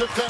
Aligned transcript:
defending. 0.00 0.29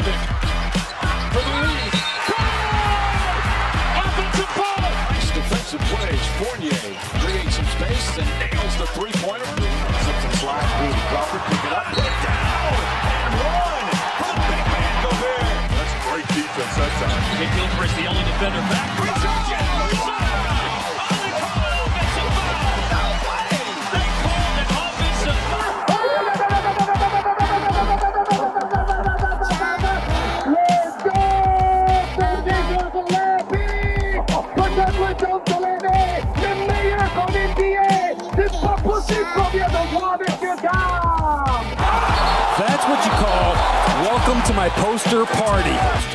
My 44.60 44.68
poster 44.82 45.24
party. 45.32 45.70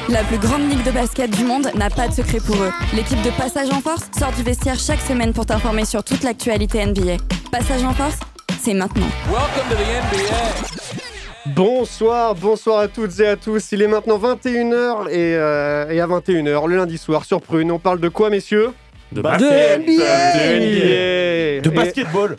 La 0.09 0.23
plus 0.23 0.37
grande 0.37 0.69
ligue 0.69 0.83
de 0.83 0.91
basket 0.91 1.31
du 1.35 1.43
monde 1.45 1.67
n'a 1.73 1.89
pas 1.89 2.07
de 2.07 2.13
secret 2.13 2.37
pour 2.45 2.55
eux. 2.57 2.69
L'équipe 2.93 3.19
de 3.23 3.31
Passage 3.31 3.69
en 3.71 3.81
Force 3.81 4.03
sort 4.19 4.31
du 4.33 4.43
vestiaire 4.43 4.77
chaque 4.77 4.99
semaine 4.99 5.33
pour 5.33 5.47
t'informer 5.47 5.83
sur 5.83 6.03
toute 6.03 6.21
l'actualité 6.23 6.85
NBA. 6.85 7.17
Passage 7.51 7.83
en 7.83 7.91
Force, 7.93 8.19
c'est 8.61 8.75
maintenant. 8.75 9.07
Welcome 9.31 9.63
to 9.69 9.75
the 9.75 9.87
NBA. 10.13 11.53
Bonsoir, 11.55 12.35
bonsoir 12.35 12.79
à 12.81 12.87
toutes 12.87 13.19
et 13.19 13.27
à 13.27 13.35
tous. 13.35 13.71
Il 13.71 13.81
est 13.81 13.87
maintenant 13.87 14.19
21h 14.19 15.07
et, 15.09 15.35
euh, 15.35 15.89
et 15.89 15.99
à 15.99 16.05
21h, 16.05 16.67
le 16.67 16.77
lundi 16.77 16.99
soir 16.99 17.25
sur 17.25 17.41
Prune, 17.41 17.71
on 17.71 17.79
parle 17.79 17.99
de 17.99 18.09
quoi, 18.09 18.29
messieurs? 18.29 18.73
De 19.11 19.17
De 19.17 19.21
basket. 19.23 19.79
NBA 19.79 21.61
De 21.61 21.71
Et- 21.71 21.75
basketball. 21.75 22.37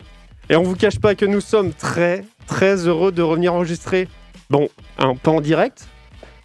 Et 0.49 0.55
on 0.55 0.63
vous 0.63 0.75
cache 0.77 0.99
pas 0.99 1.15
que 1.15 1.25
nous 1.25 1.41
sommes 1.41 1.73
très, 1.73 2.23
très 2.47 2.87
heureux 2.87 3.11
de 3.11 3.21
revenir 3.21 3.53
enregistrer. 3.53 4.07
Bon, 4.49 4.69
un, 4.97 5.13
pas 5.15 5.31
en 5.31 5.41
direct, 5.41 5.85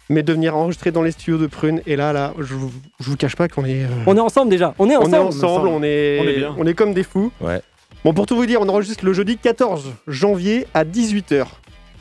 mais 0.09 0.23
de 0.23 0.33
venir 0.33 0.55
enregistrer 0.55 0.91
dans 0.91 1.01
les 1.01 1.11
studios 1.11 1.37
de 1.37 1.47
Prune. 1.47 1.81
Et 1.87 1.95
là, 1.95 2.13
là, 2.13 2.33
je 2.39 2.53
vous, 2.53 2.71
je 2.99 3.09
vous 3.09 3.15
cache 3.17 3.35
pas 3.35 3.47
qu'on 3.47 3.65
est. 3.65 3.83
euh, 3.83 3.87
On 4.05 4.17
est 4.17 4.19
ensemble 4.21 4.49
déjà. 4.51 4.73
On 4.79 4.89
est 4.89 4.95
on 4.97 5.01
ensemble. 5.01 5.15
est 5.15 5.17
ensemble, 5.19 5.67
on 5.69 5.83
est, 5.83 6.19
On 6.21 6.27
est 6.27 6.33
bien. 6.37 6.55
on 6.57 6.65
est 6.67 6.73
comme 6.73 6.93
des 6.93 7.03
fous. 7.03 7.31
Ouais. 7.41 7.61
Bon, 8.03 8.13
pour 8.13 8.25
tout 8.25 8.35
vous 8.35 8.45
dire, 8.45 8.59
on 8.61 8.67
enregistre 8.69 9.05
le 9.05 9.13
jeudi 9.13 9.37
14 9.37 9.93
janvier 10.07 10.67
à 10.73 10.83
18h. 10.83 11.45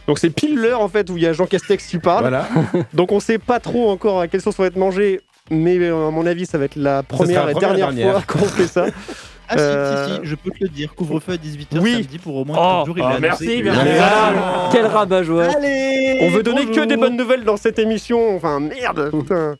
Donc 0.09 0.19
c'est 0.19 0.31
pile 0.31 0.57
l'heure 0.57 0.81
en 0.81 0.89
fait 0.89 1.09
où 1.11 1.17
il 1.17 1.23
y 1.23 1.27
a 1.29 1.33
Jean 1.33 1.47
Castex 1.47 1.87
qui 1.87 1.99
parle. 1.99 2.23
Voilà. 2.23 2.49
Donc 2.93 3.13
on 3.13 3.21
sait 3.21 3.39
pas 3.39 3.61
trop 3.61 3.89
encore 3.91 4.21
à 4.21 4.27
quelle 4.27 4.41
sauce 4.41 4.57
on 4.59 4.63
va 4.63 4.67
être 4.67 4.77
mangé, 4.77 5.21
mais 5.49 5.79
euh, 5.79 6.09
à 6.09 6.11
mon 6.11 6.27
avis 6.27 6.45
ça 6.45 6.59
va 6.59 6.65
être 6.65 6.75
la 6.75 7.05
première 7.05 7.45
la 7.47 7.53
et 7.53 7.55
dernière. 7.55 8.13
fois 8.13 8.23
qu'on 8.27 8.45
fait 8.47 8.67
ça. 8.67 8.87
Ah 9.49 9.57
si, 9.57 9.63
Euh, 9.65 10.07
si, 10.07 10.15
si, 10.15 10.21
je 10.29 10.35
peux 10.35 10.51
te 10.51 10.63
le 10.63 10.69
dire, 10.69 10.95
couvre-feu 10.95 11.33
à 11.33 11.37
18h 11.37 11.79
Oui. 11.81 11.93
samedi 11.95 12.19
pour 12.19 12.37
au 12.37 12.45
moins 12.45 12.57
Oh, 12.59 12.85
4 12.85 12.87
jours. 12.87 12.99
il 12.99 13.03
oh, 13.05 13.21
merci, 13.21 13.61
merci. 13.63 13.81
Ah, 14.01 14.69
quel 14.73 14.87
rabat-joie. 14.87 15.45
Allez 15.57 16.19
on 16.23 16.31
veut 16.31 16.43
donner 16.43 16.67
que 16.67 16.85
des 16.85 16.97
bonnes 16.97 17.17
nouvelles 17.17 17.45
dans 17.45 17.57
cette 17.57 17.79
émission. 17.79 18.37
Enfin 18.37 18.61
merde. 18.61 19.11
putain. 19.11 19.57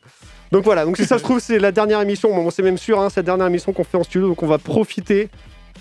Donc 0.51 0.63
voilà, 0.65 0.85
donc 0.85 0.97
si 0.97 1.05
ça 1.05 1.17
se 1.17 1.23
trouve 1.23 1.39
c'est 1.39 1.57
la 1.57 1.71
dernière 1.71 1.99
émission, 2.01 2.33
bon, 2.33 2.49
c'est 2.51 2.61
même 2.61 2.77
sûr, 2.77 2.99
hein, 3.01 3.09
c'est 3.09 3.21
la 3.21 3.23
dernière 3.25 3.47
émission 3.47 3.73
qu'on 3.73 3.83
fait 3.83 3.97
en 3.97 4.03
studio, 4.03 4.27
donc 4.27 4.43
on 4.43 4.47
va 4.47 4.59
profiter 4.59 5.29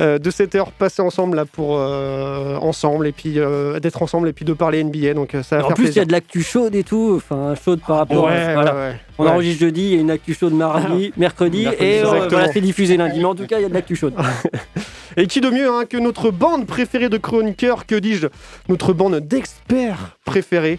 euh, 0.01 0.19
de 0.19 0.31
cette 0.31 0.55
heure 0.55 0.73
passée 0.73 1.03
ensemble 1.03 1.37
là 1.37 1.45
pour 1.45 1.77
euh, 1.77 2.57
ensemble 2.57 3.07
et 3.07 3.13
puis 3.13 3.39
euh, 3.39 3.79
d'être 3.79 4.03
ensemble 4.03 4.29
et 4.29 4.33
puis 4.33 4.45
de 4.45 4.53
parler 4.53 4.83
NBA. 4.83 5.15
Donc 5.15 5.35
euh, 5.35 5.43
ça 5.43 5.59
va 5.59 5.65
En 5.65 5.67
faire 5.69 5.77
plus, 5.77 5.89
il 5.89 5.97
y 5.97 6.01
a 6.01 6.05
de 6.05 6.13
l'actu 6.13 6.43
chaude 6.43 6.75
et 6.75 6.83
tout. 6.83 7.15
Enfin, 7.17 7.55
chaude 7.63 7.81
par 7.87 7.99
rapport 7.99 8.25
Ouais, 8.25 8.33
à. 8.33 8.55
Voilà. 8.55 8.75
ouais, 8.75 8.81
ouais. 8.81 8.97
On 9.19 9.27
enregistre 9.27 9.61
jeudi, 9.61 9.83
il 9.83 9.95
y 9.95 9.99
a 9.99 10.01
une 10.01 10.11
actu 10.11 10.35
chaude 10.35 10.55
mardi, 10.55 11.13
mercredi, 11.17 11.67
et 11.79 11.99
exactement. 11.99 12.29
voilà, 12.31 12.53
c'est 12.53 12.61
diffusé 12.63 12.97
lundi. 12.97 13.19
Mais 13.19 13.25
en 13.27 13.35
tout 13.35 13.47
cas, 13.47 13.59
il 13.59 13.63
y 13.63 13.67
a 13.67 13.69
de 13.69 13.75
l'actu 13.75 13.95
chaude. 13.95 14.15
Et 15.19 15.27
qui 15.27 15.43
de 15.43 15.51
mieux 15.51 15.69
hein, 15.69 15.85
que 15.85 15.99
notre 15.99 16.31
bande 16.31 16.67
préférée 16.67 17.11
de 17.11 17.19
chroniqueurs, 17.19 17.85
que 17.85 17.95
dis-je, 17.95 18.29
notre 18.71 18.95
bande 18.95 19.17
d'experts 19.21 20.17
préférés 20.25 20.79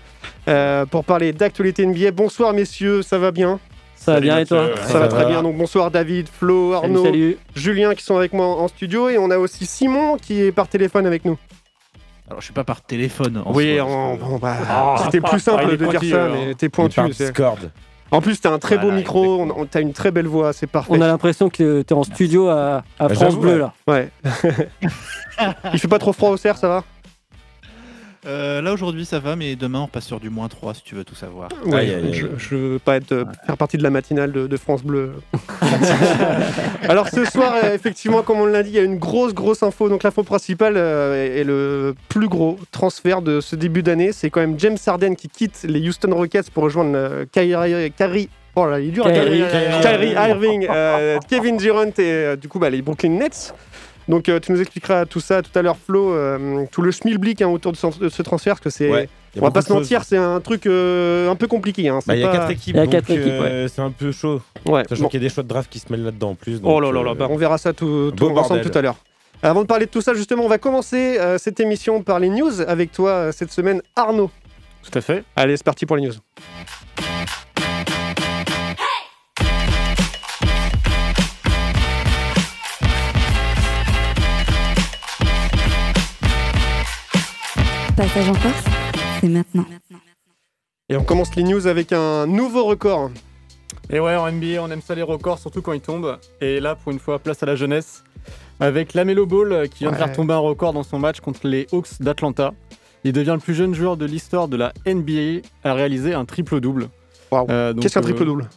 pour 0.90 1.06
parler 1.06 1.34
d'actualité 1.34 1.86
NBA. 1.86 2.10
Bonsoir 2.12 2.52
messieurs, 2.54 3.04
ça 3.04 3.20
va 3.20 3.30
bien? 3.30 3.60
Ça 4.04 4.12
va 4.12 4.18
Salut, 4.18 4.28
bien 4.28 4.38
et 4.40 4.46
toi 4.46 4.62
Mathieu. 4.68 4.84
Ça 4.84 5.00
va 5.00 5.08
très 5.08 5.26
bien. 5.26 5.42
Donc 5.44 5.56
bonsoir 5.58 5.90
David, 5.92 6.28
Flo, 6.28 6.74
Arnaud, 6.74 7.06
salut. 7.06 7.38
Julien 7.56 7.96
qui 7.96 8.04
sont 8.04 8.18
avec 8.18 8.34
moi 8.34 8.46
en 8.48 8.68
studio 8.68 9.08
et 9.08 9.18
on 9.18 9.32
a 9.32 9.38
aussi 9.38 9.66
Simon 9.66 10.18
qui 10.18 10.42
est 10.42 10.52
par 10.52 10.68
téléphone 10.68 11.06
avec 11.08 11.24
nous. 11.24 11.38
Alors 12.30 12.42
je 12.42 12.46
suis 12.46 12.54
pas 12.54 12.64
par 12.66 12.82
téléphone. 12.82 13.42
En 13.46 13.54
oui, 13.54 13.78
soi, 13.78 13.86
en- 13.86 14.18
parce 14.18 14.20
que- 14.20 14.26
bon, 14.26 14.38
bah, 14.40 14.56
Ah, 14.70 14.96
c'était 15.06 15.22
plus 15.22 15.36
ah, 15.36 15.40
simple 15.40 15.78
de 15.78 15.86
dire 15.86 16.02
ça, 16.04 16.26
alors. 16.26 16.36
mais 16.36 16.54
t'es 16.56 16.68
pointu. 16.70 17.00
Discord. 17.10 17.72
En 18.12 18.22
plus, 18.22 18.40
t'as 18.42 18.52
un 18.52 18.60
très 18.60 18.78
beau 18.78 18.92
micro, 18.92 19.42
on- 19.42 19.66
t'as 19.66 19.82
une 19.82 19.94
très 19.94 20.12
belle 20.12 20.28
voix, 20.28 20.52
c'est 20.54 20.68
parfait. 20.68 20.92
On 20.94 21.02
a 21.02 21.08
l'impression 21.08 21.50
que 21.50 21.82
t'es 21.82 21.94
en 21.94 22.04
studio 22.04 22.48
à, 22.50 22.84
à 23.00 23.08
Bah, 23.08 23.16
France 23.16 23.38
Bleu 23.38 23.58
là. 23.58 23.74
Ouais. 23.88 24.10
Il 25.74 25.80
fait 25.80 25.88
pas 25.88 25.98
trop 26.00 26.14
froid 26.14 26.30
au 26.30 26.38
cerf, 26.38 26.58
ça 26.58 26.68
va? 26.68 26.84
Euh, 28.26 28.62
là 28.62 28.72
aujourd'hui 28.74 29.06
ça 29.06 29.20
va, 29.20 29.36
mais 29.36 29.56
demain 29.56 29.82
on 29.82 29.88
passe 29.88 30.06
sur 30.06 30.20
du 30.20 30.30
moins 30.30 30.48
3 30.48 30.76
si 30.76 30.84
tu 30.84 30.96
veux 30.96 31.04
tout 31.04 31.16
savoir. 31.16 31.50
Ouais, 31.66 31.80
Aïe, 31.80 31.94
aïe, 31.94 32.06
aïe. 32.06 32.14
Je, 32.14 32.28
je 32.38 32.56
veux 32.56 32.80
pas 32.80 32.96
être, 32.98 33.12
euh, 33.12 33.26
faire 33.46 33.58
partie 33.58 33.78
de 33.78 33.84
la 33.84 33.90
matinale 33.90 34.32
de, 34.32 34.48
de 34.48 34.58
France 34.58 34.84
Bleu. 34.84 35.14
Alors 36.90 37.10
ce 37.10 37.26
soir, 37.26 37.54
euh, 37.64 37.74
effectivement, 37.74 38.22
comme 38.22 38.40
on 38.40 38.46
l'a 38.46 38.64
dit, 38.64 38.70
il 38.72 38.76
y 38.76 38.80
a 38.80 38.84
une 38.84 38.98
grosse, 38.98 39.34
grosse 39.34 39.64
info. 39.64 39.90
Donc 39.90 40.04
l'info 40.04 40.24
principale 40.24 40.76
euh, 40.78 41.40
est, 41.40 41.44
le 41.44 41.96
plus 42.10 42.28
gros 42.28 42.58
transfert 42.72 43.22
de 43.22 43.42
ce 43.42 43.56
début 43.56 43.84
d'année. 43.84 44.12
C'est 44.12 44.30
quand 44.30 44.42
même 44.42 44.60
James 44.60 44.78
Harden 44.86 45.16
qui 45.16 45.30
quitte 45.30 45.64
les 45.64 45.88
Houston 45.88 46.14
Rockets 46.16 46.50
pour 46.52 46.64
rejoindre 46.64 47.26
Kyrie, 47.32 47.92
Kyrie- 47.92 48.30
Oh 48.56 48.68
là, 48.68 48.80
il 48.80 48.90
est 48.90 48.92
dur, 48.92 49.06
Kyrie, 49.06 49.40
Kyrie, 49.40 49.82
Kyrie. 49.82 49.82
Kyrie 49.82 50.30
Irving, 50.30 50.68
euh, 50.70 51.18
Kevin 51.28 51.58
Durant 51.58 51.86
et 51.88 51.94
euh, 52.00 52.36
du 52.36 52.48
coup 52.48 52.60
bah, 52.60 52.70
les 52.70 52.84
Brooklyn 52.84 53.10
Nets. 53.10 53.56
Donc 54.08 54.30
euh, 54.30 54.40
tu 54.40 54.52
nous 54.52 54.62
expliqueras 54.62 55.06
tout 55.06 55.20
ça 55.20 55.42
tout 55.42 55.58
à 55.58 55.62
l'heure, 55.62 55.78
Flo, 55.78 56.14
euh, 56.14 56.66
tout 56.72 56.82
le 56.82 56.92
schmilblick 56.92 57.42
hein, 57.42 57.48
autour 57.48 57.72
de 57.72 57.78
ce, 57.78 57.88
de 58.00 58.10
ce 58.10 58.22
transfert, 58.22 58.54
parce 58.56 58.64
que 58.64 58.70
c'est, 58.70 58.90
Ouais. 58.90 59.10
On 59.36 59.42
va 59.42 59.52
pas 59.52 59.64
se 59.64 59.74
mentir, 59.74 60.04
c'est 60.04 60.18
un 60.18 60.40
truc 60.42 60.68
euh, 60.68 61.30
un 61.30 61.36
peu 61.36 61.48
compliqué. 61.48 61.90
Hein. 61.90 62.00
Bah, 62.06 62.14
C'est 62.14 62.18
Il 62.18 62.22
y 62.22 62.24
a 62.24 62.28
pas- 62.28 62.38
quatre 62.38 62.52
équipes, 62.52 62.76
Il 62.76 62.78
y 62.78 62.80
a 62.80 62.84
donc 62.84 62.92
quatre 62.92 63.10
équipes, 63.10 63.26
euh, 63.28 63.68
c'est 63.68 63.82
un 63.82 63.90
peu 63.90 64.12
chaud. 64.12 64.42
Ouais. 64.68 64.84
Sachant 64.88 65.04
bon. 65.04 65.10
qu'il 65.10 65.22
y 65.22 65.26
a 65.26 65.28
des 65.28 65.34
choix 65.34 65.42
de 65.42 65.48
draft 65.48 65.72
qui 65.72 65.80
se 65.80 65.92
mêlent 65.92 66.04
là-dedans 66.04 66.32
en 66.32 66.36
plus. 66.36 66.60
Oh 66.64 66.80
là 66.80 66.92
là 66.92 67.02
là, 67.02 67.12
euh, 67.12 67.16
bah, 67.16 67.28
on 67.32 67.36
verra 67.36 67.58
ça 67.58 67.74
tout, 67.74 68.12
ensemble 68.22 68.62
tout 68.62 68.78
à 68.78 68.82
l'heure. 68.82 68.98
Avant 69.42 69.62
de 69.62 69.68
parler 69.68 69.88
de 69.88 69.92
tout 69.92 70.02
ça, 70.02 70.14
justement, 70.14 70.44
on 70.44 70.50
va 70.50 70.58
commencer 70.58 71.18
euh, 71.20 71.38
cette 71.38 71.60
émission 71.60 72.02
par 72.04 72.20
les 72.20 72.30
news 72.30 72.62
avec 72.62 72.92
toi 72.92 73.10
euh, 73.10 73.32
cette 73.32 73.52
semaine, 73.52 73.82
Arnaud. 73.96 74.30
Tout 74.84 74.98
à 74.98 75.02
fait. 75.02 75.24
Allez, 75.36 75.58
c'est 75.58 75.66
parti 75.66 75.86
pour 75.86 75.98
les 75.98 76.04
news. 76.04 76.14
Passage 87.96 88.28
en 88.28 88.34
Force, 88.34 88.64
c'est 89.22 89.30
maintenant. 89.30 89.66
Et 90.90 90.98
on 90.98 91.04
commence 91.04 91.36
les 91.36 91.44
news 91.44 91.68
avec 91.68 91.94
un 91.94 92.26
nouveau 92.26 92.66
record. 92.66 93.12
Et 93.92 94.00
ouais, 94.00 94.16
en 94.16 94.32
NBA, 94.32 94.62
on 94.62 94.72
aime 94.72 94.82
ça 94.82 94.96
les 94.96 95.04
records, 95.04 95.38
surtout 95.38 95.62
quand 95.62 95.74
ils 95.74 95.82
tombent. 95.82 96.18
Et 96.42 96.60
là, 96.60 96.76
pour 96.76 96.92
une 96.92 96.98
fois, 96.98 97.20
place 97.20 97.44
à 97.44 97.46
la 97.46 97.56
jeunesse. 97.56 98.04
Avec 98.60 98.96
Lamelo 98.96 99.28
Ball 99.28 99.52
euh, 99.52 99.68
qui 99.68 99.84
vient 99.84 99.92
de 99.92 99.98
faire 99.98 100.12
tomber 100.12 100.34
un 100.34 100.40
record 100.40 100.74
dans 100.74 100.82
son 100.82 100.98
match 100.98 101.20
contre 101.20 101.48
les 101.48 101.68
Hawks 101.72 102.02
d'Atlanta. 102.02 102.54
Il 103.04 103.14
devient 103.14 103.34
le 103.34 103.40
plus 103.40 103.54
jeune 103.54 103.76
joueur 103.76 103.96
de 103.96 104.06
l'histoire 104.06 104.48
de 104.48 104.58
la 104.58 104.74
NBA 104.88 105.48
à 105.64 105.74
réaliser 105.74 106.16
un 106.16 106.26
triple-double. 106.26 106.90
Euh, 107.34 107.74
Qu'est-ce 107.76 107.94
qu'un 107.94 108.00
euh, 108.00 108.04
triple-double? 108.04 108.50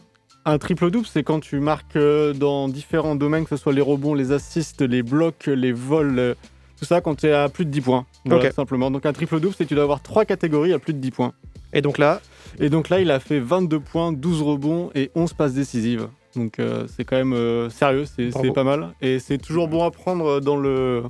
Un 0.45 0.57
triple-double, 0.57 1.05
c'est 1.05 1.23
quand 1.23 1.41
tu 1.41 1.59
marques 1.59 1.97
dans 2.35 2.69
différents 2.69 3.15
domaines, 3.15 3.43
que 3.43 3.49
ce 3.49 3.57
soit 3.57 3.73
les 3.73 3.81
rebonds, 3.81 4.13
les 4.15 4.31
assists, 4.31 4.81
les 4.81 5.03
blocs, 5.03 5.45
les 5.47 5.73
vols, 5.73 6.35
tout 6.77 6.85
ça, 6.85 7.01
quand 7.01 7.15
tu 7.15 7.27
es 7.27 7.31
à 7.33 7.49
plus 7.49 7.65
de 7.65 7.71
10 7.71 7.81
points. 7.81 8.05
Voilà, 8.25 8.51
simplement. 8.51 8.91
Donc 8.91 9.05
un 9.05 9.13
triple-double, 9.13 9.53
c'est 9.57 9.63
que 9.65 9.69
tu 9.69 9.75
dois 9.75 9.83
avoir 9.83 10.01
trois 10.01 10.25
catégories 10.25 10.73
à 10.73 10.79
plus 10.79 10.93
de 10.93 10.99
10 10.99 11.11
points. 11.11 11.33
Et 11.73 11.81
donc 11.81 11.97
là, 11.97 12.21
Et 12.59 12.69
donc 12.69 12.89
là, 12.89 12.99
il 13.01 13.11
a 13.11 13.19
fait 13.19 13.39
22 13.39 13.79
points, 13.79 14.11
12 14.13 14.41
rebonds 14.41 14.89
et 14.95 15.11
11 15.15 15.33
passes 15.33 15.53
décisives. 15.53 16.07
Donc 16.35 16.59
euh, 16.59 16.85
c'est 16.87 17.03
quand 17.03 17.17
même 17.17 17.33
euh, 17.33 17.69
sérieux, 17.69 18.05
c'est 18.05 18.31
pas 18.53 18.63
mal. 18.63 18.93
Et 19.01 19.19
c'est 19.19 19.37
toujours 19.37 19.67
bon 19.67 19.83
à 19.83 19.91
prendre 19.91 20.39
dans 20.39 20.55
le, 20.55 21.03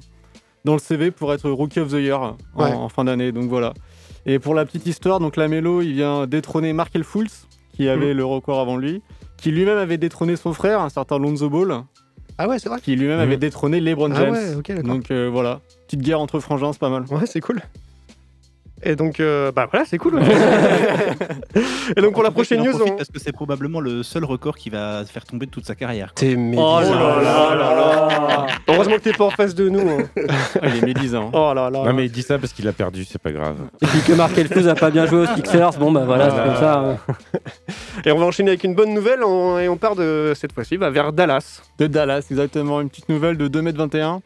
dans 0.66 0.74
le 0.74 0.80
CV 0.80 1.12
pour 1.12 1.34
être 1.34 1.50
Rookie 1.50 1.80
of 1.80 1.90
the 1.90 1.94
Year 2.00 2.20
en, 2.22 2.38
Ouais. 2.56 2.72
en 2.74 2.90
fin 2.90 3.04
d'année. 3.04 3.32
Donc 3.32 3.50
voilà. 3.50 3.74
Et 4.26 4.40
pour 4.40 4.56
la 4.56 4.66
petite 4.66 4.86
histoire, 4.88 5.20
donc 5.20 5.36
Lamelo, 5.38 5.82
il 5.82 5.94
vient 5.94 6.28
détrôner 6.28 6.74
Markel 6.74 7.04
Fultz, 7.04 7.48
qui 7.74 7.88
avait 7.88 8.12
Mhm. 8.12 8.18
le 8.18 8.26
record 8.26 8.60
avant 8.60 8.78
lui, 8.78 9.02
qui 9.38 9.52
lui-même 9.52 9.78
avait 9.78 9.98
détrôné 9.98 10.36
son 10.36 10.54
frère, 10.54 10.82
un 10.82 10.90
certain 10.90 11.20
Lonzo 11.20 11.50
Ball, 11.50 11.84
ah 12.38 12.48
ouais, 12.48 12.60
c'est 12.60 12.70
vrai. 12.70 12.80
qui 12.82 12.96
lui-même 12.96 13.20
avait 13.20 13.38
détrôné 13.38 13.80
LeBron 13.80 14.12
Ah 14.12 14.20
James. 14.20 14.34
ouais, 14.34 14.56
ok, 14.56 14.68
d'accord. 14.68 14.84
donc 14.84 15.12
euh, 15.12 15.30
voilà, 15.32 15.62
petite 15.88 16.02
guerre 16.02 16.20
entre 16.20 16.40
frangins, 16.40 16.72
c'est 16.74 16.80
pas 16.80 16.90
mal. 16.90 17.04
Ouais, 17.10 17.26
c'est 17.26 17.42
cool. 17.42 17.62
Et 18.84 18.96
donc, 18.96 19.20
euh, 19.20 19.52
bah 19.52 19.68
voilà, 19.72 19.86
c'est 19.86 19.98
cool. 19.98 20.22
Et 21.98 22.02
donc 22.02 22.14
pour 22.14 22.24
la 22.24 22.32
prochaine 22.32 22.62
news, 22.64 22.80
on... 22.82 22.96
Parce 22.96 23.10
que 23.10 23.20
c'est 23.20 23.32
probablement 23.32 23.80
le 23.80 24.04
seul 24.04 24.24
record 24.24 24.56
qui 24.56 24.70
va 24.70 25.04
faire 25.06 25.26
tomber 25.26 25.46
de 25.48 25.52
toute 25.52 25.66
sa 25.66 25.74
carrière. 25.76 26.14
T'es 26.14 26.36
Oh 26.38 26.80
là 26.82 26.90
là 26.90 27.56
là 27.56 27.56
là 27.56 28.46
Heureusement 28.68 28.96
que 28.96 29.02
t'es 29.02 29.14
pas 29.14 29.26
en 29.26 29.30
face 29.32 29.56
de 29.56 29.70
nous. 29.70 29.80
hein. 29.90 30.04
Ah, 30.62 30.68
il 30.68 30.78
est 30.78 30.86
médisant. 30.86 31.32
Oh 31.34 31.54
là 31.56 31.70
là. 31.70 31.84
Non, 31.86 31.94
mais 31.94 32.06
il 32.06 32.12
dit 32.12 32.22
ça 32.22 32.38
parce 32.38 32.54
qu'il 32.54 32.68
a 32.68 32.74
perdu, 32.74 33.04
c'est 33.06 33.22
pas 33.22 33.32
grave. 33.32 33.58
Et 33.82 33.86
puis 33.88 34.02
que 34.02 34.14
Marc 34.14 34.38
Elfus 34.38 34.68
a 34.68 34.76
pas 34.76 34.92
bien 34.92 35.06
joué 35.08 35.22
aux 35.24 35.36
Sixers, 35.36 35.72
bon 35.80 35.92
bah 35.92 36.04
voilà, 36.06 36.30
c'est 36.30 36.44
comme 36.44 36.56
ça. 36.58 36.80
hein. 36.80 36.98
Et 38.06 38.12
on 38.12 38.20
va 38.20 38.26
enchaîner 38.26 38.52
avec 38.52 38.64
une 38.64 38.76
bonne 38.76 38.94
nouvelle 38.94 39.24
on- 39.24 39.58
et 39.58 39.68
on 39.70 39.78
part 39.78 39.96
de 39.96 40.34
cette 40.36 40.52
fois-ci 40.54 40.78
bah, 40.78 40.90
vers 40.92 41.14
Dallas. 41.14 41.62
De 41.80 41.88
Dallas, 41.88 42.28
exactement. 42.30 42.80
Une 42.82 42.90
petite 42.90 43.10
nouvelle 43.10 43.38
de 43.38 43.48
2m21. 43.48 44.20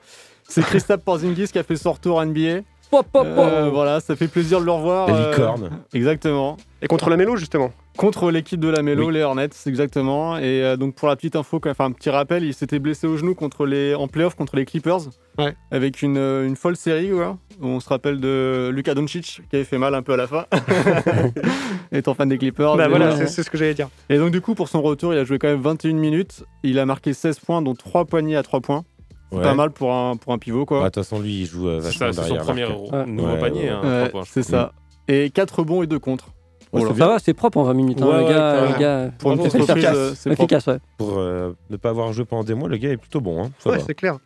C'est 0.48 0.64
Christophe 0.64 1.02
Porzingis 1.06 1.48
qui 1.48 1.60
a 1.60 1.64
fait 1.64 1.78
son 1.78 1.94
retour 1.94 2.22
NBA. 2.26 2.62
Pop, 2.92 3.08
pop, 3.12 3.26
pop. 3.26 3.38
Euh, 3.38 3.70
voilà, 3.72 4.02
ça 4.02 4.16
fait 4.18 4.28
plaisir 4.28 4.60
de 4.60 4.66
le 4.66 4.72
revoir. 4.72 5.08
La 5.08 5.16
euh, 5.16 5.32
licorne. 5.32 5.70
Exactement. 5.94 6.58
Et 6.82 6.88
contre 6.88 7.10
la 7.10 7.16
Mélo, 7.16 7.38
justement. 7.38 7.72
Contre 7.98 8.32
l'équipe 8.32 8.60
de 8.60 8.68
la 8.68 8.82
Mélo, 8.82 9.08
Oui. 9.08 9.14
les 9.14 9.22
Hornets, 9.24 9.50
exactement. 9.66 10.38
Et 10.38 10.62
euh, 10.64 10.76
donc 10.78 10.96
pour 10.96 11.08
la 11.08 11.16
petite 11.16 11.36
info, 11.36 11.62
enfin 11.66 11.86
un 11.86 11.92
petit 11.92 12.10
rappel, 12.10 12.44
il 12.44 12.54
s'était 12.54 12.80
blessé 12.80 13.08
au 13.08 13.16
genou 13.18 13.34
contre 13.36 13.66
les, 13.66 13.96
en 13.96 14.08
playoff 14.08 14.36
contre 14.36 14.56
les 14.56 14.66
Clippers. 14.66 15.00
Ouais. 15.38 15.56
Avec 15.72 16.02
une, 16.02 16.18
une 16.18 16.56
folle 16.56 16.76
série, 16.76 17.12
quoi. 17.12 17.38
On 17.62 17.80
se 17.80 17.88
rappelle 17.88 18.20
de 18.20 18.70
Luka 18.74 18.94
Doncic 18.94 19.42
qui 19.50 19.56
avait 19.56 19.64
fait 19.66 19.78
mal 19.78 19.94
un 19.96 20.02
peu 20.02 20.14
à 20.14 20.18
la 20.18 20.28
fin. 20.28 20.46
Étant 21.92 22.14
fan 22.14 22.30
des 22.30 22.38
Clippers. 22.38 22.76
Bah 22.76 22.86
Et 22.86 22.90
voilà, 22.90 23.10
ouais. 23.12 23.16
c'est 23.18 23.28
c'est 23.28 23.44
ce 23.44 23.50
que 23.50 23.58
j'allais 23.58 23.74
dire. 23.74 23.90
Et 24.10 24.18
donc 24.18 24.32
du 24.32 24.42
coup, 24.42 24.56
pour 24.56 24.68
son 24.70 24.82
retour, 24.82 25.14
il 25.14 25.20
a 25.20 25.24
joué 25.26 25.40
quand 25.40 25.48
même 25.50 25.62
21 25.62 25.94
minutes. 25.94 26.44
Il 26.64 26.80
a 26.80 26.86
marqué 26.86 27.14
16 27.14 27.40
points, 27.40 27.62
dont 27.62 27.76
3 27.76 28.06
poignées 28.06 28.36
à 28.38 28.44
3 28.44 28.62
points. 28.62 28.84
C'est 29.32 29.38
Ouais. 29.38 29.44
Pas 29.44 29.54
mal 29.54 29.72
pour 29.72 29.94
un, 29.94 30.18
pour 30.18 30.34
un 30.34 30.38
pivot, 30.38 30.66
quoi. 30.66 30.80
Bah, 30.80 30.90
De 30.90 30.94
toute 30.94 31.04
façon, 31.04 31.22
lui, 31.22 31.42
il 31.42 31.46
joue 31.46 31.68
euh, 31.68 31.80
C'est 31.82 31.98
vachement 32.00 32.12
ça, 32.14 32.24
c'est 32.24 32.30
son 32.30 32.36
premier. 32.38 32.66
Ouais. 32.66 33.06
nouveau 33.06 33.32
Ouais, 33.32 33.40
panier. 33.40 33.62
ouais. 33.64 33.70
hein, 33.70 34.10
Ouais, 34.14 34.22
je 34.26 34.30
c'est 34.32 34.44
ça. 34.44 34.74
Et 35.08 35.30
4 35.30 35.60
rebonds 35.60 35.84
et 35.84 35.88
2 35.88 36.00
contre. 36.00 36.26
Ouais, 36.74 36.82
Oh. 36.86 36.94
Ça 36.96 37.08
va, 37.08 37.18
c'est 37.20 37.34
propre 37.34 37.58
en 37.58 37.64
20 37.64 37.74
minutes. 37.74 38.02
hein, 38.02 38.08
Ouais, 38.08 38.18
le 38.20 38.24
ouais, 38.24 38.30
gars, 38.30 38.54
quand 38.56 38.62
le 38.64 38.70
même. 38.72 38.80
gars 38.80 39.12
Pour 39.20 39.32
une 39.32 39.38
Bravo, 39.40 39.52
petite 39.52 39.62
reprise, 39.70 39.84
efficace. 39.86 40.28
euh, 40.28 40.32
efficace, 40.32 40.68
ouais. 40.68 40.78
Pour 40.98 41.18
euh, 41.18 41.52
ne 41.70 41.78
pas 41.78 41.90
avoir 41.90 42.12
joué 42.14 42.24
pendant 42.26 42.44
des 42.44 42.54
mois, 42.54 42.70
le 42.70 42.78
gars 42.78 42.90
est 42.92 42.98
plutôt 42.98 43.20
bon. 43.22 43.44
Hein. 43.44 43.52
Ça 43.60 43.70
Ouais, 43.72 43.80
c'est 43.86 43.94
clair. 43.96 44.18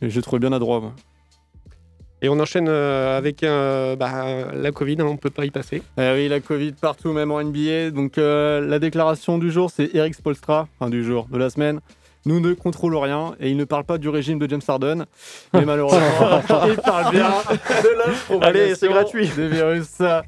Et 0.00 0.08
J'ai 0.10 0.22
trouvé 0.22 0.38
bien 0.40 0.52
adroit. 0.52 0.80
moi. 0.80 0.92
Et 2.24 2.28
on 2.28 2.38
enchaîne 2.38 2.68
euh, 2.68 3.18
avec 3.18 3.42
euh, 3.42 3.96
bah, 3.96 4.52
la 4.54 4.70
Covid, 4.70 4.96
hein, 5.00 5.06
on 5.08 5.16
peut 5.16 5.28
pas 5.30 5.44
y 5.44 5.50
passer. 5.50 5.82
Eh 5.98 6.12
oui, 6.14 6.28
la 6.28 6.38
Covid 6.40 6.72
partout, 6.72 7.12
même 7.12 7.32
en 7.32 7.42
NBA. 7.42 7.90
Donc 7.90 8.16
euh, 8.16 8.60
la 8.60 8.78
déclaration 8.78 9.38
du 9.38 9.50
jour, 9.50 9.70
c'est 9.70 9.90
Eric 9.94 10.14
Spolstra, 10.14 10.68
enfin 10.78 10.88
du 10.88 11.02
jour, 11.04 11.26
de 11.32 11.36
la 11.38 11.50
semaine. 11.50 11.80
Nous 12.24 12.38
ne 12.40 12.52
contrôlons 12.54 13.00
rien 13.00 13.34
et 13.40 13.50
il 13.50 13.56
ne 13.56 13.64
parle 13.64 13.84
pas 13.84 13.98
du 13.98 14.08
régime 14.08 14.38
de 14.38 14.48
James 14.48 14.60
Harden, 14.66 15.06
mais 15.52 15.64
malheureusement, 15.64 16.00
il 16.68 16.76
parle 16.76 17.10
bien 17.10 17.30
de 17.30 18.38
la 18.40 18.46
Allez, 18.46 18.74
c'est 18.76 18.88
gratuit. 18.88 19.28
des 19.34 19.48
virus 19.48 19.88
euh, 20.00 20.20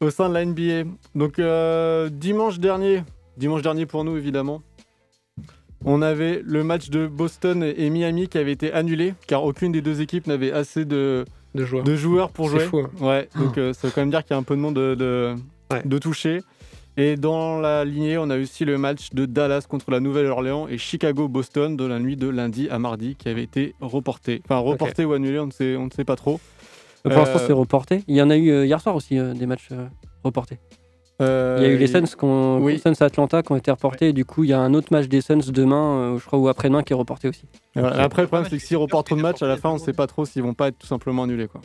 au 0.00 0.10
sein 0.10 0.28
de 0.28 0.34
la 0.34 0.44
NBA. 0.44 0.90
Donc 1.14 1.38
euh, 1.38 2.08
dimanche 2.10 2.58
dernier, 2.58 3.04
dimanche 3.36 3.62
dernier 3.62 3.86
pour 3.86 4.02
nous 4.02 4.16
évidemment, 4.16 4.62
on 5.84 6.02
avait 6.02 6.42
le 6.44 6.64
match 6.64 6.90
de 6.90 7.06
Boston 7.06 7.62
et 7.62 7.90
Miami 7.90 8.28
qui 8.28 8.38
avait 8.38 8.52
été 8.52 8.72
annulé 8.72 9.14
car 9.28 9.44
aucune 9.44 9.70
des 9.72 9.82
deux 9.82 10.00
équipes 10.00 10.26
n'avait 10.26 10.50
assez 10.50 10.84
de, 10.84 11.24
De 11.54 11.64
joueurs. 11.64 11.84
de 11.84 11.94
joueurs 11.96 12.30
pour 12.30 12.48
jouer. 12.48 12.60
fou, 12.64 12.78
hein. 12.80 12.90
Ouais, 13.00 13.28
donc 13.36 13.56
euh, 13.58 13.72
ça 13.72 13.86
veut 13.86 13.92
quand 13.94 14.00
même 14.02 14.10
dire 14.10 14.24
qu'il 14.24 14.32
y 14.32 14.34
a 14.34 14.38
un 14.38 14.42
peu 14.42 14.56
de 14.56 14.60
monde 14.60 14.74
de, 14.74 14.94
de, 14.96 15.34
Ouais. 15.72 15.82
de 15.84 15.98
toucher. 15.98 16.42
Et 16.98 17.16
dans 17.16 17.58
la 17.60 17.84
lignée, 17.84 18.16
on 18.16 18.30
a 18.30 18.38
aussi 18.38 18.64
le 18.64 18.78
match 18.78 19.10
de 19.12 19.26
Dallas 19.26 19.66
contre 19.68 19.90
la 19.90 20.00
Nouvelle-Orléans 20.00 20.66
et 20.68 20.78
Chicago-Boston 20.78 21.76
de 21.76 21.84
la 21.84 21.98
nuit 21.98 22.16
de 22.16 22.26
lundi 22.28 22.68
à 22.70 22.78
mardi 22.78 23.16
qui 23.16 23.28
avait 23.28 23.42
été 23.42 23.74
reporté. 23.80 24.40
Enfin, 24.46 24.58
reporté 24.58 25.04
ou 25.04 25.12
annulé, 25.12 25.38
on 25.38 25.46
ne 25.46 25.50
sait, 25.50 25.76
on 25.76 25.86
ne 25.86 25.90
sait 25.90 26.04
pas 26.04 26.16
trop. 26.16 26.40
Pour 27.02 27.12
l'instant, 27.12 27.36
Euh, 27.38 27.46
c'est 27.46 27.52
reporté. 27.52 28.02
Il 28.08 28.16
y 28.16 28.22
en 28.22 28.30
a 28.30 28.36
eu 28.36 28.50
euh, 28.50 28.64
hier 28.66 28.80
soir 28.80 28.96
aussi 28.96 29.18
euh, 29.18 29.34
des 29.34 29.46
matchs 29.46 29.68
euh, 29.72 29.86
reportés. 30.24 30.58
Euh, 31.22 31.56
Il 31.60 31.66
y 31.66 31.66
a 31.66 31.72
eu 31.72 31.76
les 31.78 31.86
Suns, 31.86 32.04
qu'on- 32.18 32.58
oui. 32.60 32.72
les 32.74 32.78
Suns 32.78 32.94
à 33.00 33.04
Atlanta 33.04 33.42
qui 33.42 33.52
ont 33.52 33.56
été 33.56 33.70
reportés. 33.70 34.08
Et 34.08 34.12
du 34.12 34.24
coup, 34.24 34.44
il 34.44 34.50
y 34.50 34.52
a 34.54 34.58
un 34.60 34.72
autre 34.74 34.88
match 34.90 35.06
des 35.06 35.20
Suns 35.20 35.38
demain, 35.52 36.14
euh, 36.14 36.18
je 36.18 36.24
crois, 36.26 36.38
ou 36.38 36.48
après-demain, 36.48 36.82
qui 36.82 36.92
est 36.94 36.96
reporté 36.96 37.28
aussi. 37.28 37.44
Voilà. 37.74 38.02
Après, 38.02 38.22
le 38.22 38.28
problème, 38.28 38.44
Ouais, 38.44 38.50
c'est 38.50 38.56
que 38.58 38.62
s'ils 38.64 38.76
reportent 38.78 39.06
trop 39.06 39.16
de 39.16 39.22
matchs, 39.22 39.42
à 39.42 39.46
la 39.46 39.56
fin, 39.58 39.68
on 39.70 39.74
ne 39.74 39.78
sait 39.78 39.92
pas 39.92 40.06
trop 40.06 40.24
s'ils 40.24 40.42
vont 40.42 40.54
pas 40.54 40.68
être 40.68 40.78
tout 40.78 40.86
simplement 40.86 41.22
annulés. 41.24 41.46
Quoi. 41.48 41.60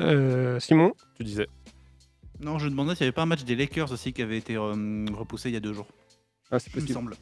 Euh, 0.00 0.58
Simon? 0.60 0.92
Tu 1.16 1.24
disais. 1.24 1.46
Non, 2.40 2.58
je 2.58 2.68
demandais 2.68 2.94
s'il 2.94 3.04
n'y 3.04 3.08
avait 3.08 3.12
pas 3.12 3.22
un 3.22 3.26
match 3.26 3.44
des 3.44 3.56
Lakers 3.56 3.92
aussi 3.92 4.12
qui 4.12 4.22
avait 4.22 4.38
été 4.38 4.56
euh, 4.56 5.06
repoussé 5.14 5.48
il 5.50 5.52
y 5.54 5.56
a 5.56 5.60
deux 5.60 5.72
jours. 5.72 5.86
Ah, 6.50 6.58
c'est 6.58 6.70
Il 6.76 6.82
me 6.82 6.86
semble. 6.86 7.16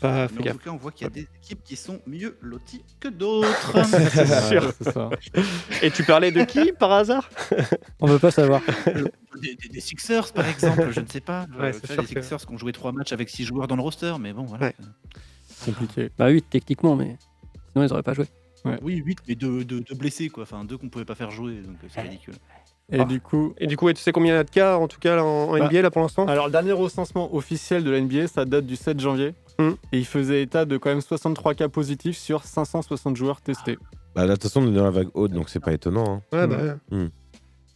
Pas 0.00 0.28
fait 0.28 0.34
Mais 0.42 0.50
en 0.50 0.52
tout 0.54 0.58
cas, 0.58 0.70
on 0.70 0.76
voit 0.76 0.90
qu'il 0.92 1.04
y 1.06 1.10
a 1.10 1.10
des 1.10 1.28
équipes 1.42 1.62
qui 1.64 1.76
sont 1.76 2.00
mieux 2.06 2.36
loties 2.40 2.82
que 2.98 3.08
d'autres. 3.08 3.72
C'est 3.84 4.48
sûr. 4.48 4.72
C'est 4.80 4.92
ça. 4.92 5.10
Et 5.82 5.90
tu 5.90 6.02
parlais 6.04 6.32
de 6.32 6.44
qui 6.44 6.72
par 6.72 6.92
hasard? 6.92 7.28
On 8.00 8.06
veut 8.06 8.18
pas 8.18 8.30
savoir. 8.30 8.62
des, 9.40 9.54
des- 9.54 9.68
des 9.68 9.80
Sixers, 9.80 10.32
par 10.32 10.46
exemple, 10.48 10.90
je 10.92 11.00
ne 11.00 11.06
sais 11.06 11.20
pas. 11.20 11.46
Ouais, 11.58 11.74
Euh, 11.74 11.80
c'est 11.84 11.96
les 12.00 12.06
que- 12.06 12.20
Sixers 12.22 12.46
qui 12.46 12.52
ont 12.52 12.58
joué 12.58 12.72
trois 12.72 12.92
matchs 12.92 13.12
avec 13.12 13.28
six 13.28 13.44
joueurs 13.44 13.68
dans 13.68 13.76
le 13.76 13.82
roster, 13.82 14.14
mais 14.18 14.32
bon, 14.32 14.44
voilà. 14.44 14.66
Ouais. 14.68 14.74
Compliqué. 15.64 16.10
Bah 16.18 16.26
oui, 16.28 16.42
techniquement, 16.42 16.96
mais 16.96 17.16
sinon, 17.72 17.84
ils 17.86 17.92
auraient 17.92 18.02
pas 18.02 18.14
joué. 18.14 18.26
Oui, 18.82 18.96
8, 18.96 19.18
mais 19.28 19.34
deux, 19.36 19.64
deux- 19.64 19.80
deux 19.80 19.94
blessés, 19.94 20.28
quoi. 20.28 20.42
Enfin, 20.42 20.64
deux 20.64 20.76
qu'on 20.78 20.88
pouvait 20.88 21.04
pas 21.04 21.14
faire 21.14 21.30
jouer, 21.30 21.60
donc 21.60 21.76
euh, 21.84 21.88
c'est 21.88 22.00
ridicule. 22.00 22.34
Et 22.92 23.00
Ah. 23.00 23.04
du 23.04 23.20
coup, 23.20 23.52
Et 23.58 23.66
du 23.66 23.76
coup, 23.76 23.92
tu 23.92 24.00
sais 24.00 24.12
combien 24.12 24.34
il 24.34 24.36
y 24.36 24.38
a 24.38 24.44
de 24.44 24.50
cas, 24.50 24.76
en 24.76 24.86
tout 24.86 25.00
cas, 25.00 25.20
en, 25.20 25.26
en 25.26 25.58
Bah, 25.58 25.66
NBA, 25.66 25.82
là, 25.82 25.90
pour 25.90 26.02
l'instant? 26.02 26.26
Alors, 26.26 26.46
le 26.46 26.52
dernier 26.52 26.72
recensement 26.72 27.34
officiel 27.34 27.82
de 27.82 27.90
la 27.90 28.00
NBA, 28.00 28.28
ça 28.28 28.44
date 28.44 28.64
du 28.66 28.76
7 28.76 29.00
janvier. 29.00 29.34
Hmm. 29.58 29.70
Et 29.92 29.98
il 29.98 30.04
faisait 30.06 30.42
état 30.42 30.64
de 30.66 30.76
quand 30.76 30.90
même 30.90 31.00
63 31.00 31.54
cas 31.54 31.68
positifs 31.68 32.16
sur 32.16 32.44
560 32.44 33.16
joueurs 33.16 33.40
testés. 33.40 33.78
Bah, 34.14 34.22
là, 34.22 34.28
de 34.28 34.32
toute 34.34 34.44
façon, 34.44 34.62
on 34.62 34.68
est 34.68 34.74
dans 34.76 34.84
la 34.84 34.90
vague 34.90 35.08
haute, 35.14 35.32
donc 35.32 35.48
c'est 35.48 35.60
pas 35.60 35.72
étonnant. 35.72 36.22
hein. 36.32 36.36
Ouais, 36.36 36.46
bah, 36.46 36.76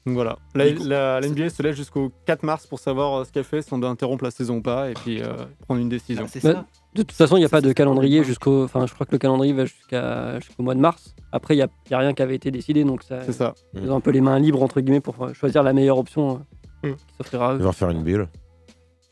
Donc 0.07 0.15
voilà. 0.15 0.39
La, 0.55 0.69
Du 0.71 0.77
coup, 0.77 0.85
la- 0.85 1.21
la 1.21 1.27
NBA 1.29 1.51
se 1.51 1.63
laisse 1.63 1.77
jusqu'au 1.77 2.13
4 2.27 2.43
mars 2.45 2.67
pour 2.67 2.79
savoir 2.79 3.15
euh, 3.21 3.25
ce 3.25 3.33
qu'elle 3.33 3.45
fait, 3.45 3.63
si 3.63 3.73
on 3.73 3.79
doit 3.79 3.91
interrompre 3.91 4.25
la 4.25 4.31
saison 4.31 4.57
ou 4.59 4.63
pas, 4.63 4.91
et 4.91 4.95
puis 4.95 5.23
euh, 5.23 5.33
prendre 5.67 5.81
une 5.81 5.89
décision. 5.89 6.25
Ah, 6.27 6.31
c'est 6.33 6.43
Bah, 6.43 6.53
ça. 6.53 6.67
De 6.95 7.03
toute 7.03 7.13
façon, 7.13 7.37
il 7.37 7.41
n'y 7.41 7.47
a 7.47 7.49
pas 7.49 7.61
de 7.61 7.73
calendrier 7.73 8.25
jusqu'au. 8.25 8.65
Enfin, 8.65 8.85
je 8.87 8.93
crois 8.95 9.07
que 9.07 9.13
le 9.13 9.19
calendrier 9.19 9.53
va 9.53 9.65
jusqu'à 9.65 10.41
jusqu'au 10.41 10.63
mois 10.65 10.75
de 10.75 10.81
mars. 10.81 11.15
Après, 11.31 11.55
il 11.55 11.59
n'y 11.59 11.63
a, 11.63 11.69
y 11.91 11.95
a 11.95 11.99
rien 11.99 12.13
qui 12.15 12.23
avait 12.23 12.35
été 12.35 12.51
décidé, 12.51 12.83
donc 12.83 13.05
ça, 13.05 13.23
C'est 13.25 13.33
ça. 13.33 13.55
ils 13.75 13.89
ont 13.91 13.97
un 13.97 14.01
peu 14.01 14.11
les 14.11 14.21
mains 14.21 14.39
libres 14.41 14.61
entre 14.63 14.81
guillemets 14.81 15.01
pour 15.01 15.23
euh, 15.23 15.33
choisir 15.33 15.63
la 15.63 15.73
meilleure 15.73 15.99
option 15.99 16.41
euh, 16.85 16.89
Mm. 16.91 16.95
qui 16.95 17.15
s'offrira 17.19 17.51
à 17.51 17.55
eux. 17.55 17.59
va 17.59 17.69
refaire 17.69 17.91
une 17.91 18.03
bulle. 18.03 18.27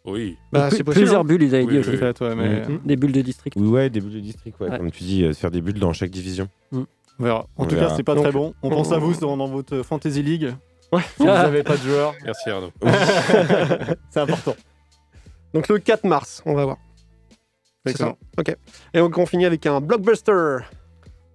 Oui. 0.06 0.36
bah, 0.52 0.68
Plus- 0.68 0.78
c'est 0.78 0.84
possible. 0.84 1.02
Plusieurs 1.04 1.20
hein. 1.20 1.24
bulles, 1.24 1.42
ils 1.42 1.54
avaient 1.54 1.64
Oui, 1.64 1.70
dit 1.70 1.74
oui, 1.74 1.80
aussi. 1.80 1.90
oui. 1.90 1.96
Peut-être, 1.98 2.26
ouais, 2.26 2.34
mais 2.34 2.66
Mhm. 2.66 2.80
Des 2.84 2.96
bulles 2.96 3.12
de 3.12 3.20
district. 3.20 3.54
Oui, 3.60 3.68
ouais, 3.68 3.90
des 3.90 4.00
bulles 4.00 4.14
de 4.14 4.20
district, 4.20 4.58
ouais. 4.60 4.70
Ouais. 4.70 4.76
Comme 4.78 4.90
tu 4.90 5.04
dis, 5.04 5.22
euh, 5.22 5.32
faire 5.34 5.50
des 5.50 5.60
bulles 5.60 5.78
dans 5.78 5.92
chaque 5.92 6.10
division. 6.10 6.48
on 6.72 6.86
verra. 7.20 7.46
En 7.56 7.64
On 7.64 7.66
tout 7.66 7.74
verra. 7.74 7.88
cas, 7.90 7.94
c'est 7.96 8.02
pas 8.04 8.14
Donc, 8.14 8.24
très 8.24 8.32
bon. 8.32 8.54
On 8.62 8.70
pense 8.70 8.90
à 8.92 8.98
vous 8.98 9.14
dans, 9.20 9.36
dans 9.36 9.46
votre 9.48 9.82
Fantasy 9.82 10.22
League. 10.22 10.54
Ouais. 10.92 11.02
Si 11.02 11.08
vous 11.18 11.26
n'avez 11.26 11.62
pas 11.62 11.76
de 11.76 11.82
joueurs, 11.82 12.14
Merci 12.24 12.48
Arnaud. 12.48 12.70
c'est 14.10 14.20
important. 14.20 14.56
Donc 15.52 15.68
le 15.68 15.78
4 15.78 16.04
mars, 16.04 16.42
on 16.46 16.54
va 16.54 16.64
voir. 16.64 16.76
Exactement. 17.90 18.18
Ok. 18.38 18.56
Et 18.94 18.98
donc 18.98 19.16
on 19.18 19.26
finit 19.26 19.46
avec 19.46 19.64
un 19.66 19.80
blockbuster. 19.80 20.58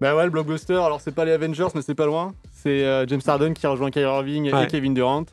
Bah 0.02 0.16
ouais, 0.16 0.26
le 0.26 0.30
blockbuster, 0.32 0.74
alors 0.76 1.00
c'est 1.00 1.14
pas 1.14 1.24
les 1.26 1.32
Avengers, 1.32 1.68
mais 1.76 1.82
c'est 1.82 1.96
pas 1.96 2.06
loin. 2.06 2.34
C'est 2.52 2.84
euh, 2.86 3.06
James 3.08 3.22
Harden 3.26 3.54
qui 3.54 3.66
rejoint 3.68 3.90
Kyrie 3.92 4.06
Irving 4.14 4.52
Ouais. 4.54 4.64
et 4.64 4.68
Kevin 4.68 4.94
Durant. 4.94 5.24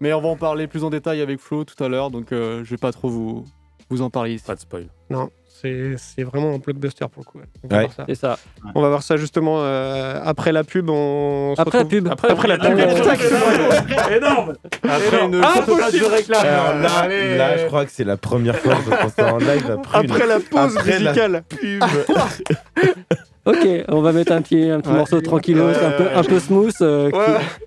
Mais 0.00 0.12
on 0.12 0.20
va 0.20 0.28
en 0.28 0.36
parler 0.36 0.66
plus 0.66 0.84
en 0.84 0.90
détail 0.90 1.20
avec 1.20 1.38
Flo 1.40 1.64
tout 1.64 1.82
à 1.82 1.88
l'heure, 1.88 2.10
donc 2.10 2.32
euh, 2.32 2.62
je 2.64 2.70
vais 2.70 2.76
pas 2.76 2.92
trop 2.92 3.08
vous, 3.08 3.44
vous 3.88 4.02
en 4.02 4.10
parler 4.10 4.34
ici. 4.34 4.44
Pas 4.44 4.54
de 4.54 4.60
spoil. 4.60 4.86
Non, 5.10 5.30
c'est 5.62 6.22
vraiment 6.24 6.54
un 6.54 6.58
blockbuster 6.58 7.06
pour 7.08 7.22
le 7.22 7.30
coup. 7.30 7.38
ouais. 7.38 7.44
On 7.64 7.68
va 7.68 7.76
Ouais. 7.76 7.82
voir 7.84 7.94
ça. 7.94 8.04
C'est 8.08 8.14
ça. 8.14 8.38
On 8.74 8.82
va 8.82 8.88
voir 8.88 9.02
ça 9.02 9.16
justement 9.16 9.56
euh, 9.60 10.20
après 10.24 10.52
la 10.52 10.64
pub. 10.64 10.90
On 10.90 11.54
se 11.56 11.60
Après 11.60 11.78
la 11.78 11.84
retrouve- 11.84 12.00
pub. 12.02 12.08
Après, 12.08 12.48
la 12.48 12.58
pub. 12.58 12.78
Énorme 14.10 14.54
Après 14.82 15.24
une 15.24 15.30
de 15.32 16.04
réclame. 16.10 16.46
Alors 16.46 16.74
là, 16.80 16.88
Allez. 17.02 17.36
là, 17.36 17.56
je 17.58 17.66
crois 17.66 17.84
que 17.84 17.90
c'est 17.92 18.04
la 18.04 18.16
première 18.16 18.56
fois 18.58 18.74
que 18.74 18.82
je 18.84 18.90
pense 18.90 19.12
ça 19.14 19.32
en 19.34 19.38
live 19.38 19.70
après, 19.70 20.04
une- 20.04 20.10
Après 20.10 20.26
la 20.26 20.40
pause 20.40 20.76
Après 20.76 20.98
la 20.98 21.10
musicale. 21.10 21.42
pub. 21.48 21.84
Ok, 23.44 23.66
on 23.88 24.00
va 24.02 24.12
mettre 24.12 24.30
un 24.30 24.40
petit, 24.40 24.70
un 24.70 24.80
petit 24.80 24.90
Ouais. 24.90 24.96
morceau 24.98 25.20
tranquillos, 25.20 25.66
Ouais, 25.66 25.74
un, 25.84 25.90
peu, 25.90 26.04
ouais, 26.04 26.12
un 26.14 26.22
peu 26.22 26.38
smooth, 26.38 26.72
euh, 26.80 27.10
qui- 27.10 27.18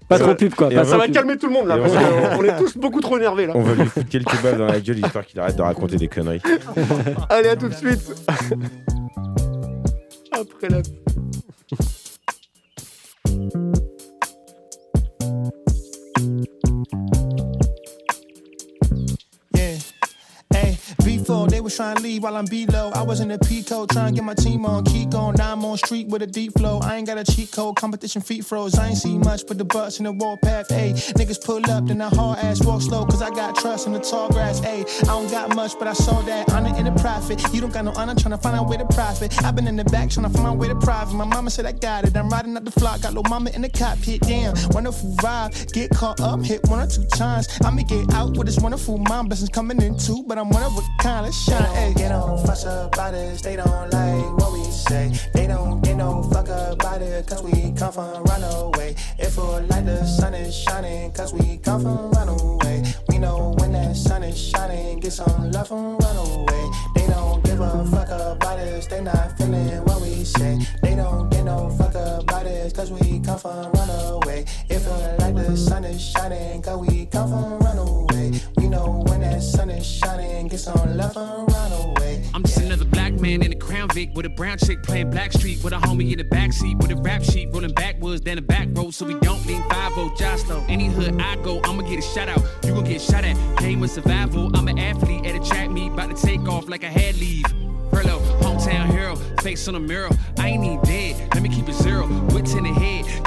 pas 0.08 0.15
Ça 0.17 0.20
trop 0.24 0.27
va. 0.32 0.36
pub 0.36 0.53
quoi. 0.55 0.70
Pas 0.70 0.75
Ça 0.86 0.91
trop 0.91 0.98
va 1.00 1.03
pub. 1.05 1.13
calmer 1.13 1.38
tout 1.38 1.48
le 1.48 1.53
monde 1.53 1.67
là, 1.67 1.77
parce 1.77 1.91
on- 1.94 2.38
qu'on 2.38 2.44
est 2.46 2.58
tous 2.58 2.77
beaucoup 2.77 3.01
trop 3.01 3.17
énervés 3.17 3.46
là. 3.48 3.53
On 3.55 3.62
va 3.62 3.74
lui 3.74 3.86
foutre 3.86 4.08
quelques 4.08 4.41
balles 4.41 4.58
dans 4.58 4.67
la 4.67 4.79
gueule 4.79 5.00
histoire 5.00 5.25
qu'il 5.25 5.38
arrête 5.39 5.58
de 5.58 5.62
raconter 5.62 5.98
des 5.98 6.08
conneries. 6.08 6.41
Allez, 7.29 7.50
à 7.50 7.55
tout 7.58 7.67
de 7.67 7.74
suite. 7.74 8.00
Après 10.32 10.70
la 10.70 10.82
was 21.65 21.75
trying 21.75 21.95
to 21.95 22.03
leave 22.03 22.22
while 22.22 22.38
I'm 22.38 22.45
below. 22.45 22.91
I 22.93 23.01
was 23.01 23.22
in 23.22 23.27
the 23.27 23.39
Pico 23.39 23.88
trying 23.88 24.13
to 24.13 24.22
get 24.22 24.24
my 24.24 24.36
team 24.36 24.67
on. 24.67 24.84
Keep 24.86 25.10
going, 25.10 25.36
now 25.36 25.51
I'm 25.51 25.65
on 25.65 25.77
street 25.77 26.07
with 26.07 26.22
a 26.22 26.27
deep 26.27 26.53
flow. 26.53 26.79
I 26.84 26.95
ain't 26.95 27.07
got 27.07 27.17
a 27.17 27.24
cheat 27.24 27.51
code, 27.51 27.75
competition 27.75 28.22
feet 28.22 28.45
froze. 28.45 28.77
I 28.77 28.89
ain't 28.89 28.98
see 28.98 29.17
much 29.17 29.48
but 29.48 29.57
the 29.57 29.65
butts 29.65 29.98
in 29.98 30.03
the 30.03 30.12
warpath. 30.12 30.67
Ayy, 30.69 30.93
niggas 31.13 31.43
pull 31.43 31.67
up, 31.72 31.88
then 31.88 32.01
I 32.01 32.10
hard 32.10 32.38
ass 32.38 32.63
walk 32.63 32.84
slow, 32.84 33.03
cause 33.05 33.24
I 33.24 33.31
got 33.31 33.55
trust 33.55 33.88
in 33.88 33.93
the 33.93 34.00
tall 34.00 34.29
grass. 34.29 34.62
Ayy, 34.62 34.86
I 35.05 35.07
don't 35.07 35.31
got 35.31 35.55
much, 35.55 35.74
but 35.79 35.88
I 35.88 35.93
saw 35.93 36.22
that 36.22 36.51
honor 36.51 36.77
in 36.77 36.86
the 36.86 36.91
profit. 37.01 37.41
You 37.51 37.62
don't 37.62 37.74
got 37.74 37.84
no 37.84 37.93
honor, 37.93 38.13
trying 38.13 38.36
to 38.36 38.38
find 38.38 38.55
out 38.55 38.67
where 38.69 38.77
to 38.77 38.86
profit. 38.86 39.43
I've 39.43 39.55
been 39.55 39.67
in 39.67 39.75
the 39.75 39.86
back 39.86 40.12
trying 40.12 40.27
to 40.27 40.34
find 40.38 40.45
my 40.45 40.53
way 40.53 40.67
to 40.67 40.75
private. 40.75 41.15
My 41.15 41.25
mama 41.25 41.50
said 41.50 41.65
I 41.65 41.72
got 41.72 42.05
it. 42.05 42.15
I'm 42.15 42.29
riding 42.29 42.55
up 42.55 42.63
the 42.63 42.72
flock, 42.72 43.01
got 43.01 43.15
little 43.15 43.27
mama 43.27 43.50
in 43.55 43.63
the 43.63 43.69
cockpit. 43.69 44.22
Damn, 44.22 44.53
wonderful 44.69 45.15
vibe. 45.15 45.74
Get 45.74 45.89
caught 45.89 46.22
up, 46.22 46.43
hit 46.43 46.63
one 46.67 46.79
or 46.79 46.88
two 46.88 47.05
times. 47.05 47.48
I'ma 47.63 47.81
get 47.81 48.13
out 48.13 48.38
with 48.38 48.45
this 48.45 48.60
wonderful 48.60 49.00
mind. 49.00 49.29
Blessings 49.29 49.50
coming 49.50 49.81
in 49.81 49.98
too, 49.98 50.24
but 50.27 50.38
I'm 50.38 50.50
one 50.50 50.62
of 50.62 50.77
a 50.77 50.81
kind. 51.01 51.25
Let's 51.25 51.43
shine. 51.43 51.54
Ayy, 51.57 51.93
they 51.95 52.07
don't 52.09 52.45
fuss 52.45 52.63
about 52.65 53.13
us. 53.13 53.41
They 53.41 53.55
don't 53.55 53.91
like 53.91 54.38
what 54.38 54.53
we 54.53 54.63
say. 54.65 55.12
They 55.33 55.47
don't 55.47 55.81
get 55.81 55.97
no 55.97 56.24
fuck 56.24 56.47
about 56.47 57.01
it, 57.01 57.27
cause 57.27 57.43
we 57.43 57.71
come 57.74 57.91
from 57.91 58.24
runaway. 58.24 58.95
It 59.17 59.29
feel 59.29 59.62
like 59.69 59.85
the 59.85 60.05
sun 60.05 60.33
is 60.33 60.55
shining, 60.55 61.12
cause 61.12 61.33
we 61.33 61.57
come 61.57 61.81
from 61.81 62.12
runaway. 62.12 62.83
We 63.09 63.17
know 63.17 63.55
when 63.57 63.71
that 63.74 63.95
sun 63.95 64.24
is 64.24 64.38
shining, 64.38 65.00
get 65.00 65.13
some 65.13 65.51
love 65.51 65.67
from 65.67 65.97
runaway. 65.97 66.69
They 66.95 67.07
don't 67.07 67.43
give 67.43 67.59
a 67.62 67.85
fuck 67.85 68.09
about 68.09 68.59
us, 68.59 68.88
they 68.88 69.01
not 69.01 69.38
feeling 69.38 69.83
what 69.85 70.01
we 70.01 70.24
say. 70.24 70.59
They 70.81 70.95
don't 70.95 71.29
get 71.29 71.45
no 71.45 71.69
fuck 71.69 71.95
about 71.95 72.45
us, 72.45 72.74
cause 72.74 72.91
we 72.91 73.19
come 73.19 73.39
from 73.39 73.71
runaway. 73.71 74.45
It 74.69 74.79
feel 74.79 75.15
like 75.19 75.35
the 75.35 75.55
sun 75.55 75.83
is 75.85 76.01
shining, 76.01 76.62
cause 76.62 76.85
we 76.85 77.05
come 77.05 77.29
from 77.29 77.59
runaway. 77.59 78.14
We 78.58 78.68
know 78.68 79.04
when 79.08 79.22
that 79.22 79.42
sun 79.42 79.70
is 79.70 79.86
shining, 79.86 80.48
get 80.48 80.60
some 80.60 80.98
love 80.98 81.15
runaway. 81.15 82.24
I'm 82.34 82.44
just 82.44 82.58
another 82.58 82.86
black 82.86 83.13
man 83.13 83.44
in 83.44 83.51
a 83.51 83.56
crown 83.56 83.89
Vic 83.94 84.10
with 84.13 84.25
a 84.25 84.30
brown 84.30 84.58
chick 84.58 84.84
playing 84.84 85.12
Blackstreet 85.12 85.63
with 85.63 85.74
a 85.74 85.77
homie 85.77 86.12
in 86.12 86.18
the 86.18 86.24
backseat 86.24 86.77
with 86.82 86.92
a 86.92 86.96
rap 86.96 87.24
sheet 87.24 87.50
rolling 87.54 87.74
backwards 87.74 88.22
down 88.22 88.36
the 88.36 88.42
back 88.42 88.68
road 88.72 88.94
so 88.94 89.06
we 89.06 89.13
don't 89.20 89.46
lean 89.46 89.62
5 89.70 89.92
Jostlo. 90.18 90.63
Any 90.70 90.88
hood 90.88 91.20
I 91.22 91.36
go, 91.38 91.62
I'ma 91.63 91.84
get 91.84 92.00
a 92.00 92.01
shout 92.01 92.30
out. 92.30 92.42
You 92.63 92.74
gon' 92.74 92.84
get 92.84 93.01
shot 93.01 93.24
at. 93.24 93.36
Game 93.60 93.84
of 93.84 93.89
survival. 93.89 94.51
I'm 94.56 94.68
an 94.68 94.80
athlete 94.80 95.25
at 95.25 95.36
a 95.36 95.50
track 95.50 95.70
meet, 95.70 95.92
about 95.92 96.15
to 96.15 96.22
take 96.22 96.42
off 96.48 96.68
like 96.68 96.84
I 96.84 96.89
had 96.89 97.15
leave. 97.18 97.46
Furlough, 97.92 98.20
hometown 98.42 98.92
hero, 98.92 99.15
face 99.42 99.68
on 99.68 99.75
a 99.75 99.80
mirror. 99.80 100.10
I 100.38 100.50
ain't 100.50 100.63
even 100.63 100.82
dead, 100.82 101.34
let 101.34 101.42
me 101.42 101.50
keep 101.50 101.70
it 101.70 101.75
zero. 101.75 102.08
The 102.08 102.74
head? 102.74 102.85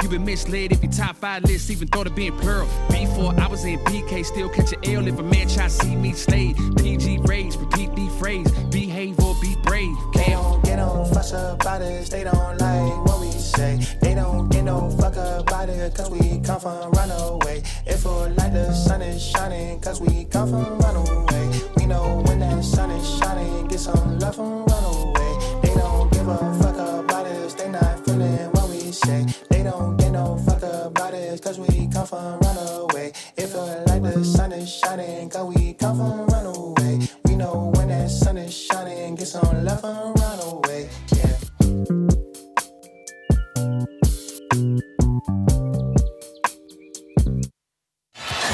You 0.09 0.17
been 0.17 0.25
misled 0.25 0.71
if 0.71 0.81
your 0.81 0.91
top 0.91 1.17
five 1.17 1.43
list 1.43 1.69
even 1.69 1.87
thought 1.87 2.07
of 2.07 2.15
being 2.15 2.35
plural. 2.39 2.67
Before 2.89 3.31
I 3.39 3.45
was 3.45 3.63
in 3.63 3.77
BK, 3.81 4.25
still 4.25 4.49
catch 4.49 4.73
an 4.73 4.79
L 4.85 5.07
if 5.07 5.19
a 5.19 5.21
man 5.21 5.47
try 5.47 5.67
see 5.67 5.95
me 5.95 6.13
slayed. 6.13 6.57
PG 6.77 7.19
raised, 7.25 7.59
repeat 7.59 7.93
the 7.95 8.09
phrase. 8.17 8.49
Behave 8.71 9.19
or 9.19 9.35
be 9.39 9.55
brave. 9.61 9.95
They 10.15 10.31
don't 10.31 10.65
get 10.65 10.77
no 10.77 11.05
fuss 11.05 11.33
about 11.33 11.83
us, 11.83 12.09
they 12.09 12.23
don't 12.23 12.57
like 12.57 13.05
what 13.05 13.19
we 13.19 13.29
say. 13.29 13.85
They 14.01 14.15
don't 14.15 14.49
get 14.49 14.63
no 14.63 14.89
fuck 14.89 15.15
about 15.15 15.69
it, 15.69 15.93
cause 15.93 16.09
we 16.09 16.39
come 16.39 16.59
from 16.59 16.89
runaway. 16.91 17.61
If 17.85 18.01
feel 18.01 18.29
like 18.29 18.53
the 18.53 18.73
sun 18.73 19.03
is 19.03 19.23
shining, 19.23 19.79
cause 19.79 20.01
we 20.01 20.25
come 20.25 20.49
from 20.49 20.79
runaway. 20.79 21.51
We 21.77 21.85
know 21.85 22.23
when 22.25 22.39
that 22.39 22.63
sun 22.63 22.89
is 22.89 23.19
shining, 23.19 23.67
get 23.67 23.79
some 23.79 24.17
love 24.17 24.37
from 24.37 24.65
runaway. 24.65 25.61
They 25.61 25.75
don't 25.75 26.11
give 26.11 26.27
a 26.27 26.37
fuck 26.59 26.75
about 27.05 27.27
us, 27.27 27.53
they 27.53 27.69
not 27.69 28.03
feeling 28.05 28.51
what 28.53 28.69
we 28.69 28.91
say. 28.91 29.27
They 29.59 29.65
don't 29.69 29.97
get 29.97 30.11
no 30.11 30.37
fuck 30.37 30.63
about 30.63 31.13
us, 31.13 31.41
cause 31.41 31.59
we 31.59 31.89
come 31.89 32.07
from 32.07 32.39
runaway. 32.39 33.11
It 33.35 33.47
feel 33.47 33.83
like 33.87 34.01
the 34.03 34.23
sun 34.23 34.53
is 34.53 34.73
shining, 34.73 35.29
cause 35.29 35.53
we 35.53 35.73
come 35.73 35.97
from 35.97 36.27
runaway. 36.27 36.99
We 37.25 37.35
know 37.35 37.69
when 37.75 37.89
that 37.89 38.09
sun 38.09 38.37
is 38.37 38.53
shining, 38.55 39.15
get 39.15 39.27
some 39.27 39.65
love 39.65 39.81
from 39.81 40.13
runaway. 40.13 40.87
Yeah. 41.11 41.35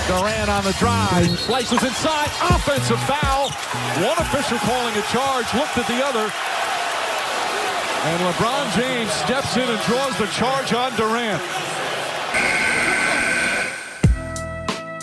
Durant 0.08 0.50
on 0.50 0.64
the 0.64 0.76
drive, 0.80 1.40
slices 1.40 1.84
inside, 1.84 2.32
offensive 2.50 3.00
foul. 3.06 3.52
One 4.02 4.18
official 4.18 4.58
calling 4.58 4.98
a 4.98 5.04
charge, 5.14 5.54
looked 5.54 5.78
at 5.78 5.86
the 5.86 6.04
other. 6.04 6.34
And 8.06 8.20
LeBron 8.20 8.66
James 8.78 9.10
steps 9.10 9.58
in 9.58 9.62
and 9.62 9.80
draws 9.88 10.16
the 10.20 10.28
charge 10.32 10.74
on 10.74 10.96
Durant. 10.96 11.40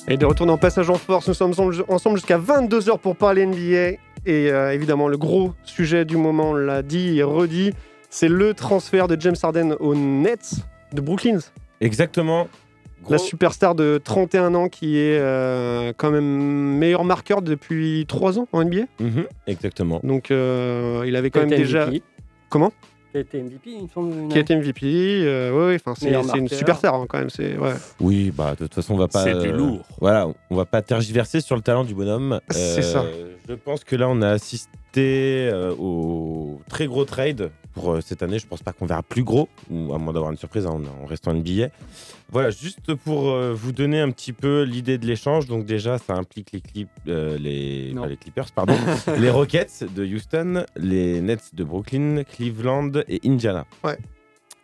Et 0.09 0.17
de 0.17 0.25
retour 0.27 0.49
en 0.49 0.59
passage 0.59 0.89
en 0.91 0.95
force, 0.95 1.27
nous 1.29 1.35
sommes 1.35 1.53
ensemble- 1.89 2.17
jusqu'à 2.17 2.39
22h 2.39 2.99
pour 2.99 3.17
parler 3.17 3.47
NBA. 3.47 3.99
Et 4.25 4.51
euh, 4.53 4.73
évidemment, 4.73 5.09
le 5.09 5.17
gros 5.17 5.53
sujet 5.65 6.05
du 6.05 6.17
moment, 6.17 6.51
on 6.51 6.55
l'a 6.55 6.83
dit 6.83 7.19
et 7.19 7.23
redit, 7.25 7.73
c'est 8.09 8.29
le 8.29 8.55
transfert 8.55 9.09
de 9.09 9.21
James 9.21 9.35
Harden 9.43 9.75
aux 9.81 9.95
Nets 9.97 10.55
de 10.93 11.01
Brooklyn. 11.01 11.39
Exactement. 11.81 12.47
La 13.11 13.19
superstar 13.19 13.75
de 13.75 14.01
31 14.03 14.55
ans 14.55 14.69
qui 14.69 14.97
est 14.97 15.19
euh, 15.19 15.93
quand 15.97 16.13
même 16.13 16.25
meilleur 16.79 17.03
marqueur 17.05 17.43
depuis 17.43 18.05
3 18.07 18.39
ans 18.39 18.47
en 18.53 18.63
NBA. 18.65 18.83
Mhm, 19.01 19.25
exactement. 19.49 20.01
Donc 20.05 20.31
euh, 20.31 21.03
il 21.05 21.17
avait 21.17 21.31
quand 21.31 21.41
même 21.41 21.49
déjà... 21.51 21.87
MVP. 21.87 22.03
Comment? 22.49 22.71
Qui 23.13 23.19
a 23.19 23.21
été 23.21 23.43
MVP, 23.43 23.71
il 23.71 23.83
me 23.83 23.89
semble. 23.89 24.29
Qui 24.29 24.39
a 24.39 24.41
été 24.41 24.57
MVP. 24.57 24.87
euh, 24.87 25.53
ouais, 25.53 25.75
enfin, 25.77 25.95
c'est 25.95 26.39
une 26.39 26.49
superstar 26.49 26.95
hein, 26.95 27.05
quand 27.07 27.19
même. 27.19 27.29
C'est, 27.29 27.59
ouais. 27.59 27.75
Oui, 28.01 28.33
bah 28.35 28.53
de 28.53 28.65
toute 28.65 28.75
façon, 28.75 28.95
on 28.95 28.97
va 28.97 29.09
pas. 29.09 29.23
C'est 29.23 29.39
du 29.39 29.49
euh, 29.49 29.57
lourd. 29.57 29.85
Voilà, 30.01 30.29
on 30.49 30.57
va 30.57 30.65
pas 30.65 30.81
tergiverser 30.81 31.43
sur 31.43 31.55
le 31.55 31.61
talent 31.61 31.85
du 31.85 31.95
bonhomme. 31.95 32.41
C'est 32.51 32.81
ça. 32.81 33.05
Je 33.47 33.53
pense 33.53 33.85
que 33.85 33.97
là, 33.97 34.09
on 34.09 34.23
a 34.23 34.31
assisté 34.31 35.51
euh, 35.53 35.75
au 35.79 36.63
très 36.71 36.87
gros 36.87 37.05
trade 37.05 37.51
pour 37.73 37.93
euh, 37.93 38.01
cette 38.01 38.23
année. 38.23 38.39
Je 38.39 38.47
pense 38.47 38.63
pas 38.63 38.73
qu'on 38.73 38.87
verra 38.87 39.03
plus 39.03 39.25
gros, 39.25 39.49
ou 39.71 39.93
à 39.95 39.99
moins 39.99 40.13
d'avoir 40.13 40.31
une 40.31 40.39
surprise 40.39 40.67
hein, 40.67 40.71
en, 40.71 41.03
en 41.03 41.07
restant 41.07 41.33
NBA. 41.35 41.69
Voilà, 42.31 42.51
juste 42.51 42.95
pour 42.95 43.31
euh, 43.31 43.53
vous 43.55 43.73
donner 43.73 44.01
un 44.01 44.11
petit 44.11 44.33
peu 44.33 44.63
l'idée 44.63 44.99
de 44.99 45.07
l'échange. 45.07 45.47
Donc 45.47 45.65
déjà, 45.67 45.99
ça 45.99 46.15
implique 46.15 46.53
les, 46.53 46.63
euh, 47.09 47.37
les, 47.39 47.93
les 47.93 48.17
Clippers, 48.17 48.51
pardon, 48.55 48.75
les 49.19 49.31
Rockets 49.31 49.85
de 49.95 50.05
Houston, 50.05 50.65
les 50.77 51.21
Nets 51.21 51.55
de 51.55 51.65
Brooklyn, 51.65 52.23
Cleveland 52.25 52.93
et 53.09 53.21
Indiana. 53.25 53.67
Ouais. 53.85 53.99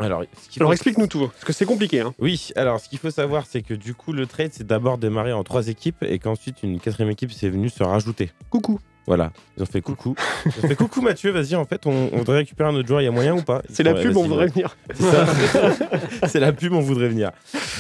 Alors, 0.01 0.23
faut- 0.57 0.71
explique-nous 0.73 1.09
tout, 1.09 1.27
parce 1.27 1.45
que 1.45 1.53
c'est 1.53 1.65
compliqué. 1.67 1.99
Hein. 2.01 2.15
oui, 2.21 2.51
alors 2.55 2.79
ce 2.79 2.89
qu'il 2.89 3.01
faut 3.01 3.11
savoir, 3.11 3.47
c'est 3.47 3.63
que 3.63 3.75
du 3.75 3.95
coup, 3.95 4.13
le 4.13 4.27
trade, 4.29 4.51
c'est 4.53 4.65
d'abord 4.67 4.97
démarré 4.97 5.33
en 5.33 5.43
trois 5.43 5.67
équipes 5.67 6.05
et 6.05 6.21
qu'ensuite, 6.21 6.63
une 6.63 6.79
quatrième 6.79 7.11
équipe 7.11 7.33
s'est 7.33 7.49
venue 7.51 7.69
se 7.69 7.83
rajouter. 7.83 8.31
Coucou. 8.49 8.79
Voilà, 9.09 9.33
ils 9.57 9.63
ont 9.63 9.67
fait 9.67 9.81
coucou. 9.89 10.15
Ils 10.47 10.65
ont 10.65 10.69
fait 10.69 10.77
coucou 10.77 11.01
Mathieu, 11.01 11.31
vas-y, 11.33 11.57
en 11.57 11.65
fait, 11.65 11.87
on, 11.87 12.11
on 12.13 12.19
voudrait 12.19 12.37
récupérer 12.39 12.69
un 12.69 12.75
autre 12.75 12.87
joueur, 12.87 13.01
il 13.01 13.05
y 13.05 13.09
a 13.09 13.11
moyen 13.11 13.35
ou 13.35 13.43
pas? 13.43 13.63
C'est 13.71 13.83
la 13.83 13.95
pub, 13.95 14.17
on 14.17 14.23
voudrait 14.25 14.47
venir. 14.49 14.77
C'est 14.95 15.03
ça. 15.03 15.27
C'est 16.29 16.41
la 16.41 16.53
pub, 16.53 16.73
on 16.75 16.81
voudrait 16.81 17.09
venir. 17.09 17.31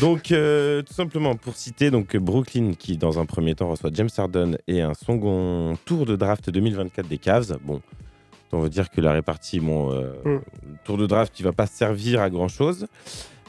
Donc, 0.00 0.32
euh, 0.32 0.82
tout 0.82 0.94
simplement, 0.94 1.36
pour 1.36 1.54
citer 1.54 1.90
donc 1.90 2.16
Brooklyn, 2.16 2.72
qui 2.78 2.96
dans 2.96 3.18
un 3.20 3.26
premier 3.26 3.54
temps 3.54 3.68
reçoit 3.68 3.90
James 3.92 4.08
Harden 4.16 4.56
et 4.66 4.80
un 4.80 4.94
second 4.94 5.76
tour 5.84 6.06
de 6.06 6.16
draft 6.16 6.50
2024 6.50 7.06
des 7.06 7.18
Cavs. 7.18 7.58
Bon, 7.62 7.80
on 8.52 8.60
veut 8.60 8.70
dire 8.70 8.88
que 8.90 9.00
la 9.02 9.12
répartie, 9.12 9.60
bon, 9.60 9.92
euh, 9.92 10.12
Mm. 10.24 10.38
tour 10.84 10.96
de 10.96 11.06
draft, 11.06 11.38
il 11.38 11.42
va 11.44 11.52
pas 11.52 11.66
servir 11.66 12.22
à 12.22 12.30
grand 12.30 12.48
chose. 12.48 12.86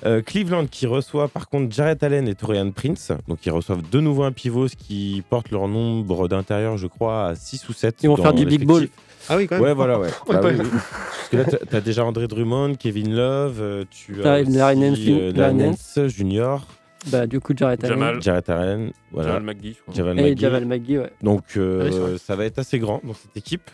Euh, 0.05 0.21
Cleveland 0.21 0.65
qui 0.67 0.87
reçoit 0.87 1.27
par 1.27 1.49
contre 1.49 1.73
Jarrett 1.75 2.01
Allen 2.03 2.27
et 2.27 2.35
Torian 2.35 2.71
Prince. 2.71 3.11
Donc 3.27 3.45
ils 3.45 3.51
reçoivent 3.51 3.81
de 3.89 3.99
nouveau 3.99 4.23
un 4.23 4.31
pivot, 4.31 4.67
ce 4.67 4.75
qui 4.75 5.23
porte 5.29 5.51
leur 5.51 5.67
nombre 5.67 6.27
d'intérieurs, 6.27 6.77
je 6.77 6.87
crois, 6.87 7.27
à 7.27 7.35
6 7.35 7.67
ou 7.69 7.73
7. 7.73 7.97
Ils 8.03 8.07
vont 8.09 8.15
faire 8.15 8.33
du 8.33 8.45
big 8.45 8.65
ball. 8.65 8.87
Ah 9.27 9.35
oui, 9.37 9.47
quand 9.47 9.55
même. 9.55 9.63
Ouais, 9.65 9.73
voilà, 9.73 9.99
ouais. 9.99 10.07
Bah 10.27 10.37
pas- 10.39 10.47
oui, 10.49 10.55
oui. 10.59 10.67
Parce 10.71 11.29
que 11.29 11.37
là, 11.37 11.43
t'as- 11.69 11.81
déjà 11.81 12.03
André 12.05 12.27
Drummond, 12.27 12.75
Kevin 12.75 13.13
Love, 13.15 13.57
euh, 13.61 13.83
tu 13.91 14.23
as 14.23 14.41
Larry- 14.43 15.11
euh, 15.11 16.07
Junior, 16.07 16.65
Bah, 17.11 17.27
du 17.27 17.39
coup, 17.39 17.53
Jared 17.55 17.83
Allen. 17.83 17.97
Jamal. 17.97 18.21
Jarrett 18.21 18.49
Allen, 18.49 18.91
voilà. 19.11 19.33
Jamal 19.33 19.43
McGee, 19.55 19.73
je 19.77 19.81
crois. 19.81 19.93
Javal 19.93 20.19
Et 20.19 20.23
McGee. 20.23 20.41
Javal 20.41 20.65
McGee, 20.65 20.97
ouais. 20.99 21.11
Donc 21.21 21.43
euh, 21.57 22.13
Ah 22.15 22.17
ça 22.17 22.35
va 22.35 22.45
être 22.45 22.59
assez 22.59 22.79
grand 22.79 23.01
dans 23.03 23.13
cette 23.13 23.35
équipe. 23.37 23.69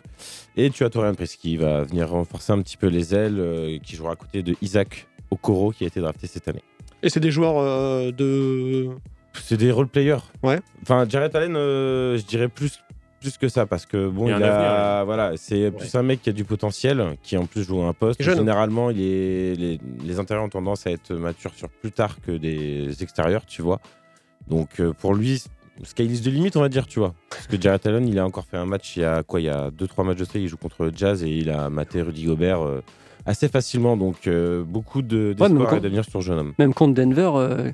Et 0.57 0.69
tu 0.71 0.83
as 0.83 0.89
Torian 0.89 1.13
Prince 1.13 1.35
qui 1.35 1.55
va 1.57 1.83
venir 1.83 2.09
renforcer 2.09 2.51
un 2.51 2.61
petit 2.61 2.77
peu 2.77 2.87
les 2.87 3.13
ailes, 3.15 3.37
euh, 3.39 3.77
qui 3.83 3.95
jouera 3.95 4.13
à 4.13 4.15
côté 4.15 4.41
de 4.43 4.55
Isaac 4.61 5.07
Okoro 5.31 5.71
qui 5.71 5.83
a 5.83 5.87
été 5.87 5.99
drafté 5.99 6.27
cette 6.27 6.47
année. 6.47 6.63
Et 7.03 7.09
c'est 7.09 7.19
des 7.19 7.31
joueurs 7.31 7.57
euh, 7.57 8.11
de. 8.11 8.89
C'est 9.33 9.57
des 9.57 9.71
role 9.71 9.87
players. 9.87 10.17
Ouais. 10.43 10.59
Enfin, 10.81 11.05
Jarrett 11.07 11.35
Allen, 11.35 11.55
euh, 11.55 12.17
je 12.17 12.23
dirais 12.23 12.47
plus, 12.47 12.79
plus 13.19 13.37
que 13.37 13.49
ça 13.49 13.65
parce 13.65 13.85
que 13.85 14.07
bon, 14.07 14.27
Il 14.27 14.29
y 14.29 14.33
a 14.33 14.37
a, 14.37 14.39
avenir, 14.39 14.99
ouais. 14.99 15.05
voilà, 15.05 15.37
c'est 15.37 15.71
plus 15.71 15.93
un 15.95 16.03
mec 16.03 16.21
qui 16.21 16.29
a 16.29 16.33
du 16.33 16.45
potentiel, 16.45 17.17
qui 17.21 17.37
en 17.37 17.45
plus 17.45 17.63
joue 17.63 17.81
un 17.83 17.93
poste. 17.93 18.23
Jeune. 18.23 18.37
Généralement, 18.37 18.89
il 18.91 19.01
est, 19.01 19.55
les, 19.55 19.79
les 20.03 20.19
intérieurs 20.19 20.45
ont 20.45 20.49
tendance 20.49 20.87
à 20.87 20.91
être 20.91 21.13
matures 21.13 21.53
sur 21.53 21.69
plus 21.69 21.91
tard 21.91 22.17
que 22.21 22.31
des 22.31 23.03
extérieurs, 23.03 23.45
tu 23.45 23.61
vois. 23.61 23.81
Donc 24.47 24.79
euh, 24.79 24.93
pour 24.93 25.13
lui, 25.15 25.43
skylis 25.83 26.21
de 26.21 26.31
limite, 26.31 26.55
on 26.55 26.61
va 26.61 26.69
dire, 26.69 26.87
tu 26.87 26.99
vois. 26.99 27.13
Parce 27.29 27.47
que 27.47 27.59
Jarrett 27.59 27.85
Allen, 27.85 28.07
il 28.07 28.17
a 28.19 28.25
encore 28.25 28.45
fait 28.45 28.57
un 28.57 28.65
match 28.65 28.95
il 28.95 29.01
y 29.01 29.05
a 29.05 29.23
quoi 29.23 29.41
Il 29.41 29.45
y 29.45 29.49
a 29.49 29.69
2-3 29.69 30.05
matchs 30.05 30.17
de 30.19 30.25
ça, 30.25 30.39
il 30.39 30.47
joue 30.47 30.57
contre 30.57 30.85
le 30.85 30.91
Jazz 30.95 31.23
et 31.23 31.29
il 31.29 31.49
a 31.49 31.69
maté 31.69 32.01
Rudy 32.01 32.25
Gobert 32.25 32.65
euh, 32.65 32.81
assez 33.25 33.47
facilement. 33.47 33.97
Donc 33.97 34.27
euh, 34.27 34.63
beaucoup 34.63 35.01
de- 35.01 35.35
Ouais, 35.39 35.47
mais 35.47 35.49
d'espoir 35.49 35.69
quand- 35.69 35.77
et 35.77 35.81
d'avenir 35.81 36.05
sur 36.05 36.19
le 36.19 36.25
jeune 36.25 36.39
homme. 36.39 36.53
Même 36.59 36.73
contre 36.73 36.93
Denver, 36.93 37.31
euh, 37.35 37.71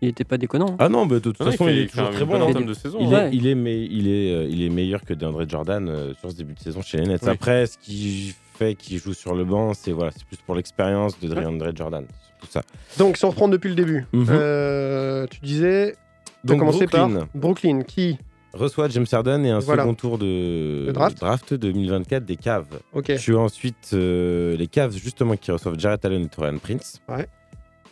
il 0.00 0.08
était 0.08 0.24
pas 0.24 0.38
déconnant. 0.38 0.70
hein. 0.72 0.76
Ah 0.78 0.88
non, 0.88 1.06
bah, 1.06 1.16
de 1.16 1.20
toute 1.20 1.40
Non, 1.40 1.46
il 1.46 1.52
façon, 1.52 1.64
fait- 1.66 1.72
il 1.74 1.78
est 1.78 1.82
il 1.84 1.88
toujours 1.88 2.10
très 2.10 2.24
bon 2.24 2.34
hein. 2.36 2.40
entame 2.42 2.66
de 2.66 2.74
saison, 2.74 2.98
Il, 3.00 3.08
ouais. 3.08 3.28
est, 3.28 3.30
il, 3.36 3.46
est, 3.46 3.54
mais, 3.54 3.84
il, 3.84 4.06
est, 4.08 4.32
euh, 4.32 4.46
il 4.48 4.62
est 4.62 4.68
meilleur 4.70 5.02
que 5.02 5.12
DeAndre 5.14 5.48
Jordan 5.48 5.88
euh, 5.88 6.14
sur 6.20 6.30
ce 6.30 6.36
début 6.36 6.54
de 6.54 6.60
saison 6.60 6.82
chez 6.82 6.98
les 6.98 7.06
Nets. 7.06 7.22
Oui. 7.24 7.28
Après, 7.30 7.66
ce 7.66 7.76
qui 7.78 8.34
fait 8.58 8.74
qu'il 8.74 8.98
joue 8.98 9.14
sur 9.14 9.34
le 9.34 9.44
banc, 9.44 9.74
c'est 9.74 9.92
voilà, 9.92 10.10
c'est 10.12 10.24
plus 10.24 10.36
pour 10.38 10.54
l'expérience 10.54 11.18
de 11.20 11.28
DeAndre 11.28 11.70
Jordan. 11.74 12.04
Tout 12.40 12.46
ça. 12.48 12.62
Donc, 12.98 13.16
si 13.16 13.24
on 13.24 13.30
reprend 13.30 13.48
depuis 13.48 13.68
le 13.68 13.74
début, 13.74 14.06
Mhm. 14.12 14.26
euh, 14.30 15.26
tu 15.28 15.40
disais. 15.40 15.96
Donc, 16.44 16.60
commencé 16.60 16.86
Brooklyn 16.86 17.18
par 17.18 17.26
Brooklyn, 17.34 17.82
qui? 17.82 18.16
Reçoit 18.52 18.88
James 18.88 19.06
Harden 19.10 19.44
et 19.44 19.50
un 19.50 19.58
Voilà. 19.60 19.82
second 19.82 19.94
tour 19.94 20.18
de, 20.18 20.84
De 20.88 20.92
draft. 20.92 21.54
2024 21.54 22.24
des 22.24 22.36
Cavs. 22.36 22.66
Ok. 22.92 23.14
Tu 23.16 23.34
as 23.34 23.38
ensuite 23.38 23.90
euh, 23.94 24.56
les 24.56 24.66
Cavs 24.66 24.96
justement 24.96 25.36
qui 25.36 25.50
reçoivent 25.50 25.78
Jarrett 25.78 26.04
Allen 26.04 26.22
et 26.24 26.28
Torian 26.28 26.58
Prince. 26.58 27.00
Ouais. 27.08 27.26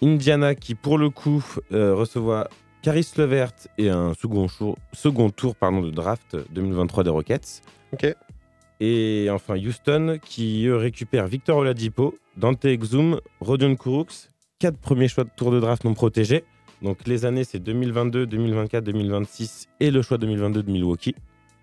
Indiana 0.03 0.55
qui 0.55 0.75
pour 0.75 0.99
le 0.99 1.11
coup 1.11 1.45
euh, 1.73 2.05
Caris 2.83 3.09
Levert 3.17 3.53
et 3.79 3.89
un 3.91 4.13
second, 4.15 4.47
jour- 4.49 4.77
second 4.93 5.31
tour 5.31 5.57
pardon, 5.57 5.81
de 5.83 5.91
draft 5.91 6.37
2023 6.51 7.05
des 7.05 7.11
Rockets. 7.11 7.63
Ok. 7.93 8.15
Et 8.81 9.29
enfin 9.31 9.57
Houston 9.57 10.19
qui 10.23 10.67
eux 10.67 10.77
récupère 10.77 11.27
Victor 11.27 11.57
Oladipo, 11.59 12.15
Dante 12.37 12.65
Exum, 12.67 13.21
Rodion 13.41 13.75
Kurucs, 13.75 14.31
quatre 14.59 14.77
premiers 14.79 15.09
choix 15.09 15.25
de 15.25 15.31
tour 15.35 15.51
de 15.51 15.61
draft 15.61 15.85
non 15.85 15.95
protégés. 15.95 16.45
Donc 16.83 17.07
les 17.07 17.25
années 17.25 17.45
c'est 17.45 17.59
2022, 17.59 18.27
2024, 18.27 18.85
2026 18.85 19.69
et 19.81 19.91
le 19.91 20.03
choix 20.03 20.19
2022 20.19 20.63
de 20.63 20.71
Milwaukee. 20.71 21.15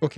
Ok. 0.02 0.18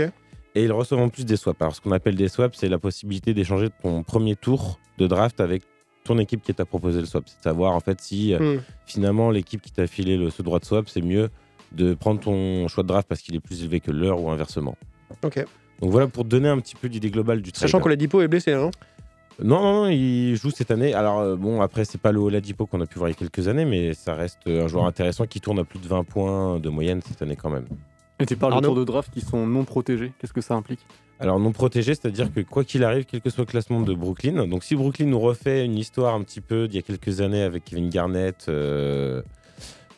Et 0.58 0.64
ils 0.64 0.72
reçoivent 0.72 1.02
en 1.02 1.10
plus 1.10 1.25
des 1.25 1.36
swaps. 1.36 1.62
Alors, 1.62 1.75
ce 1.75 1.82
qu'on 1.82 1.92
appelle 1.92 2.16
des 2.16 2.30
swaps, 2.30 2.58
c'est 2.58 2.70
la 2.70 2.80
possibilité 2.80 3.34
d'échanger 3.34 3.68
ton 3.84 4.04
premier 4.04 4.36
tour 4.38 4.80
de 4.98 5.06
draft 5.06 5.42
avec 5.42 5.64
ton 6.06 6.18
équipe 6.18 6.42
qui 6.44 6.54
t'a 6.54 6.64
proposé 6.66 7.02
le 7.02 7.06
swap. 7.06 7.25
C'est 7.28 7.40
de 7.40 7.44
savoir, 7.44 7.74
en 7.74 7.82
fait, 7.82 8.00
si 8.00 8.34
euh, 8.34 8.56
Hmm. 8.56 8.62
finalement 8.86 9.32
l'équipe 9.32 9.62
qui 9.62 9.72
t'a 9.72 9.86
filé 9.86 10.16
le, 10.18 10.30
ce 10.30 10.42
droit 10.42 10.60
de 10.60 10.66
swap, 10.66 10.88
c'est 10.88 11.02
mieux 11.02 11.30
de 11.74 11.94
prendre 11.94 12.22
ton 12.22 12.70
choix 12.70 12.84
de 12.84 12.88
draft 12.88 13.06
parce 13.08 13.22
qu'il 13.22 13.36
est 13.36 13.42
plus 13.42 13.64
élevé 13.64 13.82
que 13.82 13.92
leur 13.92 14.22
ou 14.22 14.30
inversement. 14.32 14.78
Ok. 15.24 15.44
Donc 15.82 15.92
voilà 15.92 16.08
pour 16.08 16.24
donner 16.24 16.48
un 16.48 16.60
petit 16.60 16.75
peu 16.75 16.88
l'idée 16.88 17.10
globale 17.12 17.42
du 17.42 17.52
trade. 17.52 17.64
Sachant 17.68 17.80
que 17.82 17.86
Oladipo 17.86 18.22
est 18.22 18.30
blessé, 18.30 18.54
hein. 18.54 18.72
Non, 19.44 19.62
non, 19.62 19.74
non, 19.84 19.88
il 19.89 20.36
joue 20.36 20.50
cette 20.51 20.72
année. 20.72 20.94
Alors, 20.94 21.20
euh, 21.20 21.36
bon, 21.36 21.62
après, 21.62 21.84
c'est 21.86 22.00
pas 22.00 22.12
le 22.12 22.20
Oladipo 22.20 22.65
qu'on 22.65 22.80
a 22.82 22.86
pu 22.86 22.98
voir 23.00 23.10
il 23.10 23.13
y 23.13 23.15
a 23.15 23.18
quelques 23.20 23.48
années, 23.48 23.65
mais 23.65 23.94
ça 23.94 24.13
reste 24.15 24.39
euh, 24.48 24.63
un 24.63 24.68
joueur 24.68 24.86
intéressant 24.86 25.25
qui 25.25 25.42
tourne 25.42 25.60
à 25.60 25.63
plus 25.65 25.80
de 25.80 25.88
20 25.88 26.04
points 26.06 26.60
de 26.60 26.70
moyenne 26.70 27.01
cette 27.06 27.22
année 27.22 27.36
quand 27.36 27.50
même. 27.50 27.65
Et 28.20 28.25
tu 28.25 28.38
parles 28.38 28.54
Arnaud 28.54 28.62
de 28.62 28.68
tours 28.68 28.75
de 28.80 28.84
draft 28.86 29.12
qui 29.13 29.20
sont 29.20 29.46
non 29.46 29.65
protégés. 29.65 30.13
Qu'est-ce 30.20 30.32
que 30.32 30.39
ça 30.42 30.54
implique? 30.54 30.80
Alors 31.20 31.39
non 31.39 31.51
protégé, 31.54 31.96
c'est-à-dire 31.96 32.32
que 32.34 32.42
quoi 32.42 32.63
qu'il 32.65 32.84
arrive, 32.84 33.06
quel 33.06 33.22
que 33.22 33.30
soit 33.30 33.44
le 33.44 33.50
classement 33.50 33.80
de 33.82 33.94
Brooklyn, 33.94 34.48
donc 34.48 34.65
si 34.65 34.75
Brooklyn 34.75 35.06
nous 35.08 35.20
refait 35.20 35.63
une 35.65 35.77
histoire 35.77 36.13
un 36.13 36.22
petit 36.24 36.42
peu 36.42 36.68
d'il 36.68 36.75
y 36.75 36.80
a 36.80 36.82
quelques 36.82 37.22
années 37.22 37.42
avec 37.42 37.63
Kevin 37.63 37.89
Garnett, 37.89 38.46
euh, 38.50 39.22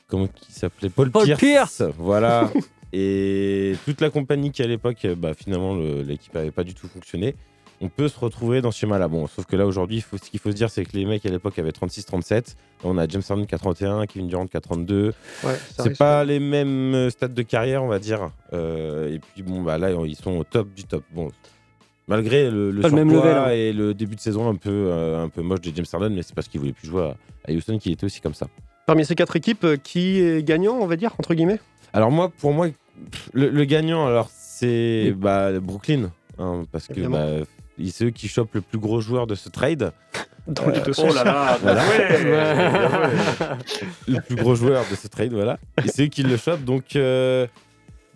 comment 0.08 0.28
il 0.48 0.54
s'appelait? 0.54 0.90
Paul, 0.90 1.10
Paul 1.10 1.26
Pierce, 1.26 1.40
Pierce 1.40 1.82
voilà, 1.98 2.52
et 2.94 3.74
toute 3.86 4.00
la 4.02 4.12
compagnie 4.12 4.52
qui 4.52 4.62
à 4.62 4.68
l'époque, 4.68 5.08
bah, 5.18 5.34
finalement 5.34 5.74
le- 5.76 6.04
l'équipe 6.04 6.36
avait 6.36 6.52
pas 6.52 6.64
du 6.64 6.76
tout 6.76 6.88
fonctionné. 6.88 7.36
On 7.80 7.90
peut 7.90 8.08
se 8.08 8.20
retrouver 8.20 8.62
dans 8.62 8.72
ce 8.72 8.80
schéma-là. 8.80 9.08
Bon, 9.08 9.28
sauf 9.28 9.46
que 9.46 9.56
là 9.56 9.68
aujourd'hui, 9.68 10.02
ce 10.02 10.30
qu'il 10.30 10.40
faut 10.40 10.50
se 10.50 10.56
dire, 10.56 10.70
c'est 10.70 10.84
que 10.84 10.98
les 10.98 11.06
mecs 11.06 11.26
à 11.26 11.30
l'époque 11.30 11.60
avaient 11.60 11.70
36-37. 11.70 12.56
On 12.84 12.98
a 12.98 13.08
James 13.08 13.22
Harden 13.28 13.46
qui 13.46 13.54
a 13.54 13.60
31, 13.60 14.06
Kevin 14.08 14.28
Durant 14.28 14.48
qui 14.48 14.58
a 14.58 14.62
32. 14.62 15.14
Ouais, 15.44 15.54
C'est 15.78 15.96
pas 15.98 16.24
les 16.24 16.40
mêmes 16.40 16.96
euh, 16.96 17.10
stades 17.12 17.36
de 17.36 17.42
carrière, 17.44 17.84
on 17.84 17.88
va 17.88 18.00
dire. 18.00 18.32
Euh, 18.54 19.14
et 19.14 19.20
puis 19.20 19.44
bon, 19.44 19.62
bah 19.62 19.78
là, 19.78 19.92
ils 19.92 20.16
sont 20.16 20.38
au 20.38 20.44
top 20.44 20.74
du 20.74 20.86
top. 20.86 21.04
Bon, 21.12 21.30
malgré 22.08 22.50
le, 22.50 22.72
le 22.72 22.90
même 22.90 23.12
level, 23.12 23.38
hein. 23.38 23.50
et 23.50 23.74
le 23.74 23.94
début 23.94 24.16
de 24.16 24.22
saison 24.22 24.50
un 24.50 24.56
peu, 24.56 24.70
euh, 24.72 25.24
un 25.24 25.30
peu 25.30 25.44
moche 25.44 25.62
de 25.62 25.72
James 25.76 25.86
Harden, 25.92 26.14
mais 26.14 26.24
c'est 26.24 26.34
parce 26.34 26.48
qu'il 26.48 26.60
voulait 26.60 26.74
plus 26.74 26.88
jouer 26.88 27.12
à, 27.48 27.52
Houston 27.52 27.78
qu'il 27.78 27.92
était 27.92 28.06
aussi 28.06 28.22
comme 28.22 28.34
ça. 28.34 28.48
Parmi 28.88 29.06
ces 29.06 29.16
quatre 29.16 29.36
équipes, 29.36 29.68
qui 29.84 30.20
est 30.20 30.44
gagnant, 30.44 30.78
on 30.82 30.88
va 30.88 30.96
dire, 30.96 31.14
entre 31.20 31.36
guillemets? 31.36 31.60
Alors 31.94 32.10
moi, 32.10 32.32
pour 32.40 32.54
moi, 32.54 32.70
le, 33.34 33.50
le 33.50 33.66
gagnant, 33.66 34.08
alors 34.08 34.30
c'est 34.32 35.14
bah, 35.16 35.60
Brooklyn, 35.60 36.10
hein, 36.40 36.64
parce 36.72 36.88
que 36.88 37.02
bah, 37.08 37.46
c'est 37.90 38.06
eux 38.06 38.10
qui 38.10 38.28
chopent 38.28 38.56
le 38.56 38.62
plus 38.62 38.80
gros 38.80 39.02
joueur 39.02 39.28
de 39.28 39.36
ce 39.36 39.50
trade. 39.50 39.92
Dans 40.48 40.68
les 40.70 40.80
deux 40.80 40.94
Oh 40.98 41.14
là 41.14 41.24
là, 41.26 41.58
Voilà. 41.62 41.84
le 44.08 44.22
plus 44.22 44.36
gros 44.36 44.56
joueur 44.56 44.84
de 44.90 44.96
ce 44.96 45.08
trade, 45.08 45.34
voilà. 45.34 45.58
Et 45.84 45.90
c'est 45.90 46.04
eux 46.06 46.08
qui 46.08 46.24
le 46.24 46.38
chopent. 46.38 46.64
Donc, 46.64 46.96
euh, 46.96 47.48